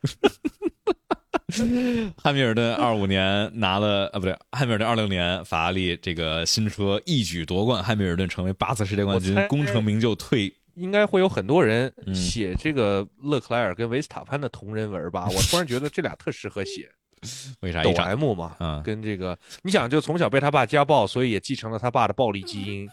[2.17, 10.53] 汉密尔顿二五年拿了啊，不对，汉密尔顿二六年法拉利这个新车一举夺冠，汉密尔顿成为八次世界冠军功成名就退。
[10.75, 15.27] 应该会有很多人嗯写这个勒克莱尔跟维斯塔潘的同人文吧？
[15.29, 16.89] 我突然觉得这俩特适合写。
[17.63, 22.89] 为啥一场 M 嘛，啊跟这个你想，就从小被他爸家暴，所以也继承了他爸的暴力基因。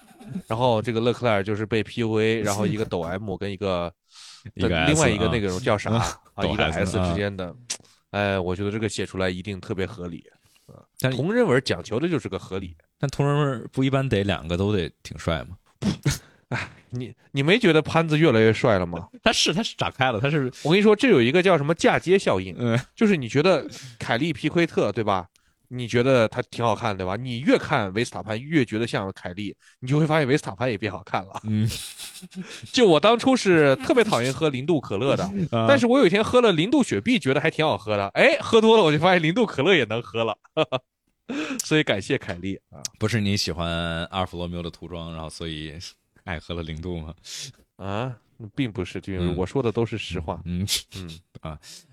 [0.47, 3.93] 然后这个勒克莱尔就是被 PUA，然后一个抖 M 跟一个
[4.53, 7.53] 另外 S，啊一个那个叫啥啊，一个啊之间的，
[8.11, 10.23] 哎，我觉得这个写出来一定特别合理。
[10.99, 12.75] 但同人文讲求的就是个合理。
[12.97, 15.57] 但同人文不一般得两个都得挺帅吗？
[16.91, 19.09] 你你没觉得潘子越来越帅了吗？
[19.21, 23.67] 他是他是展开了，他是我跟你说，这有一个叫什么嫁接效应，嗯就是你觉得
[23.99, 25.27] 凯利皮奎特对吧？
[25.69, 27.15] 你觉得他挺好看对吧？
[27.15, 31.41] 你越看维斯塔潘越觉得像凯利，你就会发现维斯塔潘也变好看了。
[31.43, 31.69] 嗯，
[32.71, 38.07] 就我当初是特别讨厌喝零度可乐的， 啊但是我有一天喝了零度雪碧，觉得还挺好喝的。
[38.09, 40.37] 哎，喝多了我就发现零度可乐也能喝了，
[41.63, 45.73] 所以感谢凯利啊不是你喜欢阿尔弗罗缪的涂装，然后所以
[46.23, 47.13] 爱喝了零度吗？
[47.77, 48.15] 啊，
[48.55, 50.39] 并不是，君嗯我说的都是实话。
[50.45, 51.19] 嗯嗯，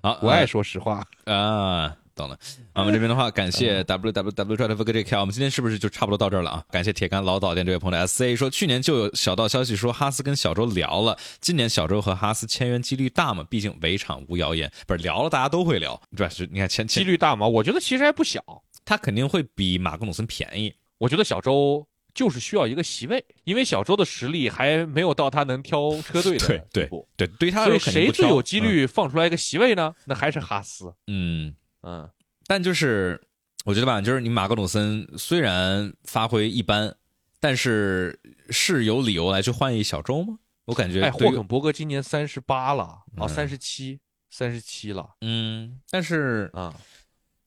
[0.02, 1.04] 好，我爱说实话。
[1.24, 2.34] 啊，懂了。
[2.72, 6.64] 啊我们这边的话，感谢 w w w drive for j k 我们今天是不是就差不多到这儿了啊？
[6.70, 13.44] 感谢铁杆老导店这位朋友的 S A 说，去年就有小道消息说哈斯跟小周聊了，今年小周和哈斯签约几率大吗？
[13.50, 16.28] 毕竟围场无谣言，不是聊了大家都会聊，对吧？
[16.32, 17.46] 是你看签几率大吗？
[17.46, 18.42] 我觉得其实还不小。
[18.84, 20.74] 他肯定会比马格努森便宜。
[20.98, 27.08] 我觉得小周就是需要一个席位，因为小周的实力还没有到他能挑车队的 对对地步。
[27.16, 28.60] 对，对于他来说谁最有几？
[28.60, 29.94] 率放出来一个席位呢？
[30.04, 30.92] 那还是哈斯。
[31.06, 32.08] 嗯，嗯，
[32.46, 33.20] 但就是
[33.64, 36.96] 我觉得吧，就是你马格努森虽然发挥一般，
[37.40, 38.18] 但是
[38.50, 40.38] 是有理由来去换一小周吗？
[40.64, 46.74] 我感觉哎，霍肯伯格今年三十八了，嗯哦，三十七，三十七了嗯，但是啊。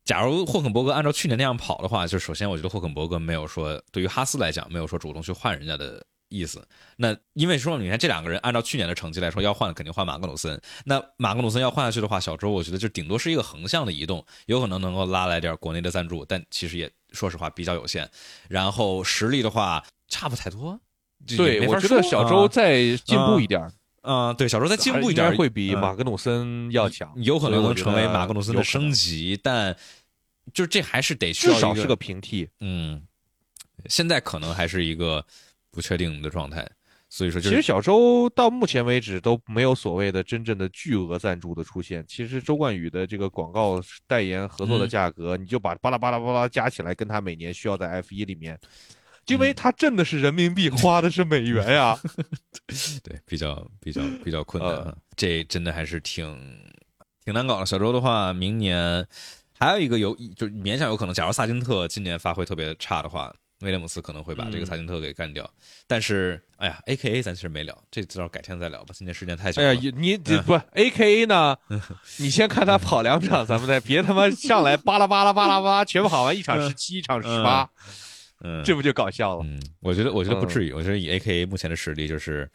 [0.04, 6.68] 假如霍肯伯格按照去年那样跑的话，就首先我觉得霍肯伯格没有说对于哈斯来讲没有说主动去换人家的意思。
[6.98, 10.60] 那因为说你看这两个人按照去年的成绩来说，要换肯定换马格努森。
[10.86, 18.10] 那马格努森要换下去的话，小周我觉得就顶多是一个横向的移动，有可能能够拉来点国内的赞助，但其实也说实话比较有限。
[18.50, 20.80] 然后实力的话差不太多。
[21.38, 23.72] 对，我觉得小周啊再进步一点儿，
[24.02, 29.76] 啊、对小周再进步一点会比嗯马格努森要强，有可能能成为马格努森的升级，但
[30.54, 32.48] 就是这还是得需要至少是个平替。
[32.60, 33.02] 嗯，
[33.88, 35.26] 现在可能还是一个
[35.76, 36.66] 不确定的状态，
[37.10, 42.04] 所以说就是其实小周到目前为止都没有所谓的真正的巨额赞助的出现。
[42.08, 48.58] 其实周冠宇的这个广告代言合作的嗯价格，你就把巴拉巴拉巴拉加起来，跟他每年需要在 F 一里面，
[49.28, 52.00] 因为他挣的是人民币，花的是美元呀。
[53.04, 56.26] 对比较比较 比较困难，呃这真的还是挺
[57.24, 57.66] 挺难搞的。
[57.66, 59.06] 小周的话，明年
[59.60, 63.34] 还有一个有就勉强有可能，假如萨金特今年发挥特别差的话。
[63.66, 65.50] 威廉姆斯可能会把这个嗯萨金特给干掉，
[65.88, 68.94] 但是，哎呀，A K A 咱其实没聊，这至少改天再聊吧。
[68.94, 69.68] 今天时间太久了。
[69.68, 71.58] 哎呀，你你这不 A K A 呢？
[72.20, 77.70] 你先看他跑两场，咱们再别他妈上来巴拉巴拉巴拉巴拉全跑完，一场十七，一场十八，
[78.42, 79.44] 嗯，这不就搞笑了？
[79.44, 82.50] 嗯，我觉得我觉得不至于，我觉得以 A K A 目前的实力，就是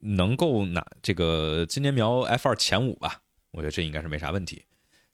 [0.00, 3.20] 能够拿这个今年瞄 F 二前五吧，
[3.52, 4.64] 我觉得这应该是没啥问题。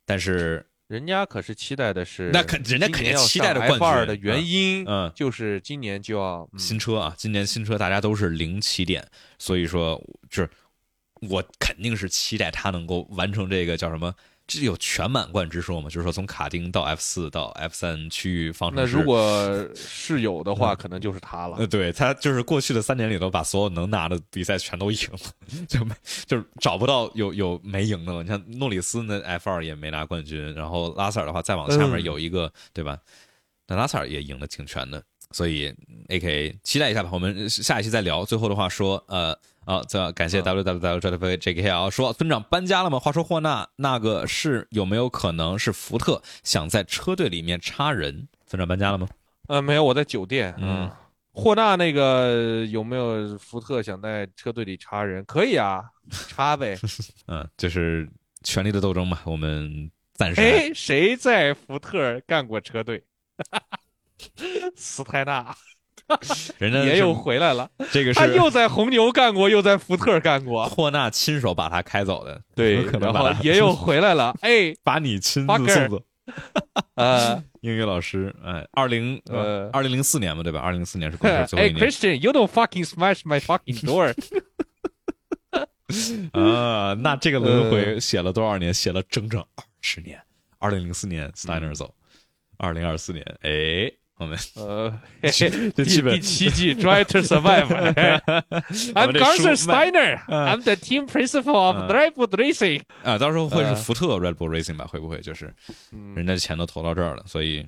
[0.05, 9.03] 但是，人家可是期待的是，那肯人家肯定期待的冠军的原因，嗯，就是今年就要嗯新车啊，今年新车大家都是零起点，
[9.39, 9.99] 所以说
[10.29, 10.51] 就是
[11.31, 14.15] 我肯定是期待他能够完成这个叫什么？
[14.59, 15.89] 这有全满贯之说吗？
[15.89, 18.97] 就是说从卡丁到 F 四到 F 三区域方程式。
[18.97, 21.67] 那如果是有的话，可能就是他了呃，。
[21.67, 25.19] 对他就是过去的三年里头，把所有能拿的比赛全都赢了，
[25.69, 25.95] 就没
[26.27, 28.23] 就是找不到有有没赢的了。
[28.23, 32.99] 你像诺里斯那 F 二也没拿冠军，然后拉塞尔的话再往下面嗯有一个，对吧？
[33.67, 35.75] 那拉塞尔也赢得挺全的，所以
[36.09, 37.11] A K 期待一下吧。
[37.13, 38.25] 我们下一期再聊。
[38.25, 39.39] 最后的话说，呃。
[39.65, 42.99] 啊，这感谢嗯 W W W J F J K 啊，说村长搬家了吗？
[42.99, 48.27] 话说霍纳那个是有没有可能是福特想在车队里面插人？
[48.47, 49.09] 村长搬家了吗？
[49.49, 50.55] 呃，没有，我在酒店。
[50.59, 50.91] 嗯嗯，
[51.33, 55.25] 霍纳那个有没有福特想在车队里插人？
[55.25, 55.83] 可以啊，
[56.29, 56.79] 插呗。
[57.27, 58.09] 嗯，就是
[58.43, 63.03] 权力的斗争嘛，我们暂时还哎，谁在福特干过车队？
[64.77, 65.55] 斯泰纳
[66.59, 74.35] 人家也又回来了，这个是他又在红牛干过，又在福特干过， 霍纳亲手把他开走的，对有可，能然后也又回来了。
[74.43, 76.03] 哎，把你亲自送走。
[76.95, 80.61] 呃，英语老师，哎，二零呃二零零四年嘛，对吧？
[80.61, 84.15] 二零零四年是公司最后哎一年，Christian，you don't fucking smash my fucking door
[86.33, 86.95] 啊。
[86.95, 88.73] 那这个呃轮回写了多少年？
[88.73, 90.21] 写了整整二十年。
[90.59, 91.93] 二零零四年 Steiner 走，
[92.57, 93.91] 二零二四年，哎，
[94.23, 95.31] 我们呃， 第
[95.75, 97.67] 这基本第七季 Drive to Survive。
[98.95, 100.21] I'm Carson Steiner.
[100.29, 102.83] 嗯 I'm the team principal of 嗯 Drive to Racing.
[103.03, 104.87] 啊，到时候会是呃福特 Red Bull Racing 吧？
[104.87, 105.53] 会不会就是
[105.93, 107.25] 嗯人家钱都投到这儿了？
[107.27, 107.67] 所以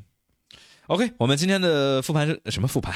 [0.87, 2.95] ，OK，我们今天的复盘是什么复盘？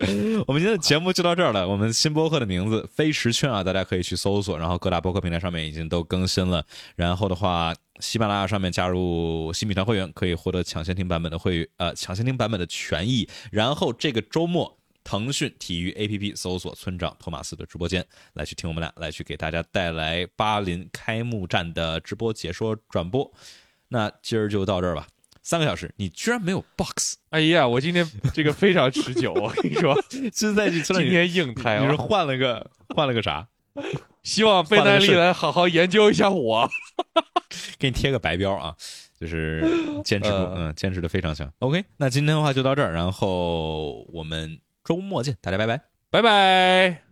[0.46, 1.68] 我们今天的节目就到这儿了。
[1.68, 6.64] 我们新播客的名字“飞驰圈”啊，大家可以去搜索，然后各大播客平台上面已经都更新了。
[6.96, 13.28] 然后的话，喜马拉雅上面加入新米团会员，可以获得抢先听版本的会呃抢先听版本的权益。
[13.52, 18.04] 然后这个周末，腾讯体育 APP 搜索村长托马斯的直播间，
[18.34, 23.30] 来去听我们俩，来去给大家带来巴林开幕战的直播解说转播。
[23.88, 25.06] 那今儿就到这儿吧，
[25.42, 29.96] 三个小时，你居然没有 box，哎呀，我今天 这个非常持久，我跟你说，
[30.32, 31.96] 新赛季村长今天硬开你是啊！
[31.96, 33.48] 换了个换了个啥？
[34.22, 36.68] 希望贝奈利来好好研究一下我。
[37.78, 38.74] 给你贴个白标啊，
[39.18, 39.62] 就是
[40.04, 41.50] 坚持嗯，坚持的非常强。
[41.60, 45.80] OK，那今天的话就到这儿，然后我们周末见，大家拜拜。
[46.10, 47.09] 拜拜。